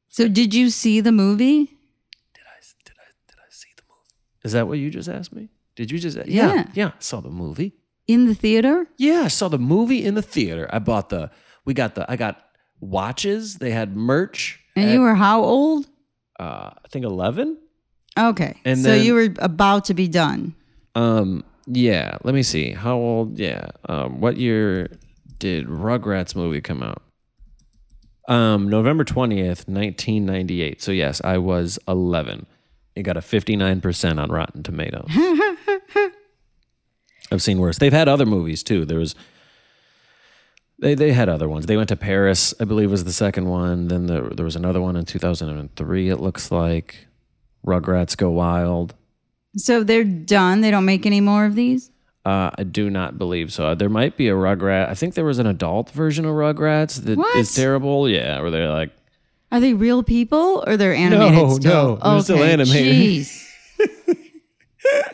[0.08, 1.64] so did you see the movie?
[1.66, 4.44] Did I did I did I see the movie?
[4.44, 5.50] Is that what you just asked me?
[5.74, 6.16] Did you just?
[6.16, 6.54] Yeah.
[6.54, 6.86] yeah, yeah.
[6.88, 7.74] I saw the movie.
[8.08, 8.86] In the theater?
[8.96, 10.68] Yeah, I saw the movie in the theater.
[10.72, 11.30] I bought the.
[11.66, 12.10] We got the.
[12.10, 12.42] I got
[12.80, 13.56] watches.
[13.56, 14.58] They had merch.
[14.74, 15.86] And at, you were how old?
[16.40, 17.58] uh, I think eleven.
[18.18, 18.58] Okay.
[18.64, 20.54] And so then- you were about to be done.
[20.94, 22.16] Um, yeah.
[22.24, 22.70] Let me see.
[22.72, 23.38] How old?
[23.38, 23.68] Yeah.
[23.86, 24.88] Um, what year
[25.38, 27.02] did Rugrats movie come out?
[28.28, 30.82] Um, November twentieth, nineteen ninety eight.
[30.82, 32.46] So yes, I was eleven.
[32.94, 35.08] It got a fifty nine percent on Rotten Tomatoes.
[37.30, 37.78] I've seen worse.
[37.78, 38.84] They've had other movies too.
[38.84, 39.14] There was.
[40.78, 41.66] They they had other ones.
[41.66, 43.88] They went to Paris, I believe, was the second one.
[43.88, 46.08] Then there there was another one in two thousand and three.
[46.08, 47.06] It looks like.
[47.66, 48.94] Rugrats Go Wild.
[49.56, 50.60] So they're done.
[50.60, 51.90] They don't make any more of these?
[52.26, 53.74] Uh, I do not believe so.
[53.76, 54.88] There might be a Rugrat.
[54.88, 57.46] I think there was an adult version of Rugrats that is What?
[57.54, 58.08] terrible.
[58.08, 58.90] Yeah, where they're like,
[59.52, 61.98] Are they real people or they're animated No, still?
[62.02, 62.94] no, they're still animated.
[63.26, 63.42] Jeez.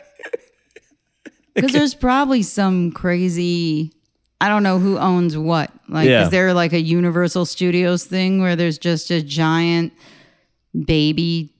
[1.55, 3.93] Because there's probably some crazy,
[4.41, 5.71] I don't know who owns what.
[5.87, 6.23] Like, Yeah.
[6.23, 9.93] is there like a Universal Studios thing where there's just a giant
[10.73, 11.53] baby?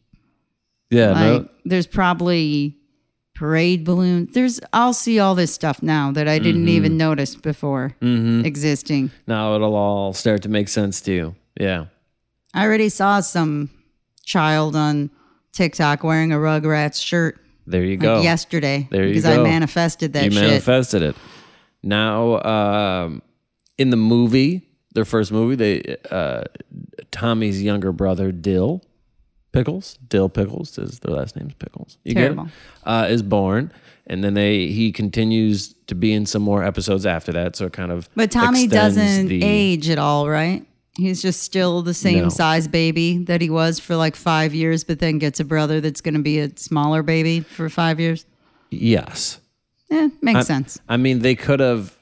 [0.89, 2.75] yeah, Like, no, there's probably
[3.35, 4.27] parade balloon.
[4.31, 6.69] There's, I'll see all this stuff now that I didn't Mm-hmm.
[6.69, 9.11] even notice before existing.
[9.27, 11.35] now it'll all start to make sense to you.
[11.59, 11.85] Yeah,
[12.53, 13.69] I already saw some
[14.25, 15.09] child on
[15.51, 18.21] TikTok wearing a Rugrats shirt there you like go.
[18.21, 19.41] yesterday There you because go.
[19.41, 20.41] I manifested that you shit.
[20.41, 21.15] manifested it.
[21.81, 23.21] Now, um,
[23.77, 26.43] in the movie, their first movie, they uh,
[27.11, 28.81] Tommy's younger brother Dill
[29.53, 31.97] Pickles, Dill Pickles, is their last name's Pickles.
[32.03, 32.43] You Terrible.
[32.45, 32.87] get it?
[32.89, 33.71] Uh, is born,
[34.07, 37.55] and then they he continues to be in some more episodes after that.
[37.55, 40.65] So it kind of but Tommy doesn't the- age at all, right?
[40.97, 42.29] He's just still the same No.
[42.29, 46.01] size baby that he was for like five years, but then gets a brother that's
[46.01, 48.25] going to be a smaller baby for five years.
[48.69, 49.39] Yes,
[49.89, 50.79] Eh, makes I- sense.
[50.89, 51.97] I mean, they could have.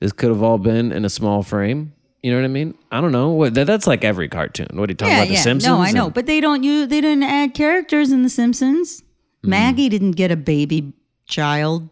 [0.00, 1.92] This could have all been in a small frame.
[2.22, 2.74] You know what I mean?
[2.90, 3.30] I don't know.
[3.30, 4.68] What that, that's like every cartoon.
[4.72, 5.28] What are you talking Yeah, about?
[5.28, 5.36] The.
[5.36, 5.68] Simpsons.
[5.68, 6.62] No, I know, and- but they don't.
[6.64, 9.02] You they didn't add characters in The Simpsons.
[9.44, 9.50] Hmm.
[9.50, 10.92] Maggie didn't get a baby
[11.28, 11.88] child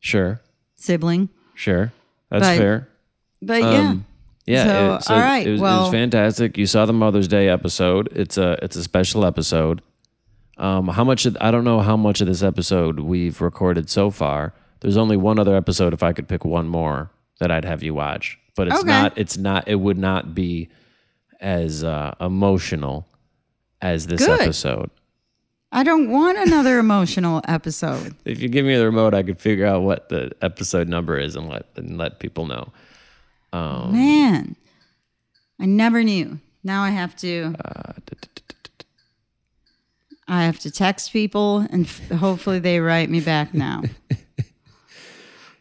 [0.00, 0.40] sure,
[0.76, 1.92] sibling, sure,
[2.30, 2.88] that's But- fair.
[3.40, 3.88] but yeah.
[3.90, 4.06] Um,
[4.46, 6.58] Yeah, So, it, so all right, it was, it well- was fantastic.
[6.58, 8.08] You saw the Mother's Day episode.
[8.12, 9.80] It's a it's a special episode.
[10.58, 11.24] Um, how much?
[11.24, 14.52] Of, I don't know how much of this episode we've recorded so far.
[14.80, 15.92] There's only one other episode.
[15.94, 17.10] If I could pick one more
[17.40, 18.86] that I'd have you watch, but it's Okay.
[18.88, 19.18] not.
[19.18, 19.66] It's not.
[19.68, 20.68] It would not be
[21.40, 23.06] as uh, emotional
[23.82, 24.40] as this Good.
[24.40, 24.90] episode.
[25.72, 28.14] I don't want another emotional episode.
[28.24, 31.36] If you give me the remote, I could figure out what the episode number is
[31.36, 32.72] and let and let people know.
[33.52, 34.56] Um, Man,
[35.58, 36.38] I never knew.
[36.62, 37.54] Now I have to.
[37.64, 37.92] Uh,
[40.28, 43.82] I have to text people, and f- hopefully they write me back now.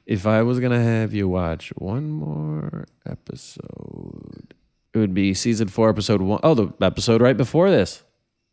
[0.10, 4.56] If I was gonna have you watch one more episode,
[4.92, 6.40] it would be season four, episode one.
[6.42, 8.04] Oh, the episode right before this,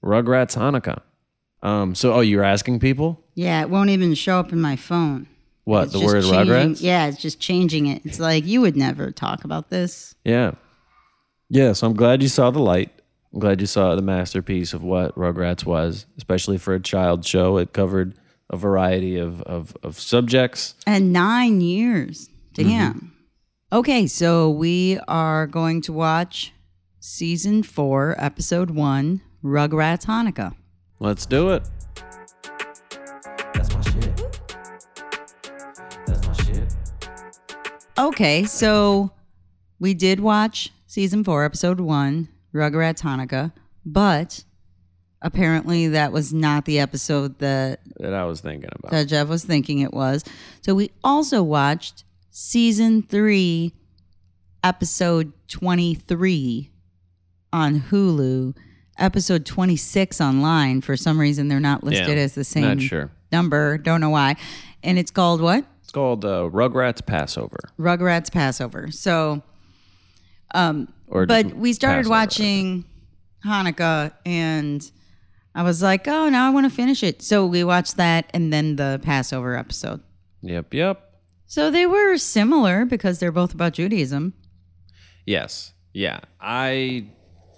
[0.05, 1.01] Rugrats Hanukkah.
[1.67, 1.95] Um.
[1.95, 5.29] So, oh, you're asking people yeah, it won't even show up in my phone.
[5.65, 6.83] what It's the word changing- Rugrats?
[6.83, 8.03] Yeah, it's just changing it.
[8.05, 10.15] It's like you would never talk about this.
[10.25, 10.53] Yeah.
[11.49, 11.73] Yeah.
[11.73, 12.91] So I'm glad you saw the light.
[13.33, 17.57] I'm glad you saw the masterpiece of what Rugrats was, especially for a child show.
[17.59, 18.15] It covered
[18.51, 20.75] a variety of of, of subjects.
[20.87, 22.29] And nine years.
[22.55, 22.95] Damn.
[22.95, 23.07] Mm-hmm.
[23.73, 26.53] Okay, so we are going to watch
[27.01, 30.55] season four, episode one, Rugrats Hanukkah.
[31.01, 31.69] Let's do it.
[33.53, 34.41] That's my shit.
[36.07, 36.77] That's my shit.
[37.99, 39.11] Okay, so
[39.79, 43.53] we did watch season four, episode one, Rugrats Hanukkah,
[43.85, 44.45] but
[45.27, 48.93] apparently that was not the episode that, That I was thinking about.
[48.93, 50.25] that Jeff was thinking it was.
[50.63, 53.73] So we also watched season three,
[54.63, 56.71] episode 23
[57.53, 58.55] on Hulu,
[58.99, 60.81] episode 26 online.
[60.81, 63.11] For some reason, they're not listed Yeah, as the same sure.
[63.33, 63.79] number.
[63.79, 64.37] Don't know why.
[64.83, 65.65] And it's called what?
[65.83, 67.59] It's called uh, Rugrats Passover.
[67.79, 68.91] Rugrats Passover.
[68.91, 69.43] So,
[70.55, 72.11] Or but we started Passover.
[72.11, 72.85] watching
[73.45, 74.89] Hanukkah and
[75.57, 77.23] I was like, oh, now I want to finish it.
[77.23, 80.03] So we watched that and then the Passover episode.
[80.43, 80.75] Yep.
[80.75, 81.03] Yep.
[81.47, 84.35] So they were similar because they're both about Judaism.
[85.25, 85.73] Yes.
[85.95, 86.21] Yeah.
[86.39, 87.07] I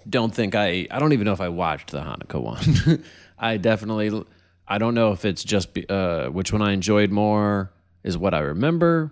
[0.09, 0.87] don't think I.
[0.89, 3.03] I don't even know if I watched the Hanukkah one.
[3.37, 4.23] I definitely.
[4.65, 7.73] I don't know if it's just be- uh, which one I enjoyed more
[8.03, 9.11] is what I remember,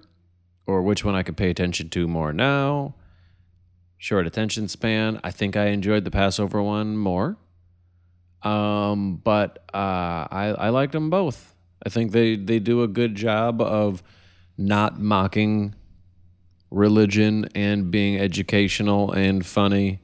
[0.65, 2.95] or which one I could pay attention to more now.
[3.97, 5.19] Short attention span.
[5.25, 7.35] I think I enjoyed the Passover one more.
[8.43, 11.55] Um, but uh, I I liked them both.
[11.85, 14.03] I think they they do a good job of
[14.57, 15.75] not mocking
[16.69, 19.99] religion and being educational and funny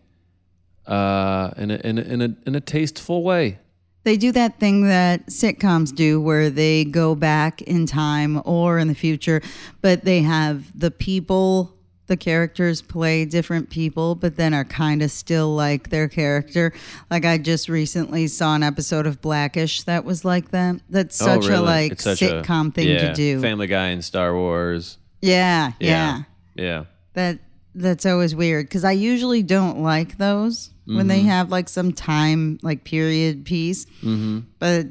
[0.85, 3.59] uh, in, a, in, a, in, a, in a tasteful way.
[4.03, 8.89] They do that thing that sitcoms do where they go back in time or in
[8.89, 9.41] the future,
[9.81, 11.73] but they have the people,
[12.13, 16.71] the characters play different people, but then are kind of still like their character.
[17.09, 20.75] Like I just recently saw an episode of Blackish that was like that.
[20.89, 21.55] That's such Oh, really?
[21.55, 23.41] a like such a- sitcom thing yeah, to do.
[23.41, 24.97] Family Guy and Star Wars.
[25.21, 26.23] yeah, yeah.
[26.55, 26.85] Yeah.
[27.13, 27.39] That
[27.75, 31.07] that's always weird because I usually don't like those when Mm-hmm.
[31.07, 33.85] they have like some time like period piece.
[34.03, 34.39] Mm-hmm.
[34.59, 34.87] But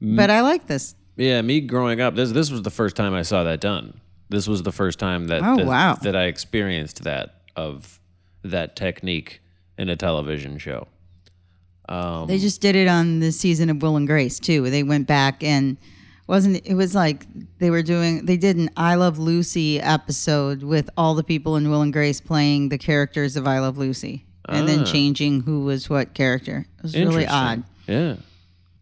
[0.00, 0.94] but I like this.
[1.16, 4.00] Yeah, me growing up, this this was the first time I saw that done.
[4.34, 5.94] This was the first time that Oh, that, wow.
[6.02, 8.00] that I experienced that of
[8.42, 9.40] that technique
[9.78, 10.88] in a television show.
[11.88, 14.68] Um, They just did it on the season of Will and Grace too.
[14.70, 15.76] They went back and
[16.26, 17.26] wasn't it was like
[17.58, 21.68] they were doing they did an I Love Lucy episode with all the people in
[21.70, 25.88] Will and Grace playing the characters of I Love Lucy and then changing who was
[25.90, 26.66] what character.
[26.78, 27.52] It was really Ah.
[27.52, 27.64] odd.
[27.86, 28.16] Yeah.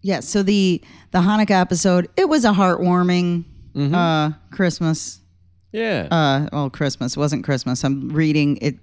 [0.04, 0.80] Yeah, so the
[1.10, 3.94] the Hanukkah episode, it was a heartwarming Mm-hmm.
[3.94, 5.18] uh Christmas
[5.72, 6.08] Yeah.
[6.10, 7.82] uh well Christmas It wasn't Christmas.
[7.84, 8.76] I'm reading it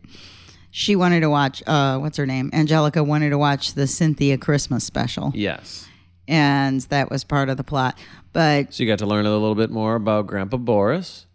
[0.71, 2.49] she wanted to watch uh what's her name?
[2.53, 5.31] Angelica wanted to watch the Cynthia Christmas special.
[5.35, 5.87] yes.
[6.27, 7.97] and that was part of the plot.
[8.33, 11.25] But So you got to learn a little bit more about Grandpa Boris.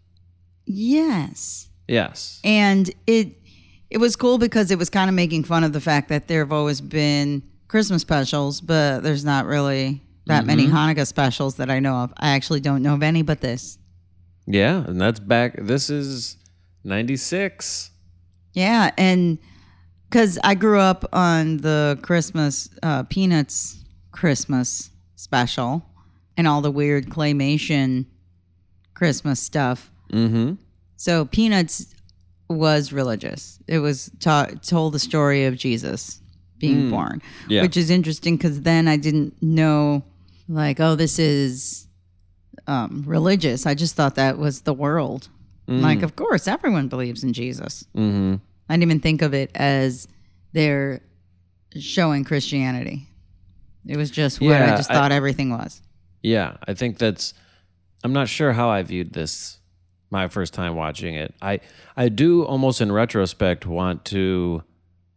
[0.65, 2.39] yes, Yes.
[2.43, 3.37] and it
[3.89, 6.39] it was cool because it was kind of making fun of the fact that there
[6.39, 11.79] have always been Christmas specials, but there's not really that many Hanukkah specials that I
[11.79, 12.11] know of.
[12.17, 13.77] I actually don't know of any but this.
[14.47, 15.55] Yeah, and that's back.
[15.57, 16.37] This is
[16.83, 17.91] '96.
[18.53, 19.37] Yeah, and
[20.09, 25.85] because I grew up on the Christmas uh, Peanuts Christmas special
[26.37, 28.05] and all the weird claymation
[28.93, 29.91] Christmas stuff.
[30.11, 30.53] Mm-hmm.
[30.95, 31.93] So Peanuts
[32.49, 33.59] was religious.
[33.67, 36.21] It was ta- told the story of Jesus
[36.59, 37.63] being born, Yeah.
[37.63, 40.03] which is interesting because then I didn't know,
[40.47, 41.87] like, oh, this is
[42.67, 43.65] um, religious.
[43.65, 45.29] I just thought that was the world.
[45.67, 47.85] Like, of course, everyone believes in Jesus.
[47.97, 48.35] Mm-hmm.
[48.69, 50.07] I didn't even think of it as
[50.53, 51.01] they're
[51.75, 53.07] showing Christianity.
[53.87, 55.81] It was just what I Yeah, just I- thought everything was.
[56.21, 57.33] Yeah, I think that's.
[58.03, 59.57] I'm not sure how I viewed this
[60.11, 61.33] my first time watching it.
[61.41, 61.59] I
[61.97, 64.63] I do almost in retrospect want to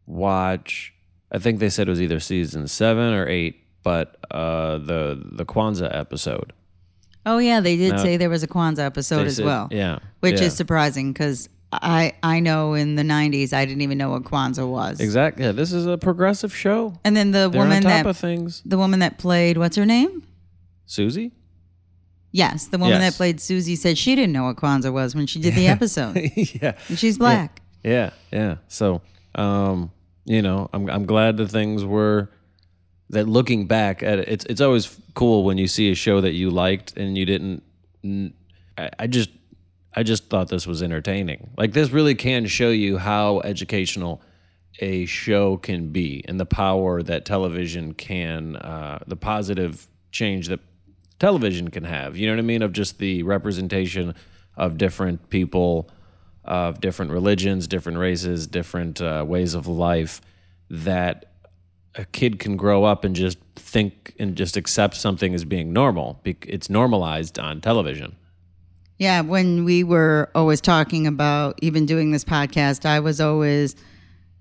[0.06, 0.92] watch.
[1.30, 5.44] I think they said it was either season seven or eight, but uh, the the
[5.44, 6.52] Kwanzaa episode.
[7.30, 8.02] Oh yeah, they did No.
[8.02, 9.68] say there was a Kwanzaa episode as said- well.
[9.70, 10.46] Yeah, which yeah.
[10.46, 14.66] is surprising because I I know in the '90s I didn't even know what Kwanzaa
[14.68, 15.00] was.
[15.00, 15.44] Exactly.
[15.44, 16.94] Yeah, this is a progressive show.
[17.04, 18.62] And then the They're on woman top that of things.
[18.64, 20.22] the woman that played what's her name?
[20.86, 21.32] Susie?
[22.30, 23.12] Yes, the woman Yes.
[23.12, 26.16] that played Susie said she didn't know what Kwanzaa was when she did the episode.
[26.36, 26.72] yeah.
[26.88, 27.60] and she's black.
[27.84, 28.56] Yeah, yeah.
[28.68, 29.00] So,
[29.34, 29.90] um,
[30.24, 32.30] you know, I'm I'm glad that things were
[33.10, 36.32] that looking back at it, it's it's always cool when you see a show that
[36.32, 37.62] you liked and you didn't.
[38.76, 39.30] I just
[39.94, 41.50] I just thought this was entertaining.
[41.56, 44.22] Like this really can show you how educational
[44.80, 50.60] a show can be and the power that television can, uh, the positive change that
[51.18, 52.16] television can have.
[52.16, 52.62] You know what I mean?
[52.62, 54.14] Of just the representation
[54.56, 55.90] of different people,
[56.44, 60.20] of different religions, different races, different uh, ways of life
[60.70, 61.32] that
[61.98, 66.20] a kid can grow up and just think and just accept something as being normal.
[66.24, 68.16] It's normalized on television.
[68.98, 73.76] Yeah, when we were always talking about even doing this podcast, I was always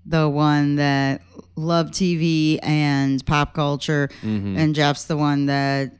[0.06, 1.22] the one that
[1.56, 4.56] loved TV and pop culture, mm-hmm.
[4.56, 5.92] and Jeff's the one that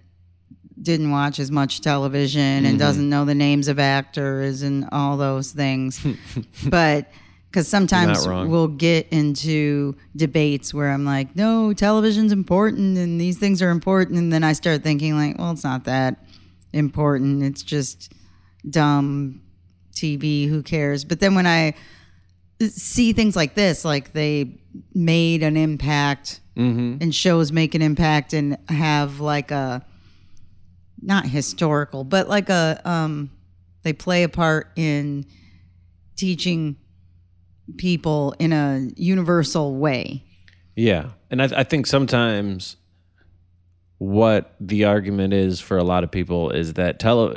[0.81, 2.79] didn't watch as much television and mm-hmm.
[2.79, 6.05] doesn't know the names of actors and all those things.
[6.69, 7.11] but
[7.51, 13.62] because sometimes we'll get into debates where I'm like, no, television's important and these things
[13.62, 14.19] are important.
[14.19, 16.25] And then I start thinking, like, well, it's not that
[16.73, 17.43] important.
[17.43, 18.12] It's just
[18.69, 19.41] dumb
[19.93, 20.49] TV.
[20.49, 21.05] Who cares?
[21.05, 21.75] But then when I
[22.61, 24.61] see things like this, like they
[24.95, 26.41] made an impact
[27.01, 29.87] and shows make an impact and have like a
[31.01, 33.31] not historical, but like a um
[33.85, 35.25] they play a part in
[36.16, 36.77] teaching
[37.77, 40.24] people in a universal way.
[40.77, 42.77] Yeah, and I, I think sometimes
[43.99, 47.36] what the argument is for a lot of people is that tele,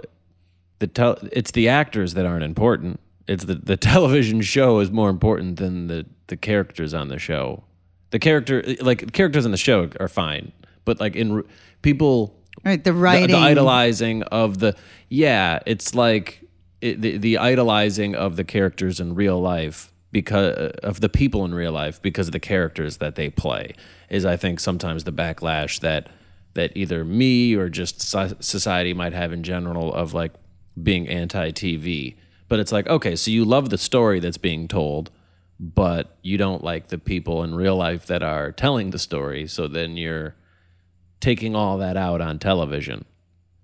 [0.80, 3.00] the tel, it's the actors that aren't important.
[3.28, 7.64] It's the the television show is more important than the the characters on the show.
[8.12, 10.52] The character, like characters on the show, are fine,
[10.86, 11.44] but like in
[11.82, 13.28] people Right, the the, writing.
[13.30, 14.76] the idolizing of the
[15.10, 16.44] yeah it's like
[16.82, 21.46] it, the, the idolizing of the characters in real life because uh, of the people
[21.46, 23.74] in real life because of the characters that they play
[24.10, 26.10] is i think sometimes the backlash that
[26.54, 30.34] that either me or just society might have in general of like
[30.82, 32.16] being anti-tv
[32.48, 35.12] but it's like okay so you love the story that's being told
[35.60, 39.68] but you don't like the people in real life that are telling the story so
[39.68, 40.36] then you're
[41.22, 43.06] taking all that out on television.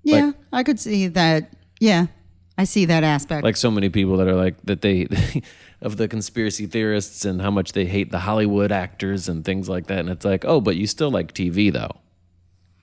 [0.03, 1.51] Yeah, I could see that.
[1.81, 2.07] Yeah,
[2.57, 3.43] I see that aspect.
[3.43, 5.07] like so many people that are like that they
[5.81, 9.87] of the conspiracy theorists and how much they hate the Hollywood actors and things like
[9.87, 9.99] that.
[9.99, 11.91] And it's like oh but you still like TV though.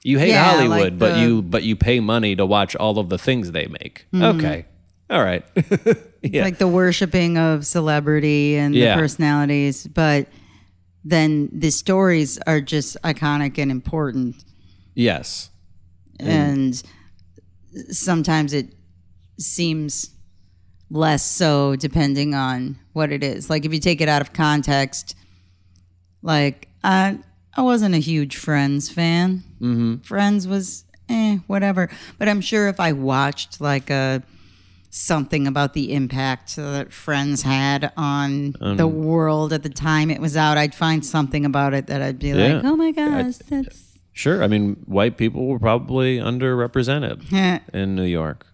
[0.04, 3.08] You hate Yeah, Hollywood like but you but you pay money to watch all of
[3.08, 4.06] the things they make.
[4.12, 4.38] Mm-hmm.
[4.38, 4.66] Okay.
[5.10, 5.44] All right.
[6.26, 6.42] Yeah.
[6.42, 8.94] Like the worshiping of celebrity and Yeah.
[8.96, 10.26] the personalities, but
[11.04, 14.36] then the stories are just iconic and important.
[14.94, 15.50] yes.
[16.18, 16.82] And
[17.90, 18.72] sometimes it
[19.38, 20.10] seems
[20.90, 23.50] less so depending on what it is.
[23.50, 25.16] Like if you take it out of context,
[26.22, 27.18] like I
[27.56, 29.42] I wasn't a huge Friends fan.
[29.60, 29.96] Mm-hmm.
[29.98, 31.88] Friends was eh, whatever.
[32.18, 34.22] But I'm sure if I watched like a
[34.90, 40.36] something about the impact that Friends had on the world at the time it was
[40.36, 42.54] out, I'd find something about it that I'd be Yeah.
[42.56, 47.32] like, oh my gosh, that's sure I mean white people were probably underrepresented
[47.74, 48.46] in New York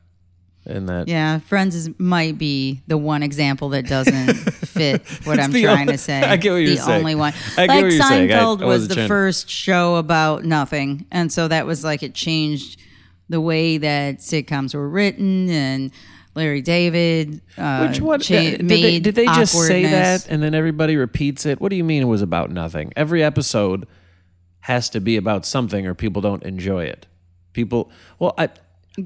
[0.70, 5.50] and that Yeah, Friends is, might be the one example that doesn't fit what I'm
[5.52, 6.22] trying only- to say.
[6.22, 6.98] I get what you're the saying.
[7.00, 7.32] only one.
[7.56, 8.32] I get like what you're saying.
[8.32, 12.02] I- Seinfeld I was the trying- first show about nothing, and so that was like
[12.02, 12.80] it changed
[13.28, 15.90] the way that sitcoms were written and.
[16.36, 20.40] Larry David, uh, Which what cha- did, they, made did they just say that and
[20.40, 21.60] then everybody repeats it?
[21.60, 22.92] What do you mean it was about nothing?
[22.94, 23.88] Every episode
[24.60, 27.06] has to be about something or people don't enjoy it.
[27.52, 27.90] People,
[28.20, 28.48] well, I,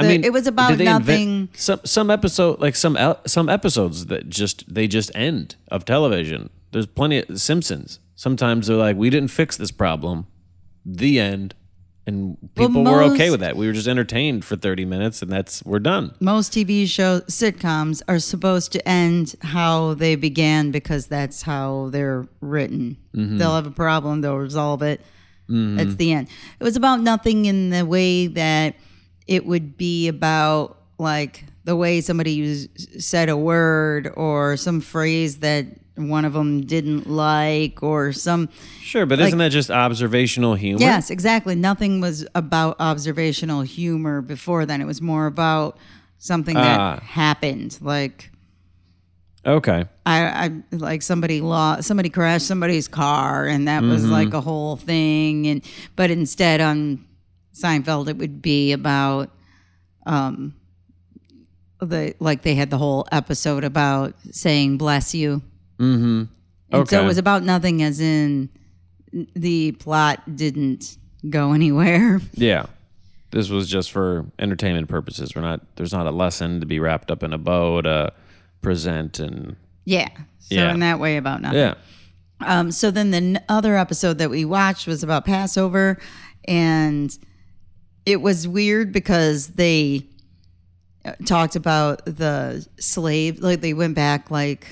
[0.00, 1.48] I mean, it was about they invent- nothing.
[1.54, 2.96] Some some episode like some
[3.26, 6.50] some episodes that just they just end of television.
[6.72, 8.00] There's plenty of Simpsons.
[8.16, 10.26] Sometimes they're like, we didn't fix this problem.
[10.84, 11.54] The end.
[12.06, 13.56] And Well, people were okay with that.
[13.56, 16.14] We were just entertained for 30 minutes and that's we're done.
[16.20, 22.26] most TV shows, sitcoms are supposed to end how they began because that's how they're
[22.42, 22.98] written.
[23.16, 23.38] Mm-hmm.
[23.38, 25.00] They'll have a problem, they'll resolve it.
[25.48, 26.28] That's the end.
[26.60, 28.76] It was about nothing in the way that
[29.26, 35.38] it would be about like the way somebody used, said a word or some phrase
[35.38, 38.48] that one of them didn't like or some
[38.80, 40.80] Sure, but isn't that just observational humor?
[40.80, 41.54] Yes, exactly.
[41.54, 44.80] Nothing was about observational humor before then.
[44.80, 45.78] It was more about
[46.18, 47.00] something that Ah.
[47.00, 47.78] happened.
[47.80, 48.30] Like,
[49.46, 49.84] Okay.
[50.06, 54.76] I, I like somebody lost somebody crashed somebody's car and that was like a whole
[54.76, 55.62] thing and
[55.96, 57.04] but instead on
[57.54, 59.30] Seinfeld it would be about
[60.06, 60.54] um
[61.80, 65.42] the like they had the whole episode about saying bless you.
[65.78, 66.24] Mm-hmm.
[66.70, 68.48] And so it was about nothing as in
[69.36, 70.96] the plot didn't
[71.30, 72.20] go anywhere.
[72.32, 72.66] Yeah.
[73.30, 75.34] This was just for entertainment purposes.
[75.34, 78.12] We're not there's not a lesson to be wrapped up in a bow to
[78.62, 80.08] present and Yeah.
[80.38, 80.72] So Yeah.
[80.72, 81.58] in that way about nothing.
[81.58, 81.74] yeah.
[82.40, 85.98] Um, so then the n- other episode that we watched was about Passover,
[86.46, 87.16] and
[88.06, 90.06] it was weird because they
[91.04, 94.66] uh, talked about the slave, like they went back, like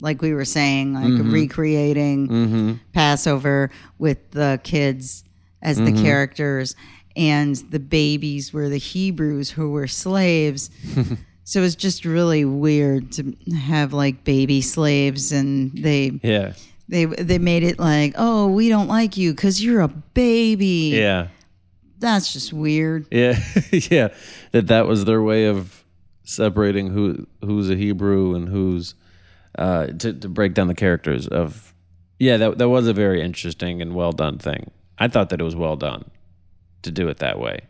[0.00, 1.32] like we were saying, like mm-hmm.
[1.32, 2.72] recreating mm-hmm.
[2.92, 5.22] Passover with the kids
[5.62, 6.04] as the mm-hmm.
[6.04, 6.74] characters,
[7.14, 10.70] and the babies were the Hebrews who were slaves.
[11.46, 16.54] So it was just really weird to have like baby slaves, and they Yeah.
[16.88, 20.90] they they made it like, oh, we don't like you because you're a baby.
[20.92, 21.28] Yeah.
[21.98, 23.06] That's just weird.
[23.10, 23.38] Yeah.
[23.72, 24.08] yeah.
[24.52, 25.84] That that was their way of
[26.24, 28.94] separating who who's a Hebrew and who's
[29.58, 31.74] uh to, to break down the characters of
[32.18, 34.70] yeah, that that was a very interesting and well done thing.
[34.98, 36.10] I thought that it was well done
[36.82, 37.60] to do it that way.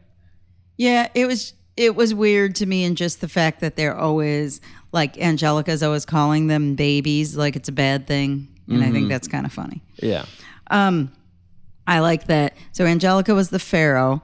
[0.77, 4.61] Yeah, it was it was weird to me, and just the fact that they're always
[4.93, 9.29] like Angelica's always calling them babies, like it's a bad thing, and I think that's
[9.29, 9.83] kind of funny.
[9.97, 10.25] Yeah.
[11.87, 12.57] I like that.
[12.73, 14.23] So Angelica was the pharaoh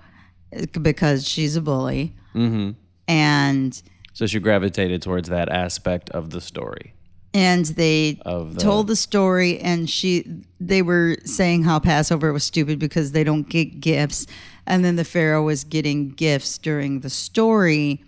[0.57, 2.71] uh, because she's a bully, mm-hmm.
[3.09, 3.83] and
[4.13, 6.95] So she gravitated towards that aspect of the story.
[7.35, 10.25] and they Of the- told the story and she
[10.61, 14.27] they were saying how passover was stupid because they don't get gifts
[14.67, 18.05] and then the pharaoh was getting gifts during the story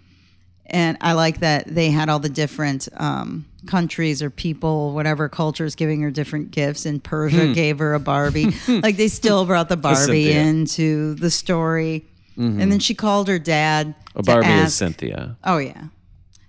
[0.67, 5.75] and i like that they had all the different um, countries or people whatever cultures
[5.75, 9.77] giving her different gifts and persia gave her a barbie like they still brought the
[9.77, 12.05] barbie into the story
[12.37, 15.37] and then she called her dad A Barbie is Cynthia.
[15.45, 15.85] oh yeah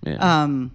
[0.02, 0.44] Yeah.
[0.44, 0.72] um,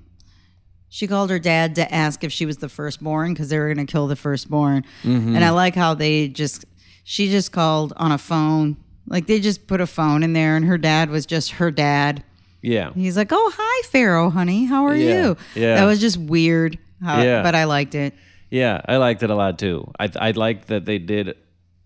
[0.88, 3.86] she called her dad to ask if she was the firstborn because they were going
[3.86, 4.84] to kill the firstborn.
[5.04, 5.36] Mm-hmm.
[5.36, 6.64] And I like how they just,
[7.04, 8.76] she just called on a phone.
[9.06, 12.24] Like they just put a phone in there and her dad was just her dad.
[12.62, 12.92] Yeah.
[12.94, 14.64] He's like, oh, hi, Pharaoh, honey.
[14.66, 15.36] How are Yeah, you?
[15.54, 15.76] yeah.
[15.76, 16.78] That was just weird.
[17.02, 17.42] How, Yeah.
[17.42, 18.14] But I liked it.
[18.50, 19.90] Yeah, I liked it a lot too.
[19.98, 21.36] I I liked that they did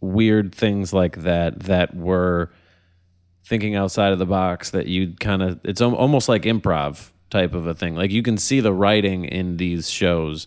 [0.00, 2.50] weird things like that that were
[3.44, 7.52] thinking outside of the box that you'd kind of it's al- almost like improv type
[7.54, 7.94] of a thing.
[7.94, 10.46] Like you can see the writing in these shows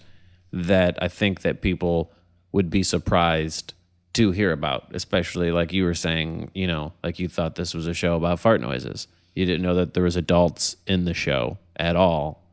[0.52, 2.12] that I think that people
[2.52, 3.74] would be surprised
[4.14, 7.86] to hear about, especially like you were saying, you know, like you thought this was
[7.86, 9.08] a show about fart noises.
[9.38, 12.44] You didn't know that there was adults in the show at all.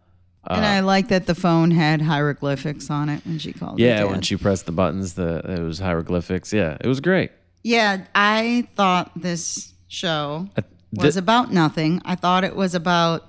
[0.47, 4.21] and I like that the phone had hieroglyphics on it when she called Yeah, when
[4.21, 6.53] she pressed the buttons, the it was hieroglyphics.
[6.53, 7.31] Yeah, it was great.
[7.63, 10.63] Yeah, I thought this show Uh,
[10.93, 12.03] was about nothing.
[12.05, 13.25] I thought it was about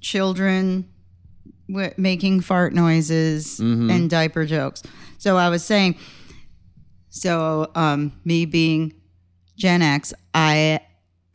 [0.00, 0.88] children
[1.68, 3.90] w- making fart noises Mm-hmm.
[3.90, 4.82] and diaper jokes.
[5.18, 5.96] So I was saying,
[7.10, 8.94] so um, me being
[9.56, 10.80] Gen X, I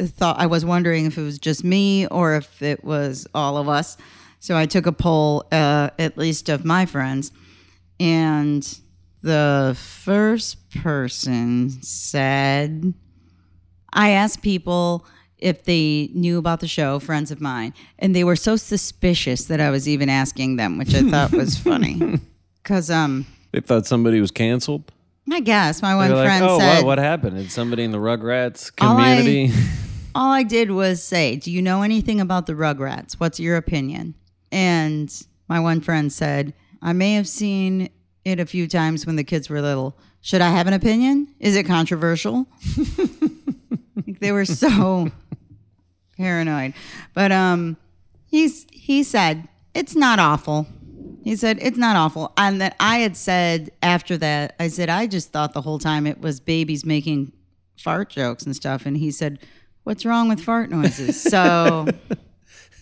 [0.08, 3.68] thought I was wondering if it was just me or if it was all of
[3.70, 3.98] us.
[4.40, 7.32] So I took a poll, uh, at least of my friends,
[8.00, 8.80] and
[9.22, 12.94] the first person said,
[13.94, 15.06] I asked people
[15.38, 19.62] if they knew about the show, friends of mine, and they were so suspicious that
[19.62, 22.20] I was even asking them, which I thought was funny.
[22.62, 24.92] Because um, They thought somebody was canceled.
[25.32, 27.38] I guess my one They were like, friend "Oh, said, what, what happened?
[27.38, 29.54] Did somebody in the Rugrats All I- community?"
[30.16, 33.14] All I did was say, Do you know anything about the Rugrats?
[33.14, 34.16] What's your opinion?
[34.52, 35.12] And
[35.48, 37.90] my one friend said, I may have seen
[38.24, 39.98] it a few times when the kids were little.
[40.22, 41.34] Should I have an opinion?
[41.40, 42.48] Is it controversial?
[44.06, 45.12] Like, they were so
[46.18, 46.74] paranoid.
[47.14, 47.78] But um
[48.28, 50.68] he's he said, It's not awful.
[51.24, 52.34] He said, It's not awful.
[52.38, 56.06] And that I had said after that, I said, I just thought the whole time
[56.06, 57.34] it was babies making
[57.78, 58.86] fart jokes and stuff.
[58.86, 59.40] And he said,
[59.84, 61.22] What's wrong with fart noises?
[61.22, 61.88] So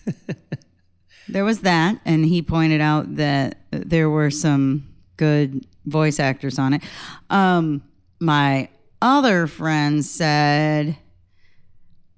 [1.28, 2.00] there was that.
[2.04, 6.82] And he pointed out that there were some good voice actors on it.
[7.30, 7.82] Um,
[8.20, 8.68] my
[9.00, 10.96] other friend said,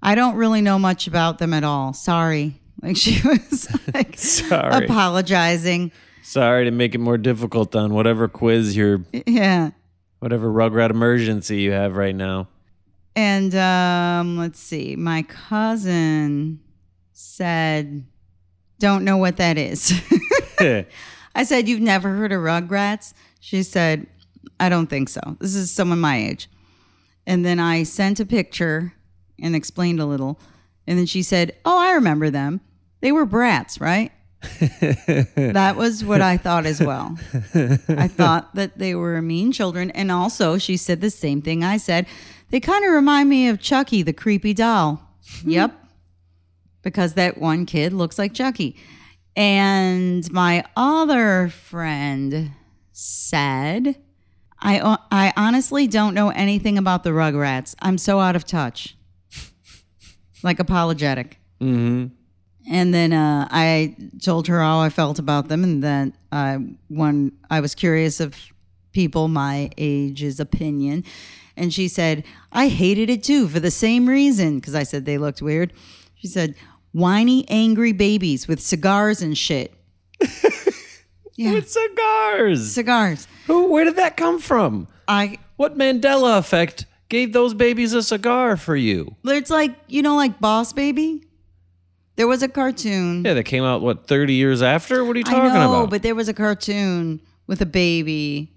[0.02, 1.92] I don't really know much about them at all.
[1.94, 2.60] Sorry.
[2.82, 4.84] Like she was like Sorry.
[4.84, 5.92] apologizing.
[6.22, 9.70] Sorry to make it more difficult on whatever quiz you're, Yeah.
[10.18, 12.48] whatever Rugrat emergency you have right now.
[13.16, 14.96] And um, let's see.
[14.96, 16.60] My cousin
[17.12, 18.04] said,
[18.78, 19.92] "Don't know what that is."
[21.34, 23.14] I said, You've never heard of Rugrats?
[23.40, 24.06] She said,
[24.60, 25.36] I don't think so.
[25.40, 26.48] This is someone my age.
[27.26, 28.94] And then I sent a picture
[29.40, 30.38] and explained a little.
[30.86, 32.60] And then she said, Oh, I remember them.
[33.00, 34.12] They were brats, right?
[35.36, 37.16] that was what I thought as well.
[37.88, 39.90] I thought that they were mean children.
[39.92, 42.06] And also, she said the same thing I said.
[42.54, 45.02] They kind of remind me of Chucky, the creepy doll.
[45.44, 45.74] yep.
[46.82, 48.76] Because that one kid looks like Chucky.
[49.34, 52.52] And my other friend
[52.92, 53.96] said,
[54.60, 57.74] I, I honestly don't know anything about the Rugrats.
[57.80, 58.96] I'm so out of touch.
[60.44, 61.40] like apologetic.
[62.70, 67.32] And then uh, I told her how I felt about them, and that uh, when
[67.50, 68.36] I was curious of
[68.92, 71.02] people my age's opinion,
[71.56, 75.18] and she said I hated it too for the same reason because I said they
[75.18, 75.72] looked weird.
[76.14, 76.54] She said
[76.92, 79.72] whiny, angry babies with cigars and shit.
[81.36, 82.72] yeah, With cigars.
[82.72, 83.28] cigars.
[83.46, 83.66] Who?
[83.70, 84.88] Where did that come from?
[85.08, 89.14] I What Mandela effect gave those babies a cigar for you?
[89.24, 91.22] it's like you know, like Boss Baby.
[92.16, 93.24] There was a cartoon.
[93.24, 95.04] Yeah, that came out what thirty years after.
[95.04, 95.90] What are you talking I know, about?
[95.90, 98.52] but there was a cartoon with a baby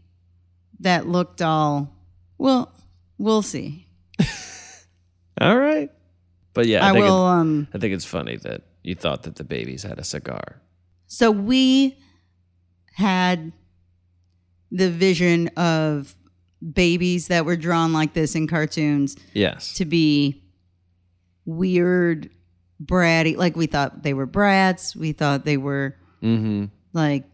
[0.80, 1.92] that looked all
[2.38, 2.72] well.
[3.18, 3.88] We'll see.
[5.42, 5.92] All right,
[6.54, 7.28] but yeah, I, I, think will.
[7.28, 7.68] It, Um.
[7.74, 10.62] I think it's funny that you thought that the babies had a cigar.
[11.08, 11.98] So we
[12.94, 13.52] had
[14.72, 16.16] the vision of
[16.74, 19.76] babies that were drawn like this in cartoons Yes.
[19.76, 20.44] to be
[21.46, 22.30] weird,
[22.84, 23.38] bratty.
[23.38, 24.96] Like we thought they were brats.
[24.96, 26.66] We thought they were Mm-hmm.
[26.94, 27.26] like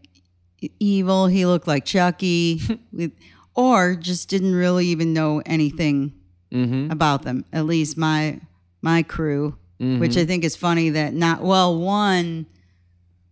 [0.78, 1.26] evil.
[1.26, 2.60] He looked like Chucky,
[2.92, 3.12] We-
[3.54, 6.12] or just didn't really even know anything
[6.52, 6.92] Mm-hmm.
[6.92, 7.44] about them.
[7.52, 8.38] At least my
[8.80, 12.46] my crew, which I think is funny that not well one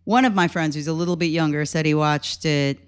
[0.02, 2.80] one of my friends who's a little bit younger said he watched it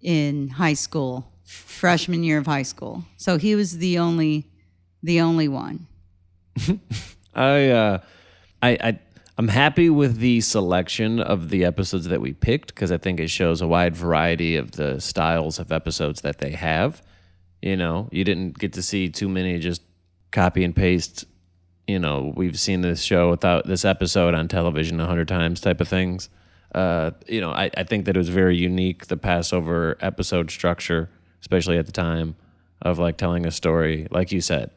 [0.00, 3.04] in high school, freshman year of high school.
[3.18, 4.46] So he was the only
[5.02, 5.86] the only one.
[7.34, 7.98] I, uh,
[8.62, 8.98] I, I,
[9.38, 13.28] I'm happy with the selection of the episodes that we picked because I think it
[13.28, 17.02] shows a wide variety of the styles of episodes that they have.
[17.60, 19.82] You know, you didn't get to see too many just
[20.32, 21.26] copy and paste.
[21.86, 25.82] You know, we've seen this show without this episode on television a hundred times type
[25.82, 26.30] of things.
[26.74, 31.10] Uh, you know, I, I think that it was very unique the Passover episode structure,
[31.42, 32.36] especially at the time
[32.80, 34.70] of like telling a story, like you said,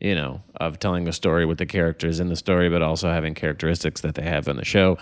[0.00, 3.34] you know, of telling a story with the characters in the story, but also having
[3.34, 4.98] characteristics that they have in the show.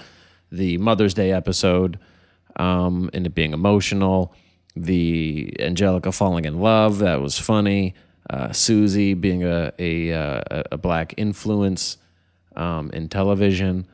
[0.50, 1.98] The Mother's Day episode,
[2.56, 4.34] um, and it being emotional.
[4.76, 7.94] The Angelica falling in love, that was funny.
[8.30, 11.98] Uh, Susie being a a, uh, a black influence
[12.56, 13.86] um, in television,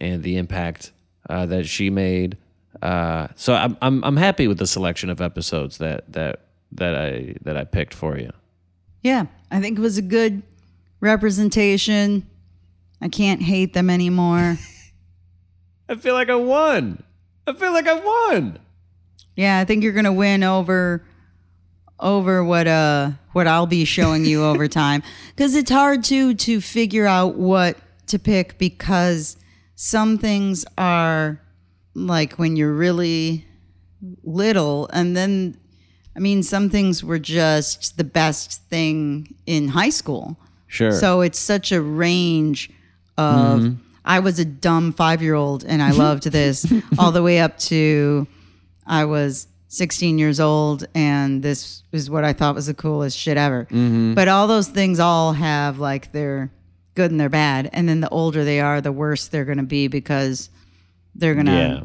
[0.00, 0.92] and the impact
[1.28, 2.36] uh, that she made.
[2.80, 6.40] Uh, so I'm, I'm I'm happy with the selection of episodes that that
[6.72, 8.32] that I that I picked for you.
[9.04, 10.42] Yeah, I think it was a good
[10.98, 12.26] representation.
[13.02, 14.58] I can't hate them anymore.
[15.88, 17.04] I feel like I won.
[17.46, 18.58] I feel like I won.
[19.36, 21.04] Yeah, I think you're gonna win over
[22.00, 25.02] over what uh what I'll be showing you over time
[25.36, 27.76] because it's hard to to figure out what
[28.06, 29.36] to pick because
[29.74, 31.42] some things are
[31.94, 33.46] like when you're really
[34.22, 35.58] little and then
[36.16, 40.36] I mean some things were just the best thing in high school.
[40.66, 40.92] Sure.
[40.92, 42.70] So it's such a range
[43.16, 43.60] of.
[43.60, 43.80] Mm-hmm.
[44.06, 47.56] I was a dumb five year old and I loved this, all the way up
[47.70, 48.26] to
[48.86, 53.36] I was 16 years old and this is what I thought was the coolest shit
[53.36, 53.64] ever.
[53.64, 54.14] Mm-hmm.
[54.14, 56.52] But all those things all have like their
[56.94, 57.70] good and their bad.
[57.72, 60.50] And then the older they are, the worse they're going to be because
[61.14, 61.84] they're going to yeah.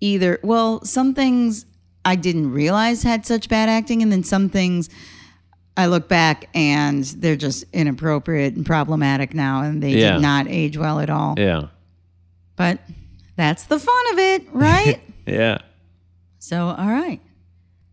[0.00, 1.66] either well some things
[2.04, 4.88] i didn't realize had such bad acting and then some things
[5.76, 10.12] i look back and they're just inappropriate and problematic now and they Yeah.
[10.14, 11.68] did not age well at all Yeah.
[12.56, 12.78] but
[13.36, 15.58] that's the fun of it right Yeah.
[16.38, 17.20] so all right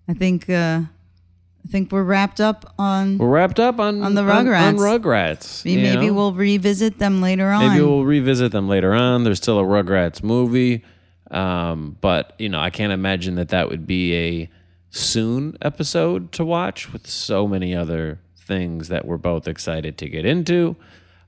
[0.08, 4.22] i think uh i think we're wrapped up on We're wrapped up on On the
[4.24, 4.76] On, Rugrats.
[4.78, 5.66] Rugrats.
[5.66, 6.14] you maybe know?
[6.14, 9.24] we'll revisit them later on maybe we'll revisit them later on.
[9.24, 10.84] There's still a Rugrats movie,
[11.32, 14.50] um, but you know I can't imagine that that would be a
[14.90, 20.26] soon episode to watch with so many other things that we're both excited to get
[20.26, 20.76] into.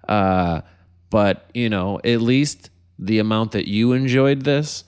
[0.07, 0.61] Uh,
[1.09, 2.69] but you know, at least
[2.99, 4.83] the amount that you enjoyed this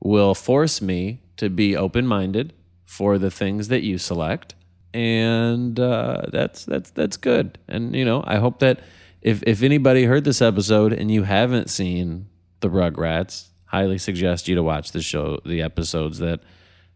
[0.00, 2.52] will force me to be open-minded
[2.84, 4.54] for the things that you select
[4.94, 7.58] and uh, that's that's that's good.
[7.68, 8.80] And you know, I hope that
[9.22, 12.28] if if anybody heard this episode and you haven't seen
[12.60, 16.40] the Rugrats, highly suggest you to watch the show, the episodes that,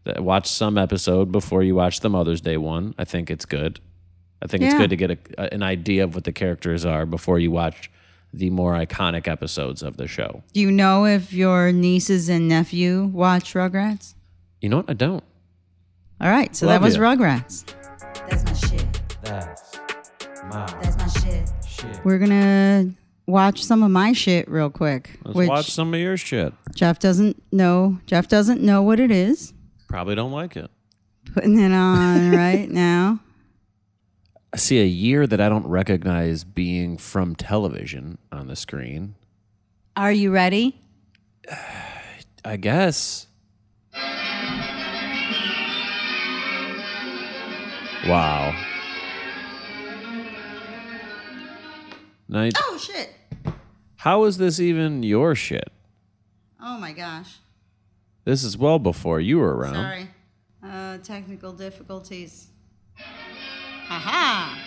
[0.03, 2.93] that watch some episode before you watch the Mother's Day one.
[2.97, 3.79] I think it's good.
[4.41, 7.39] I think it's good to get a, an idea of what the characters are before
[7.39, 7.89] you watch
[8.33, 10.43] the more iconic episodes of the show.
[10.53, 14.15] Do you know if your nieces and nephew watch Rugrats?
[14.59, 14.89] You know what?
[14.89, 15.23] I don't.
[16.19, 17.01] All right, so Love that was ya.
[17.03, 17.63] Rugrats.
[18.29, 19.01] That's my shit.
[19.21, 19.79] That's
[20.49, 21.49] my That's my shit.
[21.67, 22.03] shit.
[22.03, 22.91] We're gonna
[23.25, 26.53] watch some of my shit real quick, Let's which watch some of your shit.
[26.75, 27.99] Jeff doesn't know.
[28.05, 29.53] Jeff doesn't know what it is.
[29.87, 30.69] Probably don't like it.
[31.33, 33.19] Putting it on right now.
[34.53, 39.15] I see a year that I don't recognize being from television on the screen.
[39.95, 40.79] Are you ready?
[42.45, 43.27] I guess.
[48.05, 48.53] Wow.
[52.27, 52.53] Night.
[52.57, 53.12] Oh shit!
[54.03, 55.71] How is this even your shit?
[56.61, 57.37] Oh my gosh!
[58.25, 59.75] This is well before you were around.
[59.75, 60.07] Sorry.
[60.61, 62.47] Uh, technical difficulties.
[63.89, 64.59] Aha!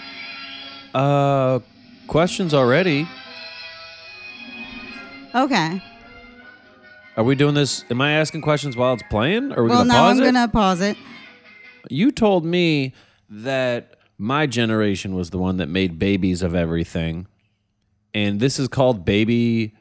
[0.94, 1.58] Uh,
[2.06, 3.06] questions already.
[5.34, 5.82] Okay.
[7.18, 7.84] Are we doing this?
[7.90, 9.52] Am I asking questions while it's playing?
[9.52, 10.32] Or are we Well, gonna now pause I'm it?
[10.32, 10.96] gonna pause it.
[11.90, 12.94] You told me
[13.28, 17.26] that my generation was the one that made babies of everything,
[18.16, 19.74] and this is called baby,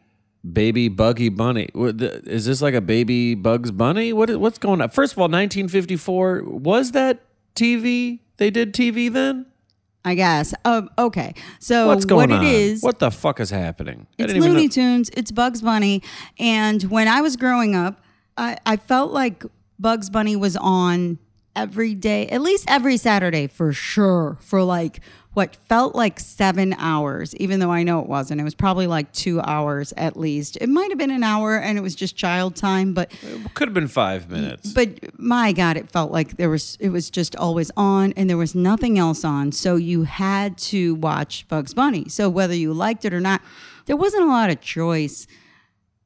[0.52, 1.70] baby Buggy Bunny.
[1.74, 4.12] Is this like a baby Bugs Bunny?
[4.12, 4.90] What is- what's going on?
[4.90, 7.22] First of all, 1954 was that
[7.56, 8.20] TV?
[8.36, 9.46] They did TV then.
[10.04, 10.54] I guess.
[10.66, 11.34] Um, okay.
[11.60, 12.46] So What's going what on?
[12.46, 12.84] it is?
[12.84, 14.06] What the fuck is happening?
[14.20, 15.10] I It's Looney Tunes.
[15.14, 16.04] It's Bugs Bunny.
[16.38, 18.04] And when I was growing up,
[18.38, 19.44] I, I felt like
[19.80, 21.18] Bugs Bunny was on
[21.56, 25.00] every day, at least every Saturday for sure, for like
[25.36, 28.42] what felt like seven hours, even though I know it wasn't.
[28.42, 30.58] It was probably like two hours at least.
[30.60, 33.12] It might have been an hour and it was just child time, but
[33.54, 34.74] Could have been five minutes.
[34.74, 34.90] but
[35.20, 38.56] my god it felt like there was it was just always on and there was
[38.56, 43.14] nothing else on so you had to watch bugs bunny so whether you liked it
[43.14, 43.42] or not
[43.86, 45.28] there wasn't a lot of choice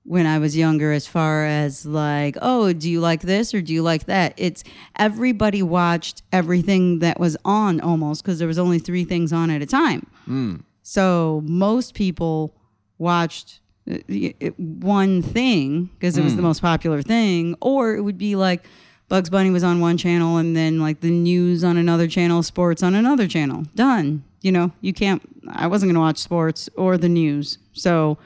[0.10, 3.72] when i was younger as far as like oh do you like this or do
[3.72, 4.64] you like that it's
[4.95, 9.61] everybody watched everything that was on almost because there was only three things on at
[9.61, 10.56] a time hmm.
[10.81, 12.56] so most people
[12.98, 13.60] watched
[13.90, 16.48] uh, y- uh, one thing because it was the hmm.
[16.48, 18.65] most popular thing, or it would be like
[19.07, 22.84] Bugs Bunny was on one channel and then like the news on another channel, sports
[22.84, 23.64] on another channel.
[23.73, 24.23] Done.
[24.41, 25.22] You know, you can't.
[25.49, 28.18] I wasn't going to watch sports or the news, so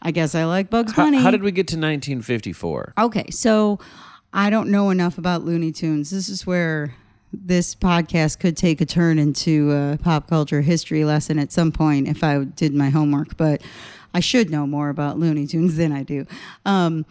[0.00, 1.18] I guess I like Bugs Bunny.
[1.18, 2.94] how did we get to 1954?
[2.98, 3.78] Okay, so
[4.32, 6.10] I don't know enough about Looney Tunes.
[6.10, 6.94] This is where
[7.32, 12.08] this podcast could take a turn into a pop culture history lesson at some point
[12.08, 13.60] if I did my homework, but
[14.14, 16.26] I should know more about Looney Tunes than I do.
[16.64, 17.04] Um,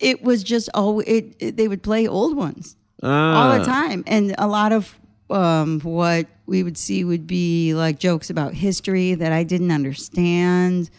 [0.00, 1.56] it was just all it, it.
[1.56, 3.58] They would play old ones all Ah.
[3.58, 4.98] the time, and a lot of
[5.30, 10.90] um, what we would see would be like jokes about history that I didn't understand.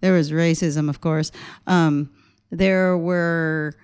[0.00, 1.32] There was racism, of course.
[1.66, 2.10] Um,
[2.50, 3.74] there were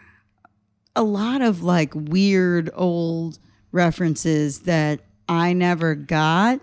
[0.97, 3.39] a lot of like weird old
[3.73, 6.61] references that I never got.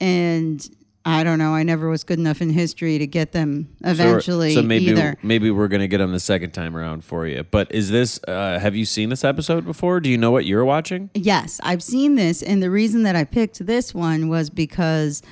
[0.00, 0.66] And
[1.04, 4.62] I don't know, I never was good enough in history to get them eventually so
[4.62, 5.16] maybe either.
[5.22, 7.42] maybe we're gonna get them the second time around for you.
[7.42, 8.20] But is this?
[8.28, 10.00] Uh, have you seen this episode before?
[10.00, 11.08] Do you know what you're watching?
[11.14, 12.42] Yes, I've seen this.
[12.42, 15.22] And the reason that I picked this one was because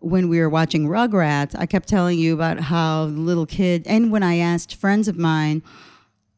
[0.00, 4.10] when we were watching Rugrats, I kept telling you about how the little kid, and
[4.10, 5.62] when I asked friends of mine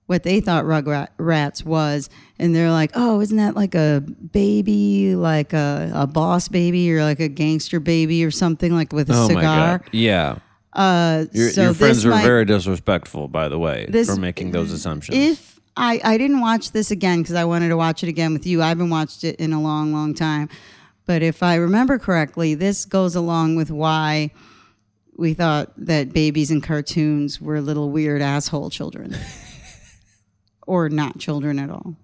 [0.07, 4.03] what they thought Rugrats was, and they're like, oh, isn't that like a
[4.33, 9.09] baby, like a, a boss baby or like a gangster baby or something, like with
[9.11, 9.83] a Oh my cigar?
[9.93, 10.37] Yeah,
[10.73, 14.51] Uh, your, so your friends are might- very disrespectful, by the way, this- for making
[14.51, 15.17] those assumptions.
[15.19, 18.47] If I, I didn't watch this again because I wanted to watch it again with
[18.47, 18.61] you.
[18.61, 20.51] I haven't watched it in a long, long time.
[21.13, 24.31] But if I remember correctly, this goes along with why
[25.15, 29.15] we thought that babies in cartoons were little weird asshole children.
[30.67, 31.97] or not children at all.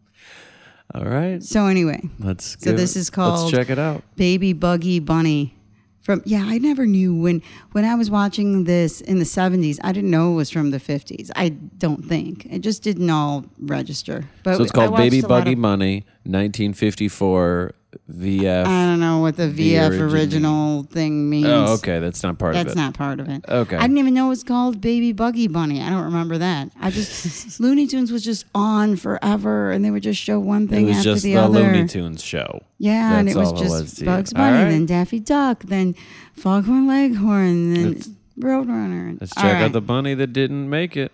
[0.95, 2.59] All right, So anyway, let's.
[2.63, 4.03] So this it- is called- Let's check it out.
[4.17, 5.55] Baby Buggy Bunny.
[6.03, 7.41] From yeah, I never knew when
[7.73, 10.79] when I was watching this in the 70s, I didn't know it was from the
[10.81, 11.31] 50s.
[11.35, 12.45] I don't think.
[12.51, 14.25] It just didn't all register.
[14.43, 17.73] But So it's called Baby Buggy of- Money, 1954
[18.11, 18.67] VF.
[18.67, 21.47] I don't know what the VF origin- original thing means.
[21.47, 22.75] oh, okay, that's not part That's of it.
[22.75, 23.45] That's not part of it.
[23.49, 23.77] Okay.
[23.77, 25.81] I didn't even know it was called Baby Buggy Bunny.
[25.81, 26.71] I don't remember that.
[26.81, 30.69] I just Looney Tunes was just on forever, and they would just show one it
[30.71, 31.61] thing was after just the, the, other.
[31.61, 32.61] Looney Tunes show.
[32.79, 33.99] Yeah, and it was it just was.
[34.01, 34.71] Bugs Bunny, right.
[34.71, 35.95] then Daffy Duck, then
[36.35, 39.17] Foghorn Leghorn, then Let's- Roadrunner.
[39.21, 39.63] Let's check right.
[39.63, 41.11] out the bunny that didn't make it.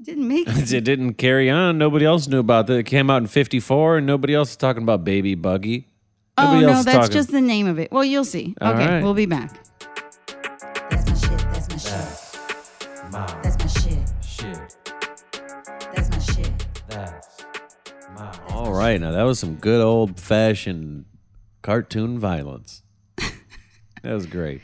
[0.00, 0.72] It didn't make it.
[0.72, 1.76] It didn't carry on.
[1.76, 2.76] Nobody else knew about it.
[2.78, 5.86] It came out in '54, and nobody else is talking about Baby Buggy.
[6.38, 7.92] Oh Nobody else no, that's talking- just the name of it.
[7.92, 8.54] Well, you'll see.
[8.62, 9.02] All okay, right.
[9.02, 9.52] we'll be back.
[10.88, 11.38] That's my shit.
[11.52, 13.12] That's my shit.
[13.12, 13.98] My That's my shit.
[14.26, 14.76] shit.
[15.94, 16.66] That's my shit.
[16.88, 17.44] That's
[18.16, 21.04] my All right, now that was some good old fashioned
[21.60, 22.82] cartoon violence.
[24.02, 24.62] that was great.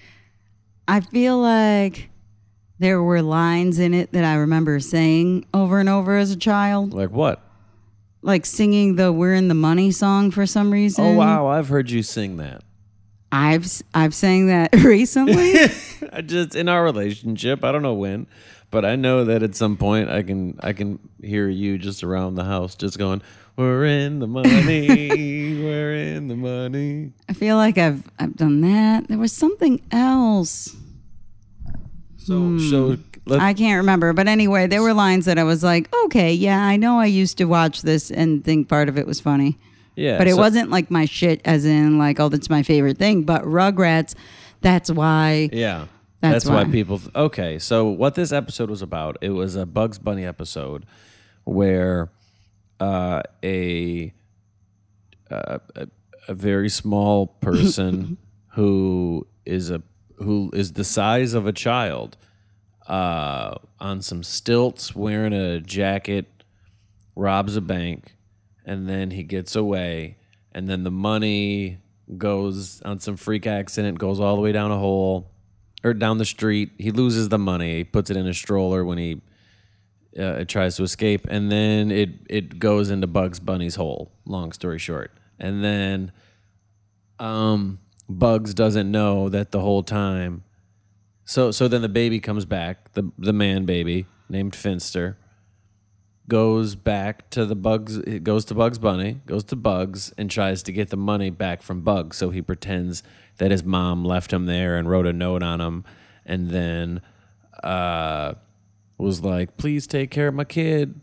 [0.88, 2.08] I feel like
[2.78, 6.92] there were lines in it that I remember saying over and over as a child,
[6.94, 7.42] Like what?
[8.22, 11.04] like singing the "We're in the Money" song for some reason.
[11.04, 12.62] Oh wow, I've heard you sing that.
[13.32, 15.54] I've s- I've sang that recently.
[16.12, 18.26] I just in our relationship, I don't know when,
[18.70, 22.34] but I know that at some point I can I can hear you just around
[22.36, 23.22] the house just going,
[23.56, 24.98] "We're in the money,
[25.62, 29.08] we're in the money." I feel like I've I've done that.
[29.08, 30.74] There was something else.
[32.26, 32.96] So so
[33.26, 36.60] let, I can't remember, but anyway, there were lines that I was like, okay, yeah,
[36.64, 39.58] I know I used to watch this and think part of it was funny.
[39.96, 42.98] yeah, But it so- wasn't like my shit, as in like, oh, that's my favorite
[42.98, 43.22] thing.
[43.22, 44.14] But Rugrats,
[44.60, 45.50] that's why.
[45.52, 45.86] Yeah.
[46.20, 46.64] That's That's, why.
[46.64, 46.70] why.
[46.70, 47.00] people.
[47.14, 49.18] Okay, so what this episode was about?
[49.20, 50.86] It was a Bugs Bunny episode
[51.44, 52.10] where
[52.80, 54.12] uh, a,
[55.30, 55.86] uh, a
[56.28, 58.16] a very small person
[58.54, 59.82] who is a
[60.18, 62.16] who is the size of a child
[62.86, 66.26] uh, on some stilts, wearing a jacket,
[67.14, 68.16] robs a bank,
[68.64, 70.16] and then he gets away,
[70.52, 71.78] and then the money
[72.16, 75.30] goes on some freak accident, goes all the way down a hole
[75.82, 76.70] or down the street.
[76.78, 77.76] He loses the money.
[77.76, 79.20] He puts it in a stroller when he
[80.18, 84.12] uh, tries to escape, and then it it goes into Bugs Bunny's hole.
[84.24, 86.12] Long story short, and then
[87.18, 90.44] um, Bugs doesn't know that the whole time.
[91.24, 95.18] So so then the baby comes back, the the man baby named Finster
[96.28, 100.62] goes back to the Bugs it goes to Bugs Bunny, goes to Bugs and tries
[100.64, 102.16] to get the money back from Bugs.
[102.16, 103.02] So he pretends
[103.38, 105.84] that his mom left him there and wrote a note on him
[106.24, 107.00] and then
[107.62, 108.34] uh
[108.98, 111.00] was like, "Please take care of my kid."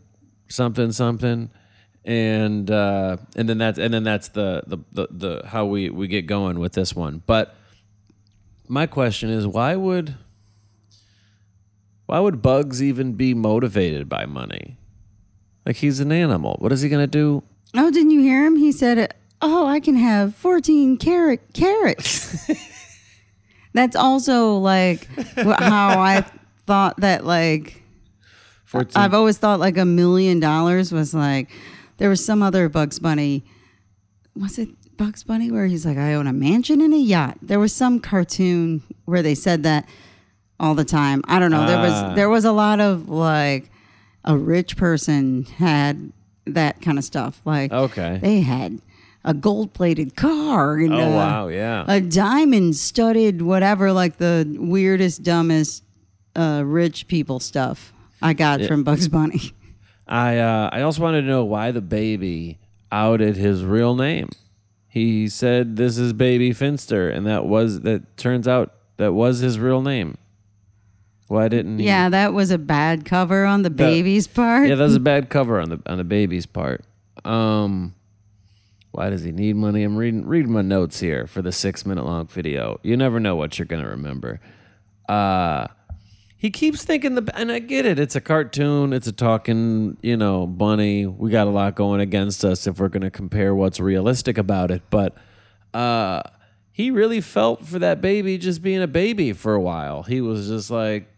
[0.48, 1.50] Something something
[2.04, 6.06] and uh and then that's and then that's the the the, the how we we
[6.06, 7.22] get going with this one.
[7.26, 7.54] But
[8.68, 10.14] my question is why would
[12.06, 14.76] why would Bugs even be motivated by money?
[15.64, 16.56] Like he's an animal.
[16.58, 17.42] What is he gonna do?
[17.74, 18.56] Oh, didn't you hear him?
[18.56, 22.50] He said, "Oh, I can have fourteen carrot carrots."
[23.72, 26.24] That's also like how I
[26.66, 27.82] thought that like
[28.66, 31.50] 14 I've always thought like a million dollars was like
[31.98, 33.44] there was some other Bugs Bunny.
[34.36, 37.38] Was it Bugs Bunny where he's like, I own a mansion and a yacht?
[37.42, 39.88] There was some cartoon where they said that
[40.60, 41.22] all the time.
[41.26, 41.66] I don't know.
[41.66, 41.82] There Ah.
[42.08, 43.70] was there was a lot of like
[44.24, 46.12] a rich person had
[46.46, 47.40] that kind of stuff.
[47.44, 48.18] Like Okay.
[48.22, 48.80] they had
[49.24, 51.84] a gold plated car and Oh uh, wow, yeah.
[51.88, 55.82] a diamond studded whatever, like the weirdest, dumbest
[56.36, 59.52] uh, rich people stuff I got from Bugs Bunny.
[60.06, 62.58] I uh, I also wanted to know why the baby
[62.92, 64.28] outed his real name.
[64.88, 69.58] He said this is baby Finster and that was that turns out that was his
[69.58, 70.16] real name.
[71.28, 74.68] Why didn't he Yeah, that was a bad cover on the baby's part.
[74.68, 76.84] Yeah, that was a bad cover on the on the baby's part.
[77.24, 77.94] Um,
[78.92, 79.82] why does he need money?
[79.82, 82.78] I'm reading reading my notes here for the six minute long video.
[82.82, 84.38] You never know what you're gonna remember.
[85.08, 85.66] Uh
[86.44, 87.98] he keeps thinking the and I get it.
[87.98, 88.92] It's a cartoon.
[88.92, 91.06] It's a talking, you know, bunny.
[91.06, 94.82] We got a lot going against us if we're gonna compare what's realistic about it.
[94.90, 95.16] But
[95.72, 96.20] uh
[96.70, 100.02] he really felt for that baby just being a baby for a while.
[100.02, 101.08] He was just like,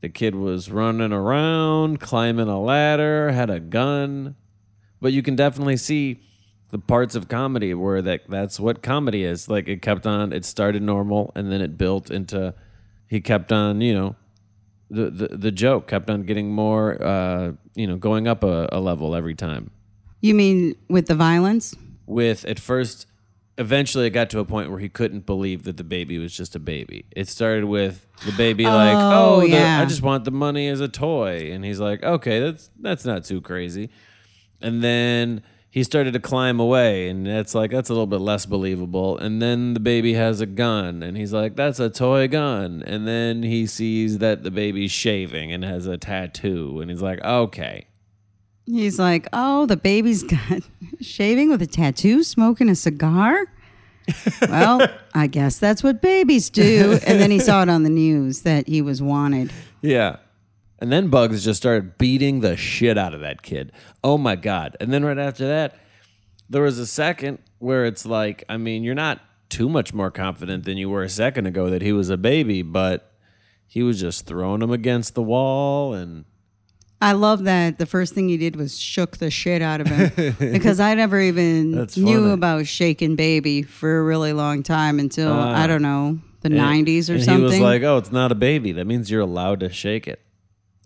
[0.00, 4.36] the kid was running around, climbing a ladder, had a gun.
[5.00, 6.20] But you can definitely see
[6.68, 9.48] the parts of comedy where that that's what comedy is.
[9.48, 12.54] Like it kept on it started normal and then it built into
[13.08, 14.14] he kept on, you know,
[14.90, 18.80] the the, the joke kept on getting more uh, you know, going up a, a
[18.80, 19.70] level every time.
[20.20, 21.74] You mean with the violence?
[22.06, 23.06] With at first
[23.58, 26.54] eventually it got to a point where he couldn't believe that the baby was just
[26.54, 27.06] a baby.
[27.16, 29.80] It started with the baby like, Oh, "Oh, the- yeah.
[29.80, 33.24] I just want the money as a toy." And he's like, "Okay, that's that's not
[33.24, 33.90] too crazy."
[34.60, 35.42] And then
[35.76, 39.18] he started to climb away and that's like that's a little bit less believable.
[39.18, 43.06] And then the baby has a gun and he's like, "That's a toy gun." And
[43.06, 47.88] then he sees that the baby's shaving and has a tattoo and he's like, "Okay."
[48.64, 50.62] He's like, oh, the baby's got
[51.02, 53.44] shaving with a tattoo, smoking a cigar.
[54.48, 54.80] well,
[55.14, 56.98] I guess that's what babies do.
[57.06, 59.52] And then he saw it on the news that he was wanted.
[59.82, 60.16] Yeah.
[60.78, 63.72] And then Bugs just started beating the shit out of that kid.
[64.04, 64.76] Oh my God.
[64.80, 65.74] And then right after that,
[66.50, 70.64] there was a second where it's like, I mean, you're not too much more confident
[70.64, 73.10] than you were a second ago that he was a baby, but
[73.66, 76.24] he was just throwing him against the wall and
[77.00, 80.34] I love that the first thing he did was shook the shit out of him
[80.52, 82.32] because I never even That's knew funny.
[82.32, 85.62] about shaking baby for a really long time until Ah.
[85.62, 87.36] I don't know the '90s or and something.
[87.38, 88.72] he was like, "Oh, it's not a baby.
[88.72, 90.20] That means you're allowed to shake it."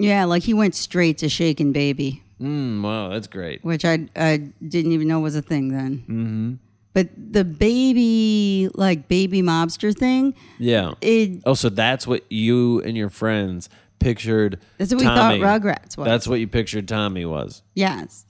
[0.00, 3.62] Yeah, like he went straight to shaking baby, Mm, wow, that's great.
[3.64, 5.98] which I I didn't even know was a thing then.
[6.08, 6.52] Mm-hmm.
[6.92, 10.94] But the baby like baby mobster thing, Yeah.
[11.00, 13.68] it Oh, so that's what you and your friends
[13.98, 14.58] pictured.
[14.78, 15.40] That's what we Tommy.
[15.40, 16.06] thought Rugrats was.
[16.06, 17.62] That's what you pictured Tommy was.
[17.74, 18.24] yes,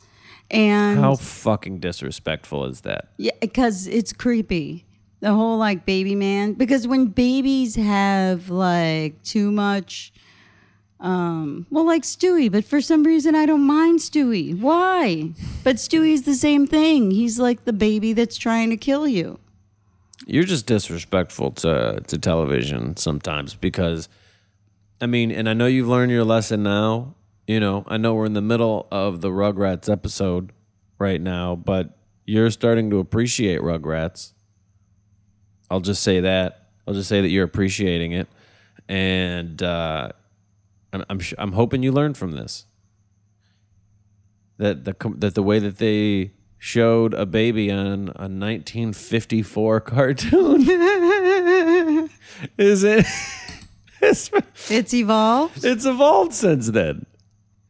[0.51, 3.09] and How fucking disrespectful is that?
[3.17, 4.85] Yeah, because it's creepy.
[5.21, 6.55] The whole like baby man.
[6.55, 10.13] Because when babies have like too much,
[11.01, 14.59] um, well, like Stewie, but for some reason I don't mind Stewie.
[14.59, 15.33] Why?
[15.65, 17.11] But Stewie's the same thing.
[17.11, 19.39] He's like the baby that's trying to kill you.
[20.27, 24.09] You're just disrespectful to to television sometimes because
[25.01, 27.15] I mean, and I know you've learned your lesson now.
[27.47, 30.53] You know, I know we're in the middle of the Rugrats episode
[30.99, 31.97] right now, but
[32.27, 34.33] you're starting to appreciate Rugrats.
[35.71, 36.69] I'll just say that.
[36.87, 38.29] I'll just say that you're appreciating it,
[38.89, 40.11] and uh,
[40.93, 42.67] I'm I'm, sh- I'm hoping you learned from this.
[44.59, 50.61] That the com- that the way that they showed a baby on a 1954 cartoon
[52.59, 53.07] is it?
[54.03, 54.31] It's,
[54.71, 55.63] It's evolved.
[55.63, 57.05] it's evolved since then.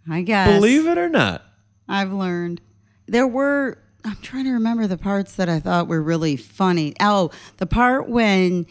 [0.08, 0.48] I guess.
[0.54, 1.42] Believe it or not.
[1.88, 2.60] I've learned.
[3.08, 6.94] There were, I'm trying to remember the parts that I thought were really funny.
[7.00, 8.66] Oh, the part when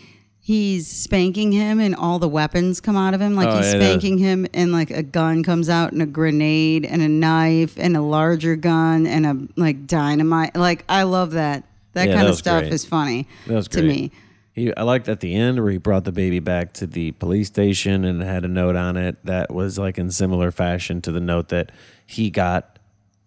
[0.50, 3.36] he's spanking him and all the weapons come out of him.
[3.36, 6.88] Like Oh, he's yeah, spanking him and like a gun comes out and a grenade
[6.88, 10.56] and a knife and a larger gun and a like dynamite.
[10.56, 11.66] Like I love that.
[11.94, 12.74] That Yeah, kind that of stuff great.
[12.74, 13.88] is funny That was to great.
[13.88, 14.12] me.
[14.54, 17.46] He, I liked at the end where he brought the baby back to the police
[17.48, 21.20] station and had a note on it that was like in similar fashion to the
[21.20, 21.72] note that
[22.08, 22.80] he got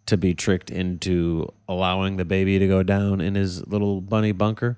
[0.07, 4.77] to be tricked into allowing the baby to go down in his little bunny bunker.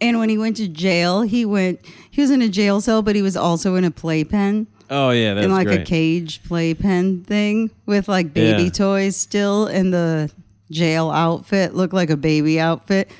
[0.00, 1.80] And when he went to jail, he went.
[2.10, 4.66] He was in a jail cell, but he was also in a playpen.
[4.90, 5.80] Oh yeah, that's in like great.
[5.80, 8.70] a cage playpen thing with like baby Yeah.
[8.70, 10.30] toys still and the
[10.70, 13.10] jail outfit looked like a baby outfit.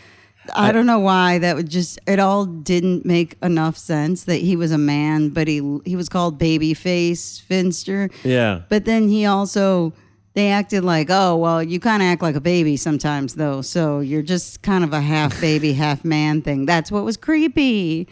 [0.55, 4.55] I, don't know why that would just it all didn't make enough sense that he
[4.55, 8.11] was a man, but he he was called Babyface Finster.
[8.23, 8.61] Yeah.
[8.69, 9.93] But then he also
[10.37, 14.01] they acted like, oh well, you kind of act like a baby sometimes though, so
[14.01, 16.67] you're just kind of a half baby, half man thing.
[16.67, 18.07] That's what was creepy.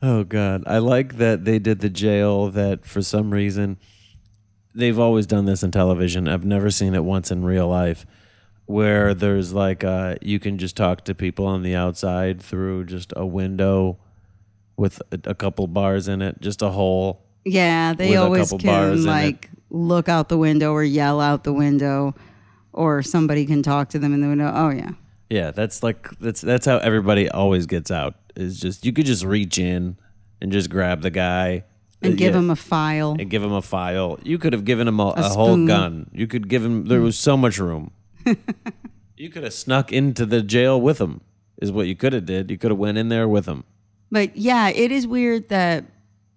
[0.00, 2.50] Oh God, I like that they did the jail.
[2.50, 3.78] That for some reason,
[4.76, 6.28] they've always done this in television.
[6.28, 8.06] I've never seen it once in real life,
[8.66, 13.12] where there's like uh, you can just talk to people on the outside through just
[13.16, 13.98] a window
[14.76, 17.24] with a, a couple bars in it, just a hole.
[17.44, 22.14] Yeah, they a always can like look out the window or yell out the window,
[22.72, 24.50] or somebody can talk to them in the window.
[24.54, 24.90] Oh yeah,
[25.30, 28.14] Yeah, that's like that's that's how everybody always gets out.
[28.36, 29.96] Is just you could just reach in
[30.40, 31.64] and just grab the guy
[32.02, 32.40] and give Yeah.
[32.40, 33.16] them a file.
[33.18, 34.18] and give him a file.
[34.22, 36.10] You could have given him a, a, A whole gun.
[36.12, 36.86] You could give him.
[36.86, 37.92] There was so much room.
[39.16, 41.20] you could have snuck into the jail with him.
[41.62, 42.50] Is what you could have did.
[42.50, 43.64] You could have went in there with him.
[44.10, 45.84] But yeah, it is weird that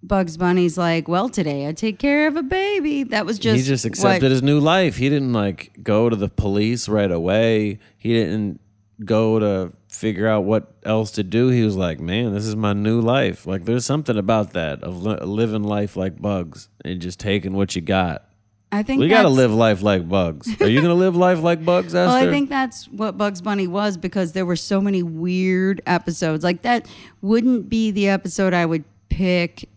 [0.01, 3.03] Bugs Bunny's like, well, today I take care of a baby.
[3.03, 4.97] That was just he just accepted what- his new life.
[4.97, 7.79] He didn't like go to the police right away.
[7.97, 8.61] He didn't
[9.03, 11.49] go to figure out what else to do.
[11.49, 15.03] He was like, "Man, this is my new life." Like, there's something about that of
[15.03, 18.23] li- living life like bugs and just taking what you got.
[18.71, 20.49] I think We got to live life like bugs.
[20.61, 22.07] Are you gonna live life like bugs, Esther?
[22.13, 26.43] Well, I think that's what Bugs Bunny was because there were so many weird episodes.
[26.43, 26.87] Like that
[27.21, 29.67] wouldn't be the episode I would pick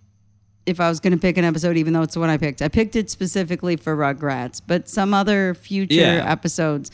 [0.66, 2.62] if I was going to pick an episode, even though it's the one I picked.
[2.62, 6.30] I picked it specifically for Rugrats, but some other future Yeah.
[6.30, 6.90] episodes,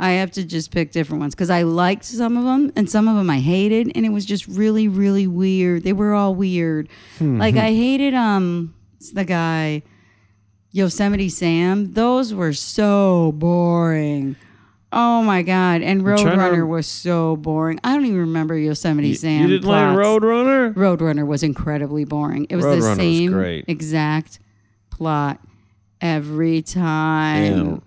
[0.00, 3.08] I have to just pick different ones because I liked some of them and some
[3.08, 5.82] of them I hated, and it was just really, really weird.
[5.82, 6.88] They were all weird.
[7.20, 8.74] Like I hated um
[9.12, 9.82] the guy.
[10.70, 14.36] Yosemite Sam, those were so boring.
[14.90, 15.82] Oh my god!
[15.82, 17.78] And trying to Roadrunner was so boring.
[17.84, 19.42] I don't even remember Yosemite Sam.
[19.42, 19.98] you didn't like plots.
[19.98, 20.74] Roadrunner?
[20.74, 22.46] Roadrunner was incredibly boring.
[22.48, 23.64] It was the Roadrunner was same great.
[23.68, 24.38] exact
[24.90, 25.40] plot
[26.00, 27.82] every time.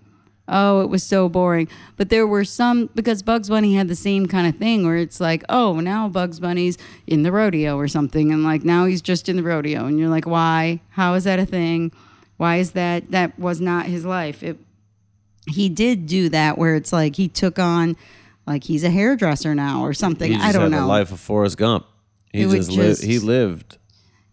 [0.48, 1.68] Oh, it was so boring.
[1.96, 5.20] But there were some because Bugs Bunny had the same kind of thing where it's
[5.20, 9.28] like, oh, now Bugs Bunny's in the rodeo or something, and like now he's just
[9.28, 10.80] in the rodeo, and you're like, why?
[10.90, 11.90] How is that a thing?
[12.36, 13.10] Why is that?
[13.10, 14.42] That was not his life.
[14.42, 14.58] It.
[15.48, 17.96] He did do that where it's like he took on,
[18.46, 20.34] like he's a hairdresser now or something.
[20.36, 20.80] I don't know.
[20.82, 21.86] the life of Forrest Gump.
[22.32, 22.88] He It would just, lived.
[23.00, 23.78] just- He lived.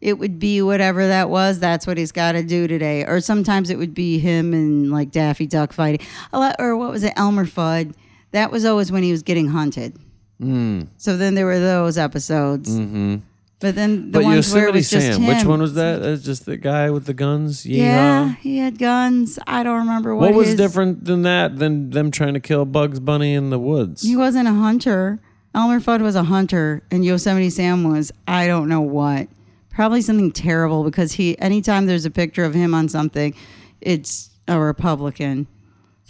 [0.01, 1.59] it would be whatever that was.
[1.59, 3.03] That's what he's got to do today.
[3.05, 6.05] Or sometimes it would be him and like Daffy Duck fighting.
[6.31, 7.93] A lot, or what was it, Elmer Fudd?
[8.31, 9.97] That was always when he was getting hunted.
[10.39, 10.83] Hmm.
[10.97, 12.69] So then there were those episodes.
[12.69, 13.17] Mm-hmm.
[13.59, 15.35] But then the but ones where it Yosemite was just Sam, him.
[15.35, 16.01] which one was that?
[16.01, 17.65] That's just the guy with the guns.
[17.65, 17.77] Yeehaw.
[17.77, 19.37] Yeah, he had guns.
[19.45, 20.29] I don't remember what.
[20.29, 23.59] What was his- different than that than them trying to kill Bugs Bunny in the
[23.59, 24.01] woods?
[24.03, 25.19] He wasn't a hunter.
[25.53, 29.27] Elmer Fudd was a hunter, and Yosemite Sam was I don't know what.
[29.71, 31.37] Probably something terrible because he.
[31.39, 33.33] Anytime there's a picture of him on something,
[33.81, 35.47] it's a Republican.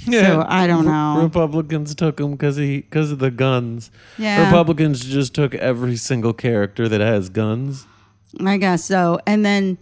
[0.05, 1.21] So I don't know.
[1.21, 3.91] Republicans took him because he because of the guns.
[4.17, 4.45] Yeah.
[4.45, 7.85] Republicans just took every single character that has guns.
[8.39, 9.19] I guess so.
[9.27, 9.77] And then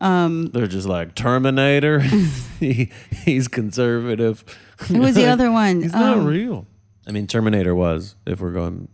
[0.00, 2.00] um, They're just like Terminator.
[2.60, 2.90] he,
[3.24, 4.44] he's conservative.
[4.88, 5.82] Who was the other one?
[5.82, 6.66] He's not Um, real.
[7.06, 8.14] I mean, Terminator was.
[8.26, 8.88] If we're going,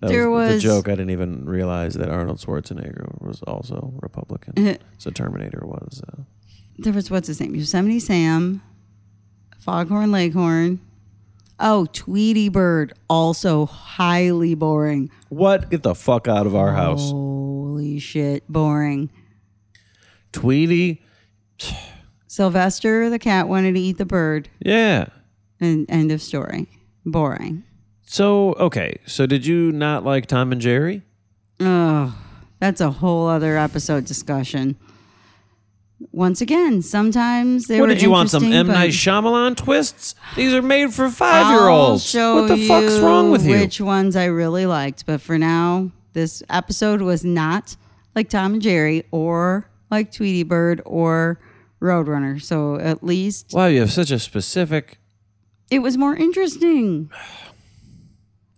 [0.00, 0.88] that There was, the joke.
[0.88, 4.78] I didn't even realize that Arnold Schwarzenegger was also Republican.
[4.98, 6.02] so Terminator was.
[6.08, 6.22] Uh,
[6.78, 7.54] there was what's his name?
[7.54, 8.60] Yosemite Sam,
[9.64, 10.78] Foghorn Leghorn.
[11.58, 15.10] Oh, Tweety Bird, also highly boring.
[15.30, 15.70] what?
[15.70, 19.08] Get the fuck out of our house, Holy shit, boring.
[20.32, 21.02] Tweety.
[22.26, 24.48] Sylvester the cat wanted to eat the bird.
[24.60, 25.06] Yeah.
[25.60, 26.68] And end of story.
[27.06, 27.62] Boring.
[28.02, 28.98] So okay.
[29.06, 31.02] So did you not like Tom and Jerry?
[31.60, 32.14] Oh,
[32.58, 34.76] that's a whole other episode discussion.
[36.12, 38.28] Once again, sometimes they what were did you want?
[38.28, 40.14] Some M Night Shyamalan twists?
[40.36, 42.04] These are made for five-year-olds.
[42.04, 43.58] show What the fuck's wrong with you?
[43.58, 47.76] Which ones I really liked, but for now, this episode was not
[48.14, 51.40] like Tom and Jerry or like Tweety Bird or
[51.80, 52.42] Roadrunner.
[52.42, 54.98] So at least Wow, you have such a specific.
[55.70, 57.10] it was more interesting.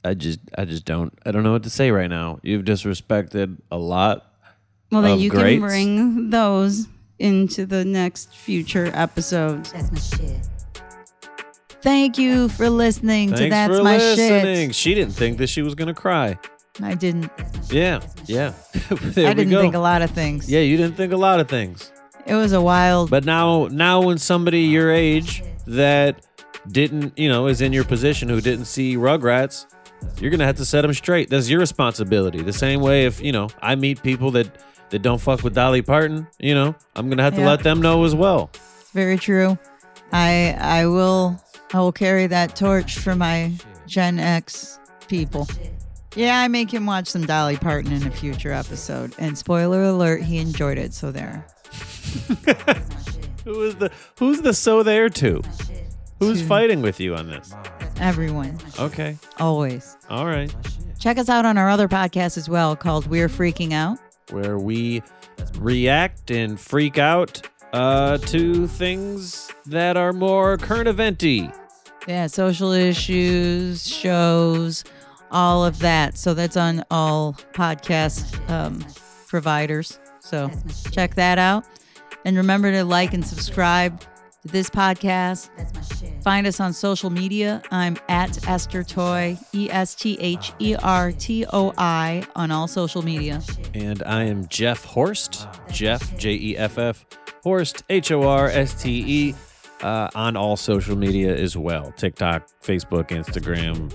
[0.05, 2.39] I just, I just don't, I don't know what to say right now.
[2.43, 4.33] You've disrespected a lot.
[4.93, 5.61] Well, then you greats.
[5.61, 6.87] can bring those
[7.19, 9.73] into the next future episodes.
[9.73, 10.49] That's my shit.
[11.83, 14.71] Thank you for listening to Thanks That's for My listening.
[14.71, 14.75] Shit.
[14.75, 16.39] She didn't think that she was gonna cry.
[16.83, 17.31] I didn't.
[17.71, 18.53] Yeah, yeah.
[18.91, 19.61] there I we didn't go.
[19.63, 20.51] think a lot of things.
[20.51, 21.93] Yeah, you didn't think a lot of things.
[22.27, 23.09] It was a wild.
[23.09, 26.27] But now, now when somebody your age that
[26.69, 29.67] didn't, you know, is in your position who didn't see Rugrats,
[30.21, 31.31] you're gonna have to set them straight.
[31.31, 32.43] That's your responsibility.
[32.43, 34.49] The same way if you know I meet people that
[34.91, 37.47] that don't fuck with Dolly Parton, you know, I'm gonna have to Yeah.
[37.49, 38.51] let them know as well.
[38.93, 39.59] Very true.
[40.13, 41.41] I I will
[41.73, 43.53] I will carry that torch for my
[43.87, 45.49] Gen X people.
[46.15, 49.15] Yeah, I make him watch some Dolly Parton in a future episode.
[49.19, 50.95] And spoiler alert, he enjoyed it.
[50.95, 51.45] So there.
[53.45, 55.43] Who is the Who's the so there to?
[56.21, 57.55] Who's fighting with you on this?
[58.01, 59.97] Everyone, Okay, always.
[60.09, 60.55] all right.
[60.99, 63.99] Check us out on our other podcast as well called We're Freaking Out.
[64.31, 65.03] Where we
[65.59, 71.51] react and freak out uh, to things that are more current eventy.
[72.09, 74.85] Yeah, social issues, shows,
[75.31, 76.17] all of that.
[76.17, 78.85] So that's on all podcast um,
[79.27, 79.99] providers.
[80.21, 80.51] So
[80.91, 81.65] check that out.
[82.25, 84.03] And remember to like and subscribe
[84.51, 85.51] this podcast.
[85.57, 86.23] That's my shit.
[86.23, 87.63] Find us on social media.
[87.71, 92.69] I'm at Esther Toi, E S T H E R T O I, on all
[92.69, 93.43] social media.
[93.75, 95.47] And I am Jeff Horst.
[95.71, 97.07] Jeff, J E F F,
[97.43, 99.35] Horst, H O R S T E,
[99.83, 103.95] uh, on all social media as well TikTok, Facebook, Instagram.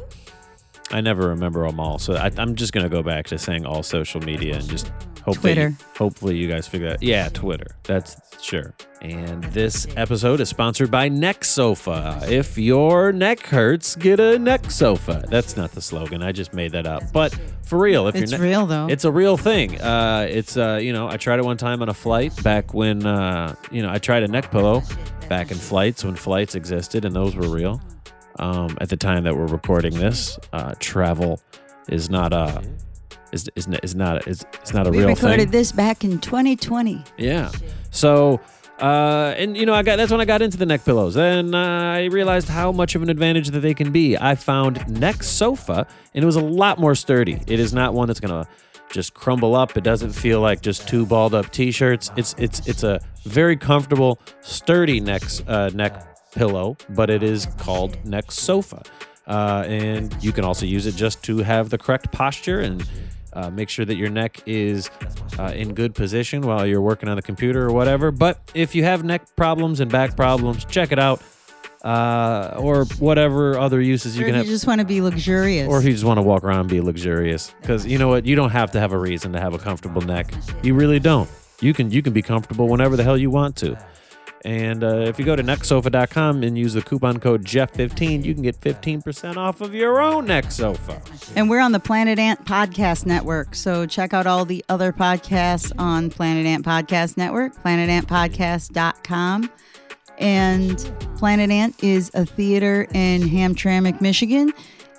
[0.93, 1.99] I never remember them all.
[1.99, 4.91] So I, I'm just going to go back to saying all social media and just
[5.23, 5.75] hope that you- Twitter.
[5.97, 7.01] hopefully you guys figure that.
[7.03, 7.75] Yeah, Twitter.
[7.83, 8.73] That's sure.
[9.01, 12.19] And this episode is sponsored by Neck Sofa.
[12.27, 15.23] If your neck hurts, get a neck sofa.
[15.29, 16.21] That's not the slogan.
[16.21, 17.03] I just made that up.
[17.13, 18.87] But for real, if It's ne- real, though.
[18.87, 19.79] it's a real thing.
[19.81, 23.05] Uh, it's uh, you know, I tried it one time on a flight back when
[23.05, 24.83] uh, you know, I tried a neck pillow
[25.29, 27.81] back in flights when flights existed and those were real.
[28.41, 31.39] Um, at the time that we're recording this, uh, travel
[31.87, 32.63] is not a
[33.31, 35.15] is is, is not is, is not a We real thing.
[35.15, 37.03] We recorded this back in 2020.
[37.17, 37.51] Yeah.
[37.91, 38.39] So,
[38.79, 41.53] uh, and you know, I got that's when I got into the neck pillows, and
[41.53, 44.17] uh, I realized how much of an advantage that they can be.
[44.17, 47.41] I found Neck Sofa, and it was a lot more sturdy.
[47.47, 48.47] It is not one that's gonna
[48.91, 49.77] just crumble up.
[49.77, 52.11] It doesn't feel like just two balled up t-shirts.
[52.17, 58.03] It's it's it's a very comfortable, sturdy neck uh, neck pillow, but it is called
[58.05, 58.81] neck sofa.
[59.27, 62.83] Uh, and you can also use it just to have the correct posture and
[63.33, 64.89] uh, make sure that your neck is
[65.39, 68.11] uh, in good position while you're working on the computer or whatever.
[68.11, 71.21] But if you have neck problems and back problems, check it out.
[71.83, 74.45] Uh, or whatever other uses you Or can have.
[74.45, 75.67] you just want to be luxurious.
[75.67, 78.23] Or if you just want to walk around and be luxurious, because you know what,
[78.23, 80.31] you don't have to have a reason to have a comfortable neck.
[80.61, 81.27] You really don't.
[81.59, 83.75] You can you can be comfortable whenever the hell you want to.
[84.43, 88.41] And uh, if you go to necksofa.com and use the coupon code Jeff15, you can
[88.41, 91.01] get 15% off of your own neck sofa.
[91.35, 93.53] And we're on the Planet Ant Podcast Network.
[93.53, 99.51] So check out all the other podcasts on Planet Ant Podcast Network, planetantpodcast.com.
[100.17, 104.53] And Planet Ant is a theater in Hamtramck, Michigan.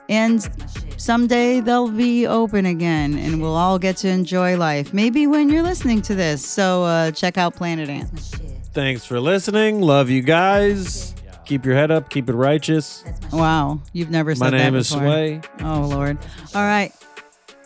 [0.08, 0.48] And
[0.96, 4.92] someday they'll be open again and we'll all get to enjoy life.
[4.92, 6.44] Maybe when you're listening to this.
[6.46, 8.61] So uh, check out Planet Ant.
[8.72, 9.80] Thanks for listening.
[9.80, 11.14] Love you guys.
[11.44, 12.08] Keep your head up.
[12.08, 13.04] Keep it righteous.
[13.32, 13.80] Wow.
[13.92, 15.06] You've never said My that name is before.
[15.06, 15.40] Sway.
[15.60, 16.18] Oh, Lord.
[16.54, 16.92] All right.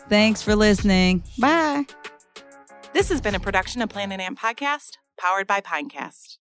[0.09, 1.23] Thanks for listening.
[1.39, 1.85] Bye.
[2.93, 6.37] This has been a production of Planet Ant Podcast, powered by Pinecast.